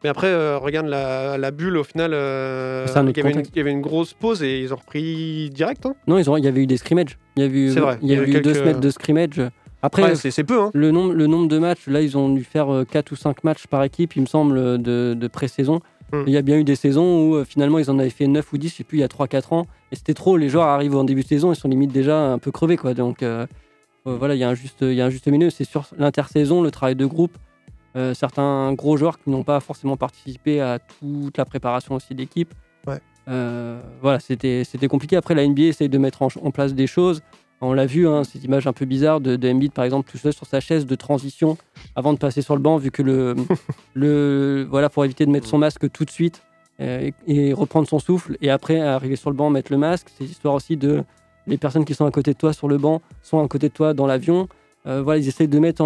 Mais 0.05 0.09
après, 0.09 0.27
euh, 0.29 0.59
regarde 0.59 0.87
la, 0.87 1.39
la 1.39 1.51
bulle, 1.53 1.77
au 1.77 1.85
final, 1.85 2.13
euh, 2.13 2.87
C'est 2.89 2.97
un 2.99 3.05
il, 3.05 3.11
autre 3.11 3.19
y 3.19 3.21
avait 3.21 3.31
une, 3.31 3.37
contexte. 3.37 3.53
il 3.55 3.59
y 3.59 3.61
avait 3.61 3.71
une 3.71 3.81
grosse 3.81 4.15
pause 4.15 4.43
et 4.43 4.61
ils 4.61 4.73
ont 4.75 4.77
repris 4.77 5.49
direct. 5.51 5.87
Hein 5.87 5.95
Non, 6.09 6.19
ils 6.19 6.29
ont, 6.29 6.37
il 6.37 6.45
y 6.45 6.49
avait 6.49 6.63
eu 6.63 6.67
des 6.67 6.77
scrimmages. 6.77 7.19
Il 7.37 7.43
y 7.43 7.47
avait 7.47 7.59
eu, 7.59 7.71
C'est 7.73 7.79
vrai, 7.81 7.99
il 8.03 8.09
y 8.11 8.17
avait 8.17 8.29
eu 8.31 8.41
deux 8.41 8.55
semaines 8.55 8.81
de 8.81 8.91
scrimmage. 8.91 9.41
Après, 9.81 10.03
Ouais, 10.03 10.15
c'est 10.17 10.45
peu. 10.45 10.61
Hein. 10.61 10.71
le, 10.75 10.91
nombre, 10.91 11.13
le 11.13 11.27
nombre 11.29 11.49
de 11.49 11.59
matchs, 11.59 11.87
là, 11.87 12.01
ils 12.01 12.17
ont 12.19 12.29
dû 12.29 12.43
faire 12.45 12.85
4 12.89 13.13
ou 13.13 13.17
5 13.17 13.43
matchs 13.45 13.67
par 13.67 13.83
équipe, 13.85 14.15
il 14.17 14.23
me 14.23 14.27
semble, 14.27 14.81
de, 14.83 15.15
de 15.15 15.29
pré-saison. 15.29 15.81
Hmm. 16.13 16.23
Il 16.27 16.33
y 16.33 16.37
a 16.37 16.43
bien 16.43 16.57
eu 16.59 16.65
des 16.65 16.77
saisons 16.77 17.31
où 17.31 17.45
finalement 17.45 17.79
ils 17.79 17.91
en 17.91 17.99
avaient 17.99 18.11
fait 18.11 18.27
9 18.27 18.53
ou 18.53 18.59
10, 18.59 18.69
je 18.71 18.75
sais 18.77 18.85
plus, 18.85 18.99
il 18.99 19.01
y 19.01 19.05
a 19.05 19.09
3-4 19.09 19.55
ans. 19.55 19.67
Et 19.93 19.97
c'était 19.97 20.15
trop. 20.15 20.37
Les 20.37 20.49
joueurs 20.49 20.67
arrivent 20.67 20.95
en 20.97 21.05
début 21.05 21.23
de 21.23 21.27
saison, 21.29 21.53
ils 21.53 21.57
sont 21.57 21.69
limite 21.69 21.91
déjà 21.93 22.19
un 22.33 22.39
peu 22.39 22.51
crevés. 22.51 22.77
Quoi. 22.77 22.93
Donc 22.95 23.23
euh, 23.23 23.47
voilà, 24.05 24.35
il 24.35 24.39
y 24.39 24.45
a 24.45 24.49
un 24.49 24.55
juste, 24.55 24.79
il 24.83 24.95
y 24.95 25.01
a 25.01 25.07
un 25.07 25.11
juste 25.11 25.27
milieu. 25.29 25.51
C'est 25.51 25.65
sur 25.65 25.87
l'intersaison, 25.97 26.63
le 26.63 26.71
travail 26.71 26.97
de 26.97 27.07
groupe. 27.07 27.37
Euh, 27.95 28.15
certains 28.15 28.73
gros 28.73 28.97
joueurs 28.97 29.19
qui 29.19 29.29
n'ont 29.31 29.45
pas 29.45 29.61
forcément 29.61 29.97
participé 29.99 30.61
à 30.61 30.79
toute 30.79 31.37
la 31.37 31.45
préparation 31.45 31.95
aussi 31.95 32.15
d'équipe. 32.15 32.53
Ouais. 32.87 33.01
Euh, 33.29 33.81
voilà, 34.01 34.19
c'était 34.19 34.65
c'était 34.65 34.89
compliqué. 34.89 35.17
Après, 35.17 35.35
la 35.35 35.47
NBA 35.47 35.63
essaye 35.65 35.89
de 35.91 35.99
mettre 35.99 36.23
en, 36.23 36.29
en 36.43 36.51
place 36.51 36.75
des 36.75 36.87
choses. 36.87 37.21
On 37.61 37.75
l'a 37.75 37.87
vu, 37.87 38.09
hein, 38.09 38.25
cette 38.25 38.43
image 38.43 38.67
un 38.67 38.73
peu 38.73 38.87
bizarre 38.87 39.21
de, 39.21 39.37
de 39.37 39.49
Embiid, 39.49 39.73
par 39.73 39.85
exemple, 39.85 40.11
tout 40.11 40.19
seul 40.19 40.33
sur 40.33 40.47
sa 40.47 40.59
chaise 40.59 40.85
de 40.85 40.95
transition 40.97 41.57
avant 41.95 42.13
de 42.13 42.19
passer 42.19 42.43
sur 42.43 42.57
le 42.57 42.63
banc, 42.63 42.77
vu 42.77 42.91
que 42.91 43.03
le, 43.03 43.37
le 43.95 44.67
voilà, 44.69 44.89
pour 44.89 45.05
éviter 45.05 45.27
de 45.27 45.31
mettre 45.31 45.47
son 45.47 45.59
masque 45.59 45.89
tout 45.93 46.05
de 46.05 46.11
suite. 46.11 46.43
euh, 46.81 47.11
et, 47.29 47.49
et 47.49 47.53
reprendre 47.53 47.87
son 47.87 47.99
souffle 48.01 48.37
et 48.41 48.51
après 48.51 48.81
arriver 48.81 49.15
sur 49.17 49.31
le 49.31 49.37
banc, 49.37 49.51
mettre 49.51 49.71
le 49.71 49.79
masque. 49.79 50.09
C'est 50.17 50.25
l'histoire 50.25 50.55
aussi 50.55 50.77
de 50.77 51.05
les 51.47 51.59
personnes 51.59 51.85
qui 51.85 51.95
sont 51.95 52.07
à 52.07 52.11
côté 52.11 52.33
de 52.33 52.39
toi 52.39 52.53
sur 52.53 52.69
le 52.69 52.79
banc 52.79 53.01
sont 53.23 53.43
à 53.45 53.49
côté 53.49 53.69
de 53.69 53.75
toi 53.75 53.95
dans 53.95 54.07
l'avion. 54.07 54.49
Euh, 54.85 55.01
voilà, 55.01 55.21
ils 55.21 55.29
essayent 55.29 55.47
de 55.47 55.59
mettre 55.61 55.85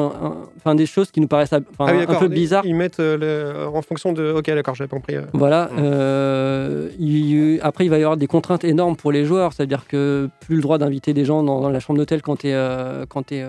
des 0.74 0.86
choses 0.86 1.10
qui 1.10 1.20
nous 1.20 1.26
paraissent 1.28 1.52
Ah 1.52 1.60
oui, 1.92 2.04
un 2.08 2.14
peu 2.14 2.28
bizarres. 2.28 2.64
Ils 2.64 2.74
mettent 2.74 2.98
euh, 2.98 3.18
le- 3.18 3.68
en 3.68 3.82
fonction 3.82 4.14
de. 4.14 4.32
Ok, 4.32 4.46
d'accord, 4.46 4.74
j'avais 4.74 4.88
compris. 4.88 5.16
euh. 5.16 5.22
Voilà. 5.34 5.68
euh, 5.76 6.88
il- 6.98 7.60
après, 7.62 7.84
il 7.84 7.90
va 7.90 7.98
y 7.98 8.02
avoir 8.02 8.16
des 8.16 8.26
contraintes 8.26 8.64
énormes 8.64 8.96
pour 8.96 9.12
les 9.12 9.24
joueurs. 9.26 9.52
C'est-à-dire 9.52 9.86
que 9.86 10.30
plus 10.40 10.56
le 10.56 10.62
droit 10.62 10.78
d'inviter 10.78 11.12
des 11.12 11.24
gens 11.26 11.42
dans, 11.42 11.60
dans 11.60 11.68
la 11.70 11.80
chambre 11.80 11.98
d'hôtel 11.98 12.22
quand 12.22 12.36
tu 12.36 12.48
es, 12.48 13.46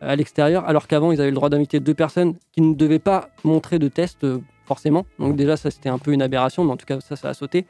à 0.00 0.16
l'extérieur, 0.16 0.64
alors 0.66 0.88
qu'avant, 0.88 1.12
ils 1.12 1.20
avaient 1.20 1.30
le 1.30 1.36
droit 1.36 1.48
d'inviter 1.48 1.78
deux 1.78 1.94
personnes 1.94 2.34
qui 2.52 2.60
ne 2.60 2.74
devaient 2.74 2.98
pas 2.98 3.28
montrer 3.44 3.78
de 3.78 3.86
test 3.86 4.26
forcément. 4.66 5.06
Donc 5.20 5.36
déjà, 5.36 5.56
ça, 5.56 5.70
c'était 5.70 5.88
un 5.90 5.98
peu 5.98 6.12
une 6.12 6.22
aberration, 6.22 6.64
mais 6.64 6.72
en 6.72 6.76
tout 6.76 6.86
cas, 6.86 6.98
ça, 7.00 7.14
ça 7.14 7.28
a 7.28 7.34
sauté. 7.34 7.66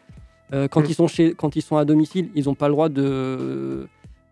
Euh, 0.52 0.68
quand, 0.68 0.80
Mm. 0.82 0.86
ils 0.88 0.94
sont 0.94 1.06
chez, 1.08 1.34
quand 1.34 1.56
ils 1.56 1.62
sont 1.62 1.76
à 1.76 1.84
domicile, 1.84 2.28
ils 2.34 2.44
n'ont 2.44 2.54
pas 2.54 2.68
le 2.68 2.74
droit 2.74 2.88
de, 2.88 3.02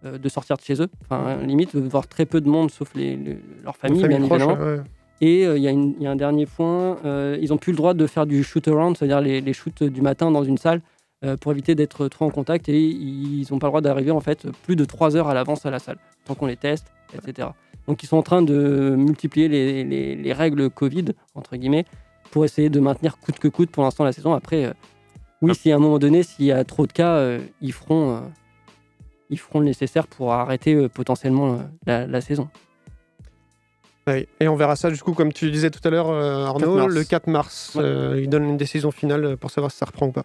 euh, 0.04 0.18
de 0.18 0.28
sortir 0.28 0.56
de 0.56 0.62
chez 0.62 0.80
eux. 0.82 0.88
Enfin, 1.02 1.36
limite, 1.42 1.74
voir 1.76 2.06
très 2.08 2.26
peu 2.26 2.40
de 2.40 2.48
monde, 2.48 2.70
sauf 2.70 2.92
les, 2.94 3.16
les- 3.16 3.38
leur 3.64 3.76
famille, 3.76 4.06
bien 4.06 4.20
proche, 4.20 4.40
évidemment. 4.42 4.60
ouais. 4.62 4.80
Et 5.22 5.46
euh, 5.46 5.58
il 5.58 5.62
y, 5.62 6.02
y 6.02 6.06
a 6.06 6.10
un 6.10 6.16
dernier 6.16 6.46
point, 6.46 6.96
euh, 7.04 7.36
ils 7.40 7.50
n'ont 7.50 7.58
plus 7.58 7.72
le 7.72 7.76
droit 7.76 7.92
de 7.94 8.06
faire 8.06 8.26
du 8.26 8.42
shoot-around, 8.42 8.96
c'est-à-dire 8.96 9.20
les, 9.20 9.40
les 9.40 9.52
shoots 9.52 9.82
du 9.82 10.00
matin 10.02 10.30
dans 10.30 10.44
une 10.44 10.56
salle, 10.58 10.80
euh, 11.24 11.36
pour 11.36 11.52
éviter 11.52 11.74
d'être 11.74 12.08
trop 12.08 12.24
en 12.24 12.30
contact. 12.30 12.68
Et 12.70 12.80
ils 12.80 13.46
n'ont 13.50 13.58
pas 13.58 13.66
le 13.66 13.70
droit 13.72 13.80
d'arriver 13.82 14.10
en 14.10 14.20
fait 14.20 14.46
plus 14.62 14.76
de 14.76 14.84
3 14.86 15.16
heures 15.16 15.28
à 15.28 15.34
l'avance 15.34 15.66
à 15.66 15.70
la 15.70 15.78
salle, 15.78 15.98
tant 16.24 16.34
qu'on 16.34 16.46
les 16.46 16.56
teste, 16.56 16.86
etc. 17.14 17.48
Donc 17.86 18.02
ils 18.02 18.06
sont 18.06 18.16
en 18.16 18.22
train 18.22 18.40
de 18.42 18.94
multiplier 18.96 19.48
les, 19.48 19.84
les- 19.84 20.16
les 20.16 20.32
règles 20.32 20.70
Covid, 20.70 21.06
entre 21.34 21.56
guillemets, 21.56 21.84
pour 22.30 22.44
essayer 22.46 22.70
de 22.70 22.80
maintenir 22.80 23.18
coûte 23.18 23.38
que 23.38 23.48
coûte 23.48 23.70
pour 23.70 23.82
l'instant 23.84 24.04
la 24.04 24.12
saison. 24.12 24.32
Après, 24.32 24.72
oui, 25.42 25.54
si 25.54 25.72
à 25.72 25.76
un 25.76 25.78
moment 25.78 25.98
donné, 25.98 26.22
s'il 26.22 26.44
y 26.46 26.52
a 26.52 26.64
trop 26.64 26.86
de 26.86 26.92
cas, 26.92 27.14
euh, 27.16 27.40
ils, 27.60 27.72
feront, 27.72 28.16
euh, 28.16 28.20
ils 29.30 29.38
feront 29.38 29.60
le 29.60 29.66
nécessaire 29.66 30.06
pour 30.06 30.32
arrêter 30.32 30.74
euh, 30.74 30.88
potentiellement 30.88 31.54
euh, 31.54 31.58
la, 31.86 32.06
la 32.06 32.20
saison. 32.20 32.48
Et 34.40 34.48
on 34.48 34.56
verra 34.56 34.74
ça, 34.74 34.90
du 34.90 34.98
coup, 35.00 35.12
comme 35.12 35.32
tu 35.32 35.52
disais 35.52 35.70
tout 35.70 35.80
à 35.84 35.90
l'heure, 35.90 36.10
euh, 36.10 36.44
4 36.46 36.62
Arnaud, 36.64 36.88
le 36.88 37.04
4 37.04 37.28
mars. 37.28 37.74
euh, 37.76 38.18
il 38.20 38.28
donne 38.28 38.42
une 38.44 38.56
décision 38.56 38.90
finale 38.90 39.36
pour 39.36 39.52
savoir 39.52 39.70
si 39.70 39.78
ça 39.78 39.86
reprend 39.86 40.06
ou 40.08 40.12
pas. 40.12 40.24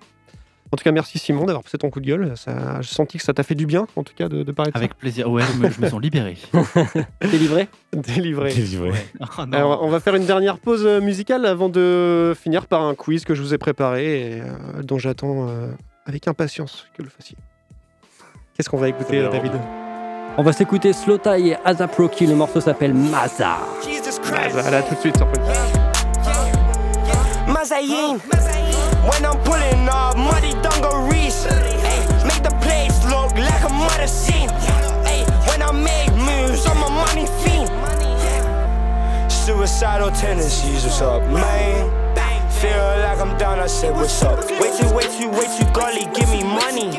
En 0.76 0.78
tout 0.78 0.84
cas, 0.84 0.92
merci 0.92 1.20
Simon 1.20 1.46
d'avoir 1.46 1.64
poussé 1.64 1.78
ton 1.78 1.90
coup 1.90 2.02
de 2.02 2.06
gueule. 2.06 2.34
Ça, 2.36 2.82
j'ai 2.82 2.94
senti 2.94 3.18
que 3.18 3.24
ça 3.24 3.34
t'a 3.34 3.44
fait 3.44 3.56
du 3.56 3.66
bien, 3.66 3.88
en 3.96 4.04
tout 4.04 4.12
cas, 4.14 4.28
de, 4.28 4.44
de 4.44 4.52
parler 4.52 4.74
de 4.74 4.78
Avec 4.78 4.94
plaisir. 4.98 5.32
Ouais, 5.32 5.42
je 5.54 5.58
me, 5.58 5.70
je 5.70 5.80
me 5.80 5.88
sens 5.88 6.02
libéré. 6.02 6.36
Délivré. 7.22 7.70
Délivré. 7.94 8.54
Délivré. 8.54 8.92
Oh. 9.22 9.44
Alors, 9.54 9.84
on 9.84 9.88
va 9.88 10.02
faire 10.02 10.16
une 10.16 10.26
dernière 10.26 10.58
pause 10.58 10.86
euh, 10.86 11.00
musicale 11.00 11.46
avant 11.46 11.70
de 11.70 12.36
finir 12.38 12.68
par 12.68 12.82
un 12.82 12.94
quiz 12.94 13.24
que 13.24 13.36
je 13.36 13.42
vous 13.42 13.54
ai 13.54 13.58
préparé 13.58 14.34
et 14.34 14.42
euh, 14.42 14.84
dont 14.84 14.98
j'attends 14.98 15.48
euh, 15.48 15.72
avec 16.06 16.28
impatience 16.28 16.88
que 16.98 17.04
le 17.04 17.08
fassiez. 17.10 17.38
Qu'est-ce 18.58 18.70
qu'on 18.70 18.76
va 18.76 18.90
écouter, 18.90 19.20
euh, 19.20 19.30
David 19.30 19.54
On 20.38 20.44
va 20.44 20.52
s'écouter 20.52 20.92
Slow 20.92 21.20
Tie 21.20 21.52
et 21.52 21.56
Azap 21.64 21.96
Rocky. 21.96 22.28
Le 22.28 22.36
morceau 22.36 22.60
s'appelle 22.60 22.94
Maza. 22.94 23.60
Bah, 24.30 24.72
Là, 24.72 24.82
tout 24.82 24.96
de 24.96 25.00
suite 25.00 25.16
sur 25.16 25.32
Podcast. 25.32 25.74
When 29.10 29.26
I'm 29.26 29.38
pulling 29.44 29.88
up 29.88 30.18
muddy 30.18 30.54
dungarees, 30.62 31.46
ay, 31.46 32.26
make 32.28 32.42
the 32.44 32.56
place 32.62 32.98
look 33.06 33.32
like 33.38 33.64
a 33.64 33.72
murder 33.72 34.08
scene. 34.08 34.50
Ay, 35.06 35.24
when 35.48 35.62
I 35.62 35.72
make 35.72 36.12
moves, 36.18 36.66
I'm 36.66 36.82
a 36.82 36.90
money 36.90 37.28
fiend. 37.42 37.70
Suicidal 39.32 40.12
tendencies, 40.12 40.84
what's 40.84 41.02
up, 41.02 41.22
man? 41.30 41.92
Feel 42.50 42.72
like 43.06 43.20
I'm 43.20 43.38
down, 43.38 43.60
I 43.60 43.68
say, 43.68 43.92
what's 43.92 44.24
up? 44.24 44.40
Way 44.60 44.72
too, 44.78 44.90
way 44.96 45.04
too, 45.04 45.30
way 45.30 45.46
too 45.56 45.70
golly, 45.72 46.06
give 46.16 46.30
me 46.32 46.44
money. 46.44 46.98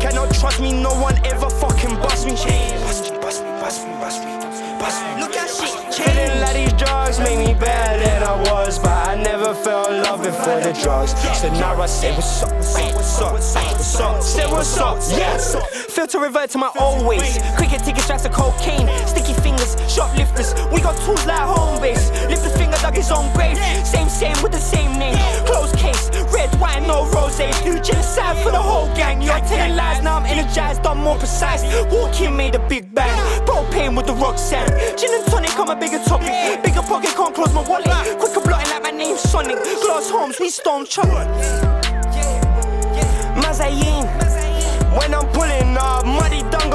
Cannot 0.00 0.32
trust 0.32 0.60
me, 0.60 0.72
no 0.72 0.94
one 1.00 1.18
ever 1.26 1.50
fucking 1.50 1.96
bust 1.96 2.24
me. 2.24 2.32
Bust 2.32 3.12
me, 3.12 3.18
bust 3.18 3.44
me, 3.44 3.50
bust 3.60 3.84
me, 3.84 3.92
bust 3.94 4.24
me, 4.24 4.35
Look 4.76 5.34
at 5.36 5.48
shit 5.48 5.94
Feeling 5.94 6.40
like 6.40 6.54
these 6.54 6.72
drugs 6.74 7.18
make 7.18 7.38
me 7.38 7.54
better 7.54 7.98
than 8.04 8.22
I 8.22 8.36
was, 8.52 8.78
but 8.78 9.08
I 9.08 9.14
never 9.14 9.54
felt 9.54 9.90
love 9.90 10.22
before 10.22 10.60
the 10.60 10.78
drugs. 10.82 11.12
So 11.40 11.48
now 11.54 11.80
I 11.80 11.86
say 11.86 12.12
what's 12.14 12.42
up, 12.42 12.52
what's 12.52 12.76
up, 12.76 12.92
what's 12.94 13.20
up, 13.22 13.32
what's 13.32 14.00
up, 14.00 14.22
say 14.22 14.46
what's 14.46 14.78
up, 14.78 14.98
yes. 15.08 15.56
Feel 15.94 16.06
to 16.08 16.18
revert 16.18 16.50
to 16.50 16.58
my 16.58 16.70
old 16.78 17.06
ways. 17.06 17.38
Cricket 17.56 17.82
ticket 17.84 18.02
straps 18.02 18.26
of 18.26 18.32
cocaine, 18.32 18.86
sticky 19.06 19.32
fingers, 19.40 19.76
shoplifters. 19.88 20.52
We 20.70 20.82
got 20.82 20.94
tools 21.06 21.24
like 21.24 21.40
home 21.40 21.80
base. 21.80 22.10
Lift 22.28 22.44
the 22.44 22.50
finger, 22.50 22.76
dug 22.82 22.94
his 22.94 23.10
own 23.10 23.32
grave. 23.32 23.56
Same, 23.86 24.10
same 24.10 24.36
with 24.42 24.52
the 24.52 24.60
same 24.60 24.98
name. 24.98 25.16
Closed 25.46 25.74
case, 25.78 26.10
red 26.46 26.60
wine, 26.60 26.86
no 26.86 27.08
rose. 27.10 27.36
Do 27.36 27.78
genocide 27.80 28.36
for 28.38 28.50
the 28.50 28.60
whole 28.60 28.86
gang. 28.94 29.22
You're 29.22 29.38
telling 29.40 29.76
lies, 29.76 30.02
now 30.02 30.16
I'm 30.18 30.26
energized, 30.26 30.86
I'm 30.86 30.98
more 30.98 31.18
precise. 31.18 31.62
Walking 31.90 32.36
made 32.36 32.54
a 32.54 32.68
big 32.68 32.94
bang. 32.94 33.18
Propane 33.46 33.96
with 33.96 34.06
the 34.06 34.14
rock 34.14 34.38
sand. 34.38 34.70
Gin 34.98 35.12
and 35.14 35.26
tonic, 35.26 35.58
I'm 35.58 35.70
a 35.70 35.76
bigger 35.76 36.02
topic. 36.04 36.62
Bigger 36.62 36.82
pocket, 36.82 37.10
can't 37.14 37.34
close 37.34 37.52
my 37.52 37.62
wallet. 37.62 38.18
Quicker 38.18 38.40
blotting 38.40 38.70
like 38.70 38.82
my 38.82 38.90
name's 38.90 39.20
Sonic. 39.20 39.56
Glass 39.82 40.10
homes, 40.10 40.38
we 40.40 40.48
stone 40.50 40.86
chocolate. 40.86 41.28
Mazayin. 43.42 44.06
When 44.96 45.12
I'm 45.12 45.28
pulling 45.32 45.76
up 45.76 46.06
muddy 46.06 46.40
dungarees, 46.50 46.65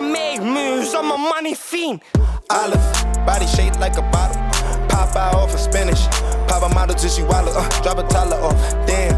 I 0.00 0.02
make 0.02 0.40
moves, 0.40 0.94
I'm 0.94 1.10
a 1.10 1.18
money 1.18 1.54
fiend. 1.54 2.00
Olive, 2.48 2.80
body 3.26 3.46
shaped 3.46 3.78
like 3.78 3.98
a 3.98 4.02
bottle. 4.08 4.40
Pop 4.88 5.14
out 5.14 5.34
off 5.34 5.52
of 5.52 5.60
spinach. 5.60 6.08
Pop 6.48 6.62
a 6.62 6.74
model 6.74 6.96
till 6.96 7.10
she 7.10 7.22
wallow. 7.22 7.52
Uh, 7.54 7.68
drop 7.82 7.98
a 7.98 8.08
toddler 8.08 8.38
off. 8.40 8.56
Damn. 8.86 9.12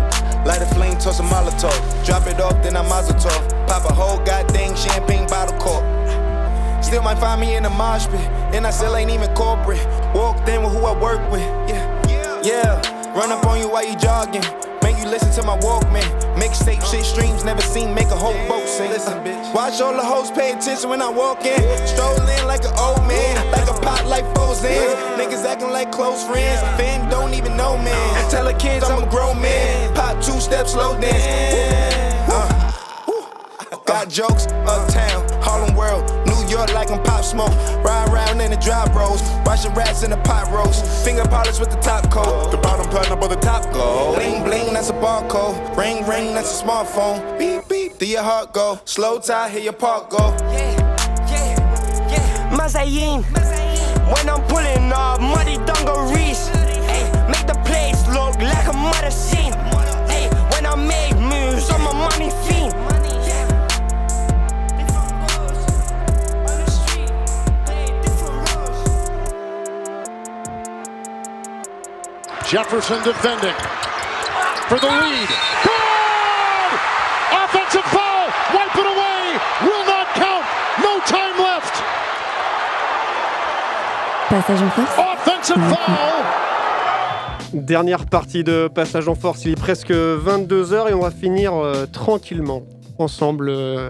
Light 0.44 0.60
a 0.60 0.66
flame, 0.74 0.98
toss 0.98 1.20
a 1.20 1.22
Molotov. 1.22 1.78
Drop 2.04 2.26
it 2.26 2.40
off, 2.40 2.60
then 2.64 2.76
I 2.76 2.82
mazel 2.82 3.14
tov. 3.14 3.68
Pop 3.68 3.88
a 3.88 3.94
whole 3.94 4.18
goddamn 4.24 4.74
champagne 4.74 5.28
bottle 5.28 5.56
cork. 5.60 5.84
Still 6.82 7.02
might 7.02 7.18
find 7.18 7.40
me 7.40 7.54
in 7.54 7.64
a 7.64 7.70
mosh 7.70 8.08
pit, 8.08 8.26
and 8.52 8.66
I 8.66 8.70
still 8.72 8.96
ain't 8.96 9.12
even 9.12 9.32
corporate. 9.36 9.86
Walked 10.12 10.48
in 10.48 10.64
with 10.64 10.72
who 10.72 10.80
I 10.80 11.00
work 11.00 11.22
with, 11.30 11.42
yeah, 11.70 12.42
yeah. 12.42 13.16
Run 13.16 13.30
up 13.30 13.46
on 13.46 13.60
you 13.60 13.68
while 13.70 13.86
you 13.88 13.96
jogging, 13.96 14.42
make 14.82 14.98
you 14.98 15.08
listen 15.08 15.30
to 15.40 15.42
my 15.46 15.56
Walkman. 15.58 16.06
Mixtape 16.36 16.82
shit 16.90 17.04
streams, 17.04 17.44
never 17.44 17.62
seen 17.62 17.94
make 17.94 18.08
a 18.08 18.16
whole 18.16 18.36
boat 18.48 18.66
sing. 18.68 18.90
Listen, 18.90 19.18
bitch. 19.24 19.54
Watch 19.54 19.80
all 19.80 19.94
the 19.94 20.04
hoes 20.04 20.30
pay 20.30 20.52
attention 20.52 20.90
when 20.90 21.00
I 21.02 21.08
walk 21.08 21.44
in. 21.44 21.60
Stroll 21.86 22.16
in 22.20 22.46
like 22.46 22.64
an 22.64 22.74
old 22.78 23.06
man, 23.06 23.36
like 23.52 23.68
a 23.68 23.78
pot 23.80 24.06
like 24.06 24.24
in. 24.64 25.18
Niggas 25.18 25.44
acting 25.44 25.70
like 25.70 25.90
close 25.90 26.24
friends, 26.24 26.60
fam 26.78 27.08
don't 27.10 27.34
even 27.34 27.56
know 27.56 27.76
man. 27.78 28.30
Tell 28.30 28.44
the 28.44 28.54
kids 28.54 28.88
I'm 28.88 29.02
a 29.02 29.10
grown 29.10 29.40
man, 29.40 29.94
pop 29.94 30.22
two 30.22 30.40
steps, 30.40 30.72
slow 30.72 30.98
dance. 31.00 32.30
Uh. 32.30 32.61
Got 33.92 34.08
jokes, 34.08 34.46
uptown, 34.46 35.28
Harlem 35.42 35.76
World, 35.76 36.10
New 36.26 36.48
York 36.48 36.72
like 36.72 36.90
I'm 36.90 37.02
pop 37.02 37.22
smoke. 37.22 37.52
Ride 37.84 38.08
around 38.08 38.40
in 38.40 38.50
the 38.50 38.56
dry 38.56 38.90
bros, 38.90 39.20
watching 39.44 39.74
rats 39.74 40.02
in 40.02 40.08
the 40.08 40.16
pot 40.16 40.50
roast. 40.50 40.82
Finger 41.04 41.24
polish 41.28 41.60
with 41.60 41.70
the 41.70 41.76
top 41.76 42.10
coat, 42.10 42.50
the 42.50 42.56
bottom 42.56 42.90
button 42.90 43.12
up 43.12 43.22
on 43.22 43.28
the 43.28 43.36
top 43.36 43.70
go. 43.70 44.14
Bling 44.14 44.44
bling, 44.44 44.72
that's 44.72 44.88
a 44.88 44.94
barcode. 44.94 45.76
Ring 45.76 46.06
ring, 46.06 46.32
that's 46.32 46.58
a 46.58 46.64
smartphone. 46.64 47.38
Beep 47.38 47.68
beep, 47.68 47.98
do 47.98 48.06
your 48.06 48.22
heart 48.22 48.54
go? 48.54 48.80
Slow 48.86 49.20
tie, 49.20 49.50
hear 49.50 49.60
your 49.60 49.74
park 49.74 50.08
go. 50.08 50.34
Yeah, 50.50 51.60
yeah, 52.08 52.56
Mazayin. 52.56 53.22
When 54.08 54.26
I'm 54.26 54.40
pulling 54.48 54.90
up 54.90 55.20
muddy 55.20 55.58
dungarees, 55.66 56.48
ay, 56.88 57.28
make 57.30 57.46
the 57.46 57.60
place 57.66 58.00
look 58.08 58.40
like 58.40 58.68
a 58.68 58.72
murder 58.72 59.10
scene. 59.10 59.52
Ay, 60.08 60.30
when 60.52 60.64
I 60.64 60.76
make 60.76 61.14
moves, 61.20 61.68
I'm 61.70 61.86
a 61.86 61.92
money 61.92 62.30
fiend. 62.48 62.72
Jefferson 72.52 73.02
defending 73.02 73.54
for 74.68 74.78
the 74.78 74.86
lead. 74.86 75.28
Good! 75.64 76.80
Offensive 77.32 77.80
foul! 77.84 78.26
Wipe 78.52 78.76
it 78.76 78.84
away! 78.84 79.38
Will 79.62 79.84
not 79.86 80.06
count! 80.12 80.44
No 80.82 81.00
time 81.06 81.38
left! 81.38 81.82
Passage 84.28 84.60
en 84.60 84.68
force. 84.68 84.98
Offensive 84.98 85.62
foul! 85.70 86.24
Dernière 87.54 88.04
partie 88.04 88.44
de 88.44 88.68
Passage 88.68 89.08
en 89.08 89.14
Force, 89.14 89.46
il 89.46 89.52
est 89.52 89.58
presque 89.58 89.90
22h 89.90 90.90
et 90.90 90.92
on 90.92 91.00
va 91.00 91.10
finir 91.10 91.54
euh, 91.54 91.86
tranquillement 91.86 92.64
ensemble 92.98 93.48
euh, 93.48 93.88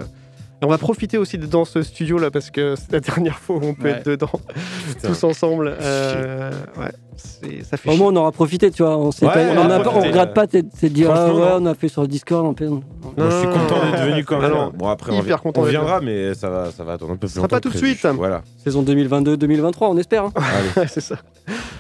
Et 0.63 0.65
on 0.65 0.69
va 0.69 0.79
profiter 0.79 1.19
aussi 1.19 1.39
de- 1.39 1.47
dans 1.47 1.65
ce 1.65 1.83
studio 1.83 2.19
là 2.19 2.31
parce 2.31 2.51
que 2.51 2.77
c'est 2.77 2.93
la 2.93 3.01
dernière 3.01 3.39
fois 3.39 3.57
où 3.57 3.65
on 3.65 3.75
peut 3.75 3.85
Ouais. 3.89 3.91
être 3.99 4.07
dedans 4.09 4.31
tous 5.03 5.25
ensemble. 5.25 5.77
Euh, 5.81 6.53
ouais, 6.79 7.63
ça 7.65 7.77
fait 7.77 7.91
Au 7.91 7.97
moins, 7.97 8.13
on 8.13 8.17
aura 8.17 8.31
profité, 8.31 8.71
tu 8.71 8.85
vois. 8.85 8.97
On 8.97 9.09
Ouais, 9.09 9.13
pas, 9.21 9.39
on 9.39 9.57
on, 9.57 9.59
a 9.59 9.65
a 9.65 9.69
pas- 9.69 9.79
on 9.79 9.83
profité. 9.91 10.09
regrette 10.09 10.35
pas 10.35 10.47
de 10.47 10.61
dire, 10.89 11.11
ah 11.13 11.27
ouais, 11.35 11.41
non. 11.41 11.57
on 11.63 11.67
a 11.67 11.75
fait 11.75 11.89
sur 11.89 12.03
le 12.03 12.07
Discord. 12.09 12.47
On 12.47 12.55
peut... 12.55 12.67
Moi, 12.69 12.83
je 13.19 13.39
suis 13.41 13.49
content 13.49 13.75
d'être 13.85 14.05
venu 14.05 14.25
quand 14.25 14.37
même. 14.41 14.45
Alors, 14.53 14.73
bon, 14.73 14.87
après, 14.89 15.11
on, 15.13 15.21
hyper 15.21 15.37
vi- 15.39 15.43
content 15.43 15.61
on 15.61 15.65
d'être 15.65 15.71
viendra, 15.73 16.01
mais 16.01 16.33
ça 16.35 16.49
va, 16.49 16.71
ça 16.71 16.85
va 16.85 16.93
attendre 16.93 17.11
un 17.13 17.17
peu 17.17 17.27
plus 17.27 17.31
sera 17.31 17.43
longtemps 17.43 17.57
pas 17.57 17.61
tout 17.61 17.71
de 17.71 17.77
suite. 17.77 18.07
Voilà. 18.07 18.43
Saison 18.63 18.83
2022-2023, 18.85 19.89
on 19.91 19.99
espère. 19.99 20.25
hein. 20.27 20.33
Ouais, 20.77 20.87
c'est 20.89 21.01
ça. 21.01 21.17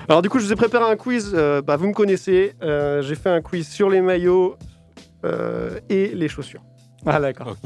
Alors 0.08 0.22
du 0.22 0.28
coup, 0.28 0.40
je 0.40 0.46
vous 0.46 0.52
ai 0.52 0.56
préparé 0.56 0.90
un 0.90 0.96
quiz. 0.96 1.30
euh, 1.34 1.62
bah, 1.62 1.76
vous 1.76 1.86
me 1.86 1.94
connaissez. 1.94 2.54
euh, 2.64 3.00
J'ai 3.02 3.14
fait 3.14 3.30
un 3.30 3.40
quiz 3.42 3.68
sur 3.68 3.88
les 3.88 4.00
maillots 4.00 4.56
euh, 5.24 5.78
et 5.88 6.08
les 6.08 6.26
chaussures. 6.28 6.62
Ah, 7.06 7.20
d'accord. 7.20 7.56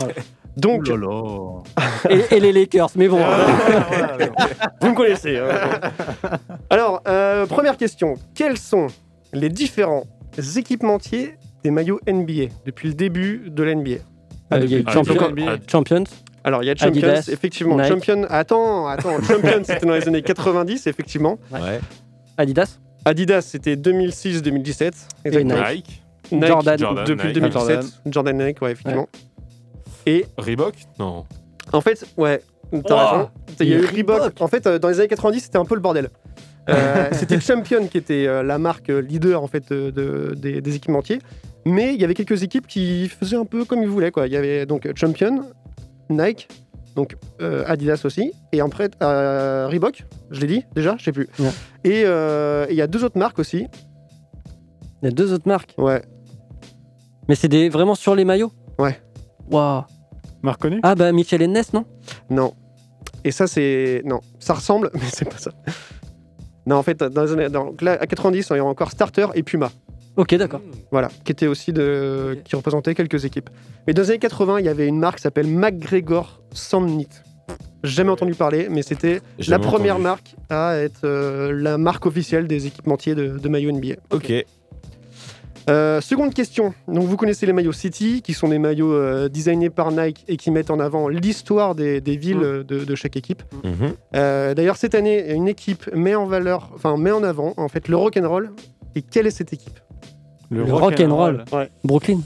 Donc, 0.57 0.89
là. 0.89 1.63
et, 2.11 2.37
et 2.37 2.41
les 2.41 2.53
Lakers, 2.53 2.91
mais 2.97 3.09
bon. 3.09 3.19
vous 4.81 4.89
me 4.91 4.95
connaissez. 4.95 5.39
hein. 5.39 5.51
Alors, 6.71 7.03
euh, 7.07 7.47
première 7.47 7.77
question. 7.77 8.15
Quels 8.35 8.57
sont 8.59 8.87
les 9.33 9.49
différents 9.49 10.05
équipementiers 10.57 11.35
des 11.63 11.71
maillots 11.71 12.01
NBA 12.09 12.53
depuis 12.65 12.89
le 12.89 12.95
début 12.95 13.45
de 13.51 13.63
l'NBA 13.63 13.91
Euh, 14.53 14.61
il 14.63 14.71
y 14.71 14.75
a 14.77 14.79
eu 14.79 14.85
Ah, 14.87 14.93
Champion- 14.93 15.15
donc, 15.15 15.39
ah, 15.47 15.57
Champions. 15.71 16.05
Alors, 16.45 16.63
il 16.63 16.67
y 16.67 16.71
a 16.71 16.77
Champions, 16.77 17.03
Adidas, 17.09 17.29
effectivement. 17.33 17.77
Nike. 17.77 17.89
Champion, 17.89 18.25
attends, 18.31 18.87
attends. 18.87 19.21
Champion, 19.23 19.63
c'était 19.65 19.85
dans 19.85 19.95
les 19.95 20.07
années 20.07 20.23
90, 20.23 20.87
effectivement. 20.87 21.39
Ouais. 21.53 21.81
Adidas. 22.39 22.79
Adidas, 23.05 23.43
c'était 23.43 23.75
2006-2017. 23.77 24.83
Et 25.25 25.29
exactement. 25.29 25.69
Nike, 25.69 26.03
Nike, 26.33 26.47
Jordan. 26.47 26.79
Jordan, 26.79 27.05
depuis 27.07 27.27
Nike. 27.29 27.35
2017. 27.35 27.69
Jordan. 27.69 27.91
Jordan 28.07 28.39
Nike, 28.47 28.63
ouais, 28.63 28.73
effectivement. 28.73 29.09
Et 30.07 30.25
Reebok 30.39 30.75
Non. 30.99 31.25
En 31.73 31.81
fait, 31.81 32.05
ouais, 32.17 32.43
t'as 32.71 32.79
Oh, 32.95 33.17
raison. 33.17 33.31
Il 33.61 33.69
y 33.69 33.75
a 33.75 33.79
eu 33.79 33.85
Reebok. 33.85 34.41
En 34.41 34.49
fait, 34.49 34.67
euh, 34.67 34.79
dans 34.79 34.89
les 34.89 34.99
années 35.01 35.09
90, 35.09 35.41
c'était 35.41 35.59
un 35.59 35.65
peu 35.65 35.75
le 35.75 35.81
bordel. 35.81 36.09
Euh, 36.69 37.09
c'était 37.13 37.41
Champion 37.41 37.87
qui 37.87 37.99
était 37.99 38.27
euh, 38.27 38.43
la 38.43 38.59
marque 38.59 38.89
leader 38.89 39.43
en 39.43 39.47
fait 39.47 39.73
de- 39.73 40.35
des, 40.37 40.61
des 40.61 40.75
équipementiers, 40.77 41.21
mais 41.65 41.95
il 41.95 42.01
y 42.01 42.05
avait 42.05 42.15
quelques 42.15 42.43
équipes 42.43 42.67
qui 42.67 43.09
faisaient 43.09 43.37
un 43.37 43.45
peu 43.45 43.65
comme 43.65 43.83
ils 43.83 43.89
voulaient 43.89 44.11
quoi. 44.11 44.27
Il 44.27 44.33
y 44.33 44.37
avait 44.37 44.67
donc 44.67 44.89
Champion, 44.97 45.43
Nike, 46.11 46.49
donc 46.97 47.15
euh, 47.41 47.63
Adidas 47.67 48.01
aussi, 48.05 48.33
et 48.53 48.61
après 48.61 48.91
euh, 49.03 49.69
Reebok, 49.71 50.05
je 50.33 50.41
l'ai 50.41 50.47
dit 50.49 50.65
déjà, 50.75 50.97
je 50.99 51.05
sais 51.05 51.13
plus. 51.13 51.29
Ouais. 51.39 51.51
Et 51.85 52.03
euh, 52.05 52.67
et 52.69 52.73
il 52.73 52.77
y 52.77 52.83
a 52.83 52.87
deux 52.89 53.05
autres 53.05 53.19
marques 53.19 53.39
aussi. 53.39 53.67
Il 55.03 55.05
y 55.05 55.09
a 55.09 55.11
deux 55.13 55.33
autres 55.33 55.47
marques. 55.47 55.73
Ouais. 55.79 56.03
Mais 57.29 57.35
c'est 57.35 57.49
des... 57.49 57.69
vraiment 57.69 57.95
sur 57.95 58.15
les 58.15 58.25
maillots 58.25 58.53
Ouais. 58.79 59.01
Waouh. 59.51 59.83
Marc 60.43 60.61
connu? 60.61 60.81
Ah 60.83 60.95
bah 60.95 61.11
Michel 61.13 61.43
et 61.43 61.49
Ness, 61.49 61.73
non? 61.73 61.85
Non. 62.31 62.53
Et 63.25 63.33
ça, 63.33 63.47
c'est. 63.47 64.03
Non, 64.05 64.21
ça 64.39 64.55
ressemble, 64.55 64.91
mais 64.95 65.01
c'est 65.13 65.25
pas 65.29 65.39
ça. 65.39 65.51
Non, 66.67 66.77
en 66.77 66.83
fait, 66.83 66.99
dans 67.03 67.23
les 67.25 67.33
années... 67.33 67.49
dans- 67.49 67.73
là, 67.81 67.97
à 68.01 68.07
90, 68.07 68.49
il 68.51 68.57
y 68.57 68.59
a 68.61 68.65
encore 68.65 68.91
Starter 68.91 69.27
et 69.35 69.43
Puma. 69.43 69.71
Ok, 70.17 70.35
d'accord. 70.35 70.61
Voilà, 70.91 71.09
qui 71.25 71.33
était 71.33 71.47
aussi 71.47 71.73
de. 71.73 72.39
qui 72.45 72.57
représentait 72.57 72.95
quelques 72.95 73.25
équipes. 73.25 73.51
Mais 73.87 73.93
dans 73.95 74.03
les 74.03 74.11
années 74.11 74.19
80, 74.19 74.61
il 74.61 74.67
y 74.67 74.69
avait 74.69 74.87
une 74.87 74.99
marque 74.99 75.17
qui 75.17 75.23
s'appelle 75.23 75.47
McGregor 75.49 76.41
Sandknit. 76.53 77.09
Jamais 77.85 78.11
entendu 78.11 78.35
parler, 78.35 78.69
mais 78.71 78.83
c'était 78.83 79.15
la 79.39 79.45
Jamais 79.45 79.65
première 79.67 79.95
entendu. 79.95 80.05
marque 80.05 80.35
à 80.49 80.77
être 80.79 81.01
euh, 81.05 81.53
la 81.53 81.79
marque 81.79 82.07
officielle 82.07 82.47
des 82.49 82.67
équipementiers 82.67 83.15
de, 83.15 83.39
de 83.39 83.49
maillots 83.49 83.71
NBA. 83.73 83.95
Ok. 84.11 84.33
Euh, 85.69 86.01
seconde 86.01 86.33
question. 86.33 86.75
Donc 86.87 87.05
vous 87.05 87.17
connaissez 87.17 87.45
les 87.47 87.53
maillots 87.53 87.73
City, 87.73 88.23
qui 88.23 88.35
sont 88.35 88.49
des 88.49 88.59
maillots 88.59 88.93
euh, 88.93 89.29
designés 89.29 89.71
par 89.71 89.91
Nike 89.91 90.25
et 90.29 90.37
qui 90.37 90.51
mettent 90.51 90.71
en 90.71 90.79
avant 90.79 91.09
l'histoire 91.09 91.75
des, 91.75 92.01
des 92.01 92.17
villes 92.17 92.43
euh, 92.43 92.63
de, 92.63 92.85
de 92.85 92.95
chaque 92.95 93.17
équipe. 93.17 93.43
Mhm. 93.65 93.95
Euh, 94.15 94.55
D'ailleurs 94.55 94.77
cette 94.77 94.95
année, 94.95 95.33
une 95.33 95.49
équipe 95.49 95.91
met 95.93 96.15
en 96.15 96.27
valeur, 96.27 96.71
enfin 96.75 96.97
met 96.97 97.11
en 97.11 97.25
avant 97.25 97.53
en 97.57 97.69
fait 97.69 97.89
le 97.89 97.97
rock 97.97 98.17
and 98.17 98.29
roll. 98.29 98.53
Et 98.95 99.03
quelle 99.03 99.27
est 99.27 99.31
cette 99.31 99.53
équipe? 99.53 99.81
Le 100.51 100.63
rock 100.73 101.01
and 101.01 101.15
roll. 101.15 101.45
Ouais. 101.53 101.69
Brooklyn? 101.85 102.21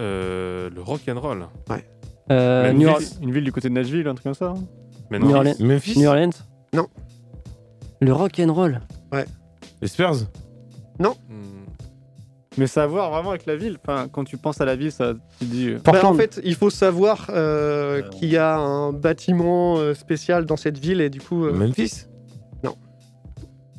Euh, 0.00 0.70
le 0.74 0.80
rock 0.82 1.02
and 1.08 1.20
roll. 1.20 1.46
Euh, 2.32 2.72
une, 2.72 2.78
New, 2.78 2.88
ville, 2.88 3.08
une 3.22 3.32
ville 3.32 3.44
du 3.44 3.52
côté 3.52 3.68
de 3.68 3.74
Nashville, 3.74 4.08
un 4.08 4.14
truc 4.14 4.24
comme 4.24 4.34
ça 4.34 4.54
hein? 4.56 4.64
New 5.12 5.20
non. 5.20 5.36
Orleans. 5.36 5.54
Memphis? 5.60 5.98
New 6.00 6.08
Orleans? 6.08 6.30
Non. 6.72 6.88
Le 8.00 8.12
rock 8.12 8.40
and 8.40 8.52
roll. 8.52 8.80
Les 9.80 9.86
Spurs? 9.86 10.26
Hmm. 10.98 11.12
Mais 12.58 12.66
savoir 12.66 13.10
vraiment 13.10 13.30
avec 13.30 13.46
la 13.46 13.56
ville, 13.56 13.78
enfin, 13.86 14.06
quand 14.10 14.24
tu 14.24 14.36
penses 14.36 14.60
à 14.60 14.64
la 14.64 14.76
ville, 14.76 14.92
ça, 14.92 15.14
tu 15.40 15.46
te 15.46 15.50
dis. 15.50 15.68
euh, 15.70 15.74
Bah, 15.84 15.92
Portland. 15.92 16.14
En 16.14 16.18
fait, 16.18 16.40
il 16.44 16.54
faut 16.54 16.70
savoir 16.70 17.26
euh, 17.30 18.02
qu'il 18.10 18.28
y 18.28 18.36
a 18.36 18.56
un 18.56 18.92
bâtiment 18.92 19.76
euh, 19.78 19.94
spécial 19.94 20.46
dans 20.46 20.56
cette 20.56 20.78
ville 20.78 21.00
et 21.00 21.10
du 21.10 21.20
coup... 21.20 21.44
euh, 21.46 21.52
Memphis? 21.52 22.06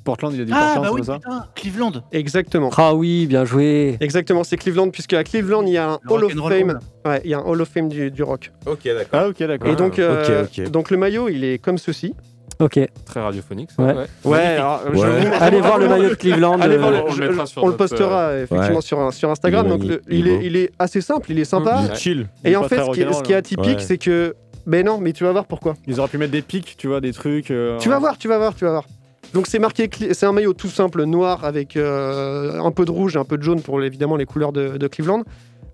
Portland, 0.03 0.31
il 0.35 0.41
a 0.41 0.45
dit 0.45 0.51
Ah, 0.53 0.73
Portland, 0.75 0.83
bah 0.83 0.89
c'est 0.89 0.93
oui, 0.93 0.99
pas 1.01 1.05
ça 1.05 1.19
putain, 1.19 1.45
Cleveland. 1.55 1.91
Exactement. 2.11 2.69
Ah 2.77 2.93
oui, 2.93 3.25
bien 3.25 3.43
joué. 3.43 3.97
Exactement, 3.99 4.43
c'est 4.43 4.55
Cleveland, 4.55 4.91
puisque 4.91 5.13
à 5.13 5.23
Cleveland, 5.23 5.63
il 5.63 5.73
y 5.73 5.77
a 5.79 5.93
un 5.93 5.99
Le 6.03 6.11
Hall 6.11 6.23
of 6.25 6.33
rock'n'roll 6.33 6.51
Fame. 6.51 6.79
Ouais, 7.05 7.21
il 7.25 7.31
y 7.31 7.33
a 7.33 7.39
un 7.39 7.41
Hall 7.41 7.59
of 7.59 7.67
Fame 7.69 7.89
du, 7.89 8.11
du 8.11 8.21
rock. 8.21 8.51
Ok, 8.67 8.83
d'accord. 8.85 9.07
Ah, 9.19 9.27
ok, 9.29 9.39
d'accord. 9.39 9.67
Et 9.67 9.75
donc, 9.75 9.97
euh, 9.97 10.43
ok, 10.43 10.59
ok. 10.59 10.69
donc 10.69 10.91
le 10.91 10.97
maillot, 10.97 11.27
il 11.29 11.43
est 11.43 11.57
comme 11.57 11.79
ceci. 11.79 12.13
Ok. 12.59 12.79
Très 13.05 13.19
radiophonique. 13.21 13.71
ça, 13.71 13.83
Ouais. 13.83 13.93
ouais. 13.93 14.05
Ouais, 14.23 14.37
Magnifique. 14.37 14.59
alors, 14.59 14.81
je 14.93 14.99
Ouais. 14.99 15.25
vous- 15.29 15.43
Allez 15.43 15.59
voir 15.61 15.77
le 15.77 15.87
maillot 15.89 16.09
de 16.09 16.13
Cleveland. 16.15 16.59
Allez 16.61 16.77
voir 16.77 16.89
euh, 16.89 16.93
le- 16.97 17.01
on 17.03 17.05
le 17.07 17.11
je- 17.11 17.23
mettra 17.23 17.45
sur 17.45 17.63
on 17.63 17.65
le 17.67 17.71
notre, 17.73 17.77
postera 17.89 18.37
effectivement 18.37 18.75
Ouais. 18.75 18.81
sur, 18.81 19.13
sur 19.13 19.29
Instagram. 19.29 19.65
Il 19.67 19.73
est 19.73 19.77
Donc 19.77 19.83
le- 19.87 20.01
il, 20.09 20.27
il 20.27 20.55
est 20.57 20.63
il 20.65 20.69
assez 20.79 21.01
simple, 21.01 21.31
il 21.31 21.39
est 21.39 21.45
sympa. 21.45 21.81
Il 21.85 21.91
est 21.91 21.95
chill. 21.95 22.27
Et 22.45 22.55
en 22.55 22.63
fait, 22.63 22.77
ce 22.83 22.91
qui 22.91 23.01
est, 23.01 23.11
ce 23.13 23.21
qui 23.23 23.33
est 23.33 23.35
rock'n'roll, 23.35 23.35
atypique, 23.37 23.77
Ouais. 23.79 23.83
c'est 23.83 23.97
que. 23.97 24.35
Ben 24.65 24.83
non, 24.85 24.97
mais 24.99 25.11
tu 25.13 25.23
vas 25.25 25.31
voir 25.31 25.45
pourquoi. 25.45 25.75
Ils 25.85 25.99
auraient 25.99 26.09
pu 26.09 26.17
mettre 26.17 26.31
des 26.31 26.41
pics, 26.41 26.75
tu 26.77 26.87
vois, 26.87 26.99
des 27.01 27.13
trucs. 27.13 27.51
euh, 27.51 27.77
Tu 27.77 27.87
vas 27.89 27.99
voir, 27.99 28.17
tu 28.17 28.27
vas 28.27 28.37
voir, 28.39 28.55
tu 28.55 28.65
vas 28.65 28.71
voir. 28.71 28.85
Donc 29.33 29.47
c'est 29.47 29.59
marqué, 29.59 29.89
c'est 30.13 30.25
un 30.25 30.31
maillot 30.31 30.53
tout 30.53 30.69
simple 30.69 31.03
noir 31.03 31.43
avec 31.45 31.75
euh, 31.77 32.59
un 32.59 32.71
peu 32.71 32.85
de 32.85 32.91
rouge 32.91 33.15
et 33.15 33.19
un 33.19 33.25
peu 33.25 33.37
de 33.37 33.43
jaune 33.43 33.61
pour 33.61 33.83
évidemment 33.83 34.15
les 34.15 34.25
couleurs 34.25 34.53
de, 34.53 34.77
de 34.77 34.87
Cleveland. 34.87 35.23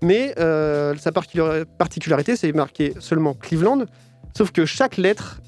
Mais 0.02 0.34
euh, 0.40 0.94
sa 0.98 1.10
particula- 1.12 1.64
particularité, 1.78 2.34
c'est 2.34 2.52
marqué 2.52 2.92
seulement 2.98 3.34
Cleveland, 3.34 3.84
sauf 4.36 4.50
que 4.50 4.64
chaque 4.66 4.96
lettre 4.96 5.40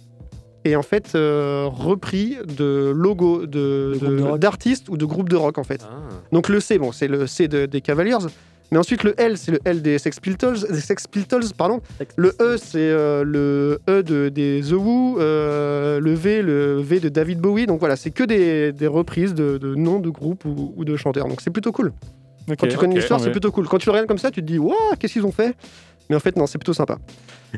est 0.64 0.76
en 0.76 0.82
fait 0.82 1.12
euh, 1.14 1.66
repris 1.70 2.36
de 2.58 2.92
logos 2.94 3.46
de, 3.46 4.36
d'artistes 4.36 4.88
ou 4.88 4.96
de 4.96 5.04
groupes 5.04 5.28
de 5.28 5.36
rock 5.36 5.58
en 5.58 5.64
fait. 5.64 5.80
Ah. 5.84 5.96
Donc 6.32 6.48
le 6.48 6.60
C, 6.60 6.78
bon, 6.78 6.92
c'est 6.92 7.08
le 7.08 7.26
C 7.26 7.48
de- 7.48 7.66
des 7.66 7.80
Cavaliers. 7.80 8.16
Mais 8.72 8.78
ensuite, 8.78 9.04
le 9.04 9.14
L, 9.20 9.36
c'est 9.38 9.52
le 9.52 9.60
L 9.66 9.82
des 9.82 9.98
Sex 9.98 10.18
Pistols. 10.18 10.58
Des 10.68 10.80
Sex 10.80 11.06
Pistols 11.06 11.44
pardon. 11.56 11.80
Le 12.16 12.34
E, 12.40 12.56
c'est 12.56 12.78
euh, 12.78 13.22
le 13.22 13.78
E 13.88 14.02
de, 14.02 14.30
des 14.30 14.62
The 14.68 14.72
Who. 14.72 15.18
euh, 15.20 16.00
le 16.00 16.14
V, 16.14 16.42
le 16.42 16.80
V 16.80 16.98
de 16.98 17.08
David 17.08 17.40
Bowie. 17.40 17.66
Donc 17.66 17.78
voilà, 17.78 17.94
c'est 17.94 18.10
que 18.10 18.24
des, 18.24 18.72
des 18.72 18.86
reprises 18.86 19.34
de, 19.34 19.58
de 19.58 19.74
noms 19.74 20.00
de 20.00 20.08
groupes 20.10 20.44
ou, 20.46 20.72
ou 20.76 20.84
de 20.84 20.96
chanteurs. 20.96 21.28
Donc 21.28 21.40
c'est 21.40 21.50
plutôt 21.50 21.72
cool. 21.72 21.92
Quand 22.58 22.66
tu 22.66 22.76
connais 22.76 22.92
ok, 22.94 22.98
l'histoire, 22.98 23.20
c'est 23.20 23.30
plutôt 23.30 23.50
cool. 23.52 23.66
Quand 23.68 23.78
tu 23.78 23.86
le 23.86 23.92
regardes 23.92 24.08
comme 24.08 24.18
ça, 24.18 24.30
tu 24.30 24.40
te 24.42 24.46
dis, 24.46 24.58
waouh, 24.58 24.74
qu'est-ce 24.98 25.14
qu'ils 25.14 25.24
ont 25.24 25.32
fait? 25.32 25.54
Mais 26.11 26.16
en 26.16 26.20
fait, 26.20 26.36
non, 26.36 26.46
c'est 26.46 26.59
plutôt 26.59 26.74
sympa. 26.74 26.98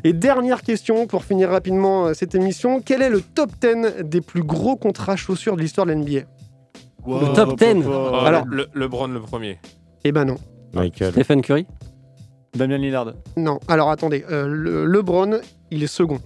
Et 0.03 0.13
dernière 0.13 0.61
question 0.61 1.05
pour 1.07 1.23
finir 1.25 1.49
rapidement 1.49 2.07
euh, 2.07 2.13
cette 2.13 2.33
émission. 2.35 2.81
Quel 2.81 3.01
est 3.01 3.09
le 3.09 3.21
top 3.21 3.51
10 3.61 4.03
des 4.03 4.21
plus 4.21 4.43
gros 4.43 4.75
contrats 4.75 5.15
chaussures 5.15 5.55
de 5.57 5.61
l'histoire 5.61 5.85
de 5.87 5.91
l'NBA 5.93 6.21
Le 7.07 7.33
top 7.35 7.57
10. 7.59 7.85
Oh, 7.87 8.15
Alors- 8.25 8.45
le, 8.45 8.67
LeBron 8.73 9.07
le 9.07 9.19
premier. 9.21 9.59
Eh 10.03 10.11
ben 10.11 10.25
non. 10.25 10.35
Michael. 10.73 11.11
Stephen 11.11 11.41
Curry. 11.41 11.65
Damien 12.55 12.77
Lillard. 12.77 13.13
Non. 13.35 13.59
Alors 13.67 13.89
attendez, 13.89 14.23
euh, 14.31 14.47
le, 14.47 14.85
LeBron, 14.85 15.39
il 15.71 15.83
est 15.83 15.87
second. 15.87 16.19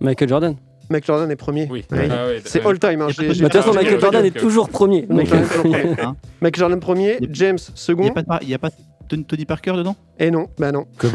Michael 0.00 0.28
Jordan. 0.28 0.56
Mike 0.90 1.06
Jordan 1.06 1.30
est 1.30 1.36
premier. 1.36 1.66
Oui. 1.70 1.84
Ouais. 1.90 2.08
Ah 2.10 2.26
C'est 2.44 2.60
ouais. 2.62 2.70
all 2.70 2.78
time. 2.78 3.00
hein. 3.00 3.06
De- 3.06 3.32
toute 3.32 3.52
façon, 3.52 3.72
Michael 3.72 3.98
Jordan 4.00 4.24
est 4.26 4.30
toujours 4.36 4.68
premier. 4.68 5.06
Mike 5.08 6.56
Jordan 6.58 6.80
premier. 6.80 7.18
James 7.30 7.56
Il 7.56 7.76
second. 7.78 8.02
n'y 8.02 8.52
a, 8.52 8.56
a 8.56 8.58
pas 8.58 8.68
Tony 9.16 9.44
Parker 9.44 9.72
dedans? 9.74 9.96
Et 10.18 10.30
non, 10.30 10.48
bah 10.58 10.72
non. 10.72 10.86
Kobe? 10.98 11.12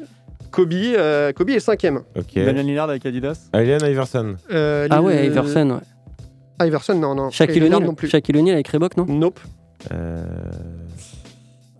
Kobe, 0.50 0.72
euh, 0.72 1.32
Kobe 1.32 1.50
est 1.50 1.60
cinquième. 1.60 2.02
Ok. 2.16 2.34
Damien 2.34 2.62
Lillard 2.62 2.90
avec 2.90 3.06
Adidas? 3.06 3.48
Alien 3.52 3.80
Iverson. 3.84 4.36
Euh, 4.50 4.88
Ah 4.90 5.00
ouais, 5.02 5.22
Lil- 5.22 5.30
Iverson. 5.30 5.80
Ouais. 6.60 6.66
Iverson, 6.66 6.94
non, 6.98 7.14
non. 7.14 7.28
Et 7.28 7.32
Shaquille 7.32 7.60
Lillard 7.60 7.78
O'Neal. 7.78 7.88
non 7.88 7.94
plus. 7.94 8.08
Shaquille 8.08 8.36
O'Neal 8.36 8.54
avec 8.54 8.68
Reebok, 8.68 8.96
non? 8.96 9.06
Nope. 9.06 9.38
Euh... 9.92 10.24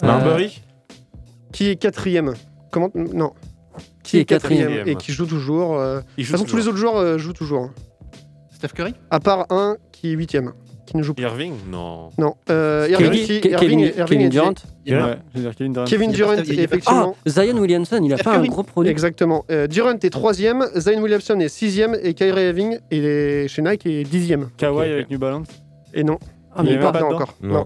Euh, 0.02 0.06
Marbury. 0.06 0.62
Qui 1.52 1.68
est 1.68 1.76
quatrième 1.76 2.34
Comment 2.70 2.90
Non. 2.94 3.32
Qui 4.02 4.18
est 4.18 4.24
quatrième 4.24 4.86
et 4.88 4.94
qui 4.96 5.12
joue 5.12 5.26
toujours 5.26 5.76
euh, 5.78 6.00
De 6.16 6.22
toute 6.22 6.30
façon, 6.30 6.44
tous 6.44 6.56
les 6.56 6.68
autres 6.68 6.76
joueurs 6.78 6.96
euh, 6.96 7.18
jouent 7.18 7.32
toujours. 7.32 7.64
hein. 7.64 7.70
Steph 8.52 8.68
Curry? 8.68 8.94
À 9.10 9.20
part 9.20 9.46
un 9.50 9.76
qui 9.92 10.08
est 10.08 10.12
huitième, 10.12 10.52
qui 10.90 10.96
ne 10.96 11.02
joue 11.02 11.14
pas. 11.14 11.22
Irving 11.22 11.54
Non. 11.70 12.10
Non. 12.18 12.34
Euh, 12.50 12.86
Kevin, 12.88 13.06
Irving, 13.06 13.24
qui- 13.26 13.40
Ke- 13.40 13.50
Irving, 13.52 13.58
Kevin, 13.58 13.80
Irving 13.80 14.06
Kevin 14.06 14.20
est- 14.20 14.28
Durant. 14.28 14.52
Durant. 14.84 15.06
Ouais, 15.08 15.18
je 15.32 15.38
veux 15.38 15.44
dire 15.44 15.54
Kevin 15.54 15.72
Durant. 15.72 15.84
Kevin 15.86 16.08
pas- 16.08 16.14
il 16.16 16.56
pas- 16.56 16.60
Ah, 16.60 16.62
effectivement. 16.64 17.16
Zion 17.26 17.58
Williamson, 17.58 18.00
il 18.04 18.12
a 18.12 18.16
Steph 18.16 18.30
fait 18.30 18.36
un 18.36 18.44
gros 18.46 18.62
produit. 18.62 18.90
Exactement. 18.90 19.44
Euh, 19.50 19.66
Durant 19.66 19.92
est 19.94 20.10
troisième, 20.10 20.66
Zion 20.76 21.00
Williamson 21.00 21.38
est 21.40 21.48
sixième 21.48 21.96
et 22.02 22.14
Kyrie 22.14 22.42
Irving 22.46 22.78
est 22.90 23.48
chez 23.48 23.62
Nike 23.62 23.86
est 23.86 24.04
dixième. 24.04 24.48
Kawhi 24.56 24.76
Ok, 24.76 24.82
ok. 24.84 24.90
avec 24.92 25.10
New 25.10 25.18
Balance. 25.18 25.48
Et 25.94 26.04
non. 26.04 26.18
Ah, 26.54 26.62
mais 26.62 26.70
il 26.70 26.72
il 26.72 26.74
est 26.74 26.78
est 26.78 26.82
pas 26.82 26.92
pas 26.92 26.98
dedans 26.98 27.08
dedans 27.08 27.16
encore. 27.16 27.34
Non. 27.42 27.54
Non. 27.54 27.64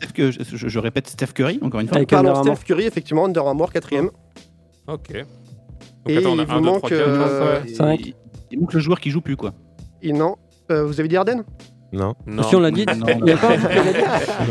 Steph 0.00 0.12
que, 0.12 0.30
je, 0.30 0.38
je- 0.56 0.68
je 0.68 0.78
répète 0.78 1.08
Steph 1.08 1.28
Curry, 1.34 1.58
encore 1.62 1.80
une 1.80 1.88
fois. 1.88 1.96
Avec 1.96 2.12
Armour. 2.12 2.38
Steph 2.44 2.64
Curry, 2.66 2.84
effectivement, 2.86 3.24
Under 3.24 3.46
Armour, 3.46 3.72
quatrième. 3.72 4.10
Ok. 4.86 5.10
et 6.06 6.16
attends, 6.18 6.30
on 6.32 6.38
a 6.38 6.42
il 6.42 6.46
vous 6.48 6.54
euh, 6.92 7.60
Cinq. 7.74 8.14
Il 8.50 8.60
manque 8.60 8.72
le 8.74 8.80
joueur 8.80 9.00
qui 9.00 9.10
joue 9.10 9.20
plus, 9.22 9.36
quoi. 9.36 9.54
et 10.02 10.12
non. 10.12 10.36
Euh, 10.70 10.84
vous 10.84 10.98
avez 11.00 11.08
dit 11.08 11.16
Arden 11.16 11.44
Non. 11.94 12.14
Non. 12.26 12.42
Si 12.42 12.56
on 12.56 12.60
l'a 12.60 12.70
dit, 12.70 12.84
Non, 12.86 13.06
il 13.22 13.26
y 13.28 13.32
a 13.32 13.36
pas 13.36 13.48
un 13.54 13.56
truc 13.58 13.70
qu'on 13.72 13.80
a 13.80 13.92
dit 13.92 13.98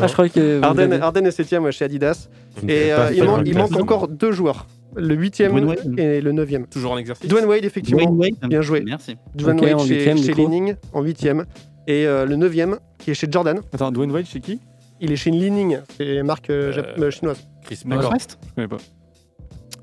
Ah, 0.02 0.08
Je 0.08 0.14
crois 0.14 0.30
que. 0.30 0.58
vous 0.58 0.64
Arden, 0.64 1.26
est 1.26 1.40
7ème 1.40 1.70
chez 1.72 1.86
Adidas. 1.86 2.30
Ne 2.62 2.70
Et 2.72 2.92
euh, 2.92 3.12
il, 3.14 3.24
manque- 3.24 3.42
il 3.46 3.60
encore 3.82 4.08
deux 4.08 4.32
joueurs. 4.32 4.68
Le 4.96 5.16
8ème 5.16 5.50
Dwayne 5.50 5.66
Wade. 5.66 6.00
et 6.00 6.22
le 6.22 6.32
9ème. 6.34 6.68
Toujours 6.68 6.92
en 6.92 6.98
exercice. 6.98 7.28
Dwayne 7.28 7.46
Wade, 7.46 7.66
effectivement. 7.66 8.02
Dwayne 8.04 8.18
Wade. 8.42 8.50
Bien 8.50 8.62
joué. 8.62 8.84
Merci. 8.86 9.18
Dwayne 9.36 9.60
Wade 9.60 9.74
en 9.74 9.80
chez, 9.80 9.96
huitième, 9.96 10.18
du 10.18 10.24
chez 10.24 10.34
coup. 10.34 10.42
Li-Ning 10.42 10.76
en 10.94 11.04
8ème. 11.04 11.46
Et 11.88 12.06
euh, 12.08 12.26
le 12.26 12.36
9ème 12.38 12.78
qui 13.00 13.12
est 13.12 13.14
chez 13.16 13.28
Jordan. 13.30 13.60
Attends, 13.74 13.92
Dwayne 13.92 14.12
Wade, 14.12 14.26
chez 14.26 14.40
qui? 14.40 14.60
Il 15.02 15.12
est 15.12 15.16
chez 15.16 15.32
Li-Ning. 15.32 15.80
C'est 15.98 16.16
une 16.18 16.24
marque 16.24 16.50
euh, 16.50 16.72
chinoise. 17.12 17.46
Chris. 17.64 17.82
Paul. 17.90 18.00
Je 18.02 18.54
connais 18.56 18.68
pas. 18.68 18.78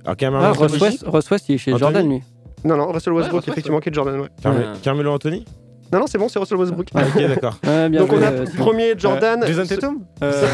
Alors, 0.04 0.16
Ah, 0.42 0.52
Ross 0.52 0.80
West, 0.80 1.04
Ross 1.06 1.30
West, 1.30 1.48
il 1.48 1.56
est 1.56 1.58
chez 1.58 1.72
Anthony 1.72 1.80
Jordan, 1.92 2.08
lui. 2.08 2.22
Non, 2.64 2.76
non, 2.76 2.92
Russell 2.92 3.12
Westbrook, 3.12 3.46
effectivement, 3.48 3.80
qui 3.80 3.88
est 3.88 3.94
Jordan. 3.94 4.28
Carmelo 4.82 5.12
Anthony? 5.12 5.44
Non, 5.92 6.00
non, 6.00 6.06
c'est 6.06 6.18
bon, 6.18 6.28
c'est 6.28 6.38
Russell 6.38 6.58
Westbrook. 6.58 6.88
Ah, 6.94 7.02
Ok, 7.14 7.22
d'accord. 7.28 7.54
Donc 7.90 8.12
on 8.12 8.22
a 8.22 8.30
euh, 8.30 8.44
premier 8.58 8.94
Jordan. 8.96 9.42
Euh, 9.42 9.46
Jason 9.46 9.66
Tatum 9.66 10.04
Euh, 10.22 10.46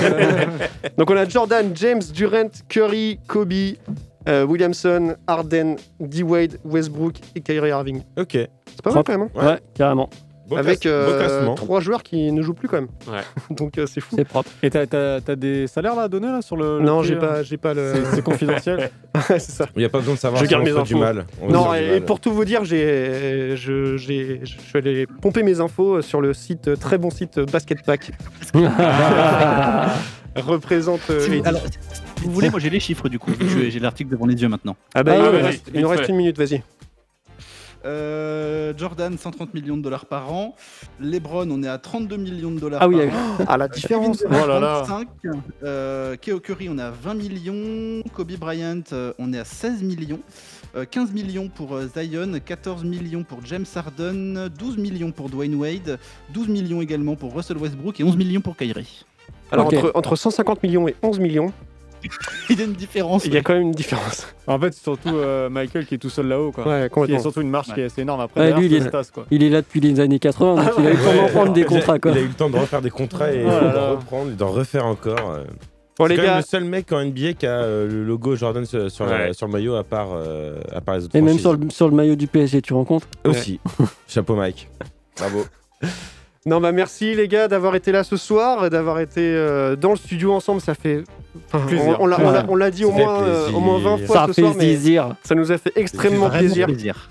Donc 0.99 1.11
on 1.11 1.17
a 1.17 1.29
Jordan, 1.29 1.71
James, 1.75 2.03
Durant, 2.15 2.49
Curry, 2.69 3.19
Kobe, 3.29 3.53
euh, 4.29 4.45
Williamson, 4.45 5.15
Harden, 5.27 5.77
D. 6.01 6.23
Wade, 6.23 6.59
Westbrook 6.65 7.17
et 7.35 7.41
Kyrie 7.41 7.69
Irving. 7.71 8.03
Ok. 8.19 8.31
C'est 8.33 8.83
pas 8.83 8.93
mal 8.93 9.05
quand 9.05 9.19
même. 9.19 9.29
hein 9.37 9.47
Ouais, 9.47 9.59
carrément. 9.75 10.09
Beau 10.49 10.57
Avec 10.57 10.87
euh, 10.87 11.55
trois 11.57 11.81
joueurs 11.81 12.03
qui 12.05 12.31
ne 12.31 12.41
jouent 12.41 12.55
plus 12.55 12.69
quand 12.69 12.77
même. 12.77 12.89
Ouais. 13.09 13.21
Donc 13.57 13.79
euh, 13.79 13.87
c'est 13.87 14.01
fou. 14.01 14.15
C'est 14.17 14.25
propre. 14.25 14.49
Et 14.63 14.71
t'as- 14.71 15.21
des 15.37 15.67
salaires 15.67 15.97
là 15.97 16.03
à 16.03 16.09
donner 16.09 16.29
là 16.29 16.41
sur 16.43 16.57
le. 16.57 16.81
Non, 16.81 17.03
j'ai 17.03 17.17
pas, 17.17 17.43
j'ai 17.43 17.57
pas 17.57 17.75
le. 17.75 17.95
C'est- 18.13 18.23
confidentiel. 18.23 18.91
c'est 19.29 19.41
ça. 19.41 19.67
Il 19.75 19.81
n'y 19.81 19.85
a 19.85 19.89
pas 19.89 19.99
besoin 19.99 20.15
de 20.15 20.19
savoir 20.21 20.41
Je 20.41 20.47
si 20.47 20.51
garde 20.53 20.63
on 20.63 20.67
mes 20.67 20.71
fait 20.73 20.83
du 20.85 20.95
infos. 20.95 20.99
mal. 20.99 21.27
On 21.43 21.49
Non, 21.51 21.73
du 21.73 21.79
et, 21.79 21.87
mal. 21.89 21.97
et 21.97 22.01
pour 22.01 22.21
tout 22.21 22.33
vous 22.33 22.45
dire, 22.45 22.65
j'ai, 22.65 23.57
je, 23.57 23.97
j'ai, 23.97 24.41
je 24.45 24.59
suis 24.61 24.79
allé 24.79 25.07
pomper 25.07 25.43
mes 25.43 25.61
infos 25.61 26.01
sur 26.03 26.21
le 26.21 26.33
site, 26.33 26.69
euh, 26.69 26.77
très 26.77 26.99
bon 26.99 27.11
site 27.11 27.39
euh, 27.39 27.47
Basket 27.47 27.83
Pack. 27.85 28.13
Représente. 30.37 31.01
euh, 31.11 31.21
Si 31.21 31.39
vous- 31.39 31.47
alors, 31.47 31.63
si 32.19 32.25
vous 32.25 32.31
voulez, 32.31 32.51
moi 32.51 32.61
j'ai 32.61 32.71
les 32.71 32.81
chiffres 32.81 33.09
du 33.09 33.19
coup. 33.19 33.31
J'ai 33.69 33.81
l'article 33.81 34.11
devant 34.11 34.27
les 34.27 34.41
yeux 34.41 34.49
maintenant. 34.49 34.77
ah 34.95 35.03
bah, 35.03 35.13
Ah 35.15 35.17
il, 35.19 35.23
nous 35.25 35.31
vas-y, 35.33 35.43
reste, 35.43 35.63
il 35.69 35.73
vite 35.73 35.83
nous 35.83 35.89
reste 35.89 36.03
fait. 36.05 36.09
une 36.11 36.17
minute, 36.17 36.39
vas-y. 36.39 36.63
Euh, 37.87 38.73
Jordan, 38.77 39.17
130 39.17 39.55
millions 39.55 39.77
de 39.77 39.83
dollars 39.83 40.07
par 40.07 40.33
an. 40.33 40.55
LeBron, 41.01 41.49
on 41.51 41.63
est 41.63 41.69
à 41.69 41.79
32 41.79 42.17
millions 42.17 42.51
de 42.51 42.59
dollars 42.59 42.81
Ah 42.83 42.89
oui, 42.89 42.97
par 42.97 43.05
il 43.05 43.09
y 43.09 43.11
a- 43.13 43.17
an. 43.17 43.37
Ah 43.49 43.57
la 43.57 43.69
différence. 43.69 44.25
Oh 44.27 44.31
là 44.47 44.59
là. 44.61 44.83
25. 44.83 45.09
Euh, 45.63 46.17
Keo 46.21 46.41
Curry, 46.41 46.69
on 46.69 46.79
est 46.79 46.83
à 46.83 46.91
20 46.91 47.15
millions. 47.15 48.03
Kobe 48.13 48.33
Bryant, 48.33 48.83
euh, 48.93 49.13
on 49.19 49.33
est 49.33 49.39
à 49.39 49.45
16 49.45 49.83
millions. 49.83 50.21
Euh, 50.75 50.85
15 50.85 51.13
millions 51.13 51.49
pour 51.49 51.75
euh, 51.75 51.87
Zion, 51.97 52.33
14 52.45 52.83
millions 52.85 53.23
pour 53.23 53.39
James 53.47 53.65
Harden, 53.75 54.49
12 54.59 54.77
millions 54.79 55.13
pour 55.13 55.31
Dwayne 55.31 55.55
Wade, 55.55 55.99
12 56.35 56.49
millions 56.49 56.83
également 56.83 57.15
pour 57.15 57.35
Russell 57.35 57.57
Westbrook 57.57 58.01
et 58.01 58.05
11 58.05 58.17
millions 58.17 58.41
pour 58.41 58.57
Kyrie. 58.57 59.05
Alors 59.53 59.67
entre, 59.67 59.93
entre 59.95 60.17
150 60.17 60.63
millions 60.65 60.89
et 60.89 60.97
11 61.03 61.21
millions, 61.21 61.53
Il 62.51 62.59
y 62.59 62.63
a 62.63 62.65
une 62.65 62.73
différence. 62.75 63.25
il 63.25 63.35
y 63.35 63.37
a 63.37 63.43
quand 63.43 63.55
même 63.55 63.63
une 63.63 63.73
différence. 63.73 64.27
En 64.47 64.59
fait, 64.59 64.73
c'est 64.75 64.83
surtout 64.83 65.15
euh, 65.17 65.49
Michael 65.49 65.87
qui 65.87 65.95
est 65.95 65.99
tout 65.99 66.11
seul 66.11 66.27
là-haut. 66.29 66.53
Quoi. 66.53 66.67
Ouais, 66.67 66.89
Il 67.09 67.13
y 67.13 67.17
a 67.17 67.19
surtout 67.19 67.41
une 67.41 67.51
marche 67.51 67.73
qui 67.75 67.81
est 67.81 67.85
assez 67.85 68.03
énorme. 68.03 68.21
Après, 68.21 68.41
Ouais, 68.53 68.59
lui, 68.61 68.67
il 68.67 68.75
est- 68.75 68.91
quoi. 69.13 69.27
Il 69.31 69.43
est 69.43 69.49
là 69.51 69.63
depuis 69.63 69.81
les 69.81 69.99
années 70.01 70.19
80, 70.19 70.65
donc 70.65 70.75
il 70.79 70.87
a 70.87 70.91
eu 70.91 70.95
le 70.95 70.99
temps 71.03 71.15
d'en 71.15 71.29
prendre 71.29 71.53
des 71.53 71.61
Il 71.61 71.65
a- 71.65 71.69
contrats, 71.69 71.99
quoi. 71.99 72.11
Il 72.13 72.19
a 72.19 72.21
eu 72.21 72.29
le 72.29 72.35
temps 72.35 72.51
de 72.51 72.57
refaire 72.59 72.83
des 72.83 72.91
contrats 72.91 73.33
et 73.33 73.43
Oh 73.45 73.49
là 73.49 73.73
d'en 73.73 73.91
reprendre, 73.93 74.31
et 74.31 74.35
d'en 74.35 74.49
refaire 74.51 74.87
encore. 74.87 75.31
euh. 75.31 75.45
Bon 75.99 76.05
C'est 76.07 76.11
les 76.11 76.17
quand 76.17 76.23
même 76.29 76.37
le 76.37 76.43
seul 76.43 76.65
mec 76.65 76.93
en 76.93 77.01
NBA 77.01 77.33
qui 77.33 77.47
a 77.47 77.53
euh, 77.53 77.89
le 77.89 78.05
logo 78.05 78.37
Jordan 78.37 78.67
sur, 78.67 78.91
sur, 78.91 79.07
Ouais. 79.07 79.29
la- 79.29 79.33
sur 79.33 79.47
le 79.47 79.53
maillot 79.55 79.77
à 79.77 79.83
part, 79.85 80.09
euh, 80.13 80.61
à 80.71 80.83
part 80.83 80.97
les 80.99 81.05
autres 81.05 81.17
Et 81.17 81.23
même 81.23 81.39
sur 81.39 81.55
le, 81.55 81.71
sur 81.71 81.89
le 81.89 81.95
maillot 81.97 82.17
du 82.17 82.27
PSG, 82.27 82.61
tu 82.61 82.75
rends 82.75 82.85
compte 82.85 83.09
Aussi. 83.25 83.61
Chapeau 84.07 84.35
Mike. 84.37 84.69
Bravo. 85.17 85.47
Non 86.47 86.61
bah 86.61 86.73
merci 86.73 87.15
les 87.15 87.29
gars 87.29 87.49
d'avoir 87.49 87.75
été 87.75 87.93
là 87.93 88.05
ce 88.05 88.17
soir 88.17 88.65
et 88.67 88.71
d'avoir 88.71 89.01
été 89.01 89.21
euh, 89.21 89.77
dans 89.77 89.91
le 89.91 89.97
studio 89.97 90.33
ensemble. 90.33 90.61
Ça 90.61 90.75
fait, 90.75 91.03
enfin, 91.53 91.67
Plaisir. 91.67 91.97
on, 92.01 92.05
on 92.05 92.07
l'a, 92.57 92.71
dit 92.71 92.85
au 92.85 92.91
Ça 92.91 92.97
fait 92.97 93.05
moins, 93.05 93.23
euh, 93.23 93.43
plaisir. 93.43 93.57
au 93.59 93.61
moins 93.61 93.79
20 93.79 94.07
fois 94.07 94.17
Ça 94.17 94.27
ce 94.29 94.41
soir, 94.41 94.53
mais 94.55 94.59
plaisir. 94.65 95.17
ça 95.25 95.35
nous 95.35 95.53
a 95.53 95.59
fait 95.59 95.73
extrêmement 95.77 96.29
Vraiment 96.29 96.39
plaisir. 96.39 97.09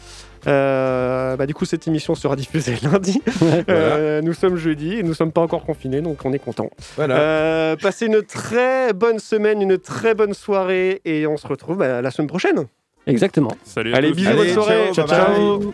Euh, 0.47 1.35
bah, 1.37 1.47
du 1.47 1.53
coup, 1.55 1.65
cette 1.65 1.87
émission 1.87 2.13
sera 2.15 2.35
diffusée 2.35 2.75
lundi. 2.83 3.21
Ouais. 3.41 3.63
Euh, 3.69 4.21
nous 4.21 4.33
sommes 4.33 4.57
jeudi 4.57 4.93
et 4.99 5.03
nous 5.03 5.13
sommes 5.15 5.31
pas 5.31 5.41
encore 5.41 5.65
confinés, 5.65 6.01
donc 6.01 6.19
on 6.23 6.33
est 6.33 6.39
content. 6.39 6.69
Voilà. 6.95 7.17
Euh, 7.17 7.75
passez 7.75 8.05
une 8.05 8.21
très 8.21 8.93
bonne 8.93 9.19
semaine, 9.19 9.61
une 9.61 9.77
très 9.79 10.13
bonne 10.13 10.33
soirée 10.33 11.01
et 11.03 11.25
on 11.27 11.37
se 11.37 11.47
retrouve 11.47 11.77
bah, 11.77 12.01
la 12.01 12.11
semaine 12.11 12.27
prochaine. 12.27 12.65
Exactement. 13.07 13.51
Salut 13.63 13.93
à 13.93 13.97
Allez, 13.97 14.09
tous. 14.09 14.15
bisous, 14.17 14.29
Allez, 14.29 14.37
bonne 14.37 14.53
soirée. 14.53 14.91
ciao, 14.93 15.07
Ciao, 15.07 15.07
bye 15.07 15.17
bye. 15.27 15.35
ciao. 15.35 15.73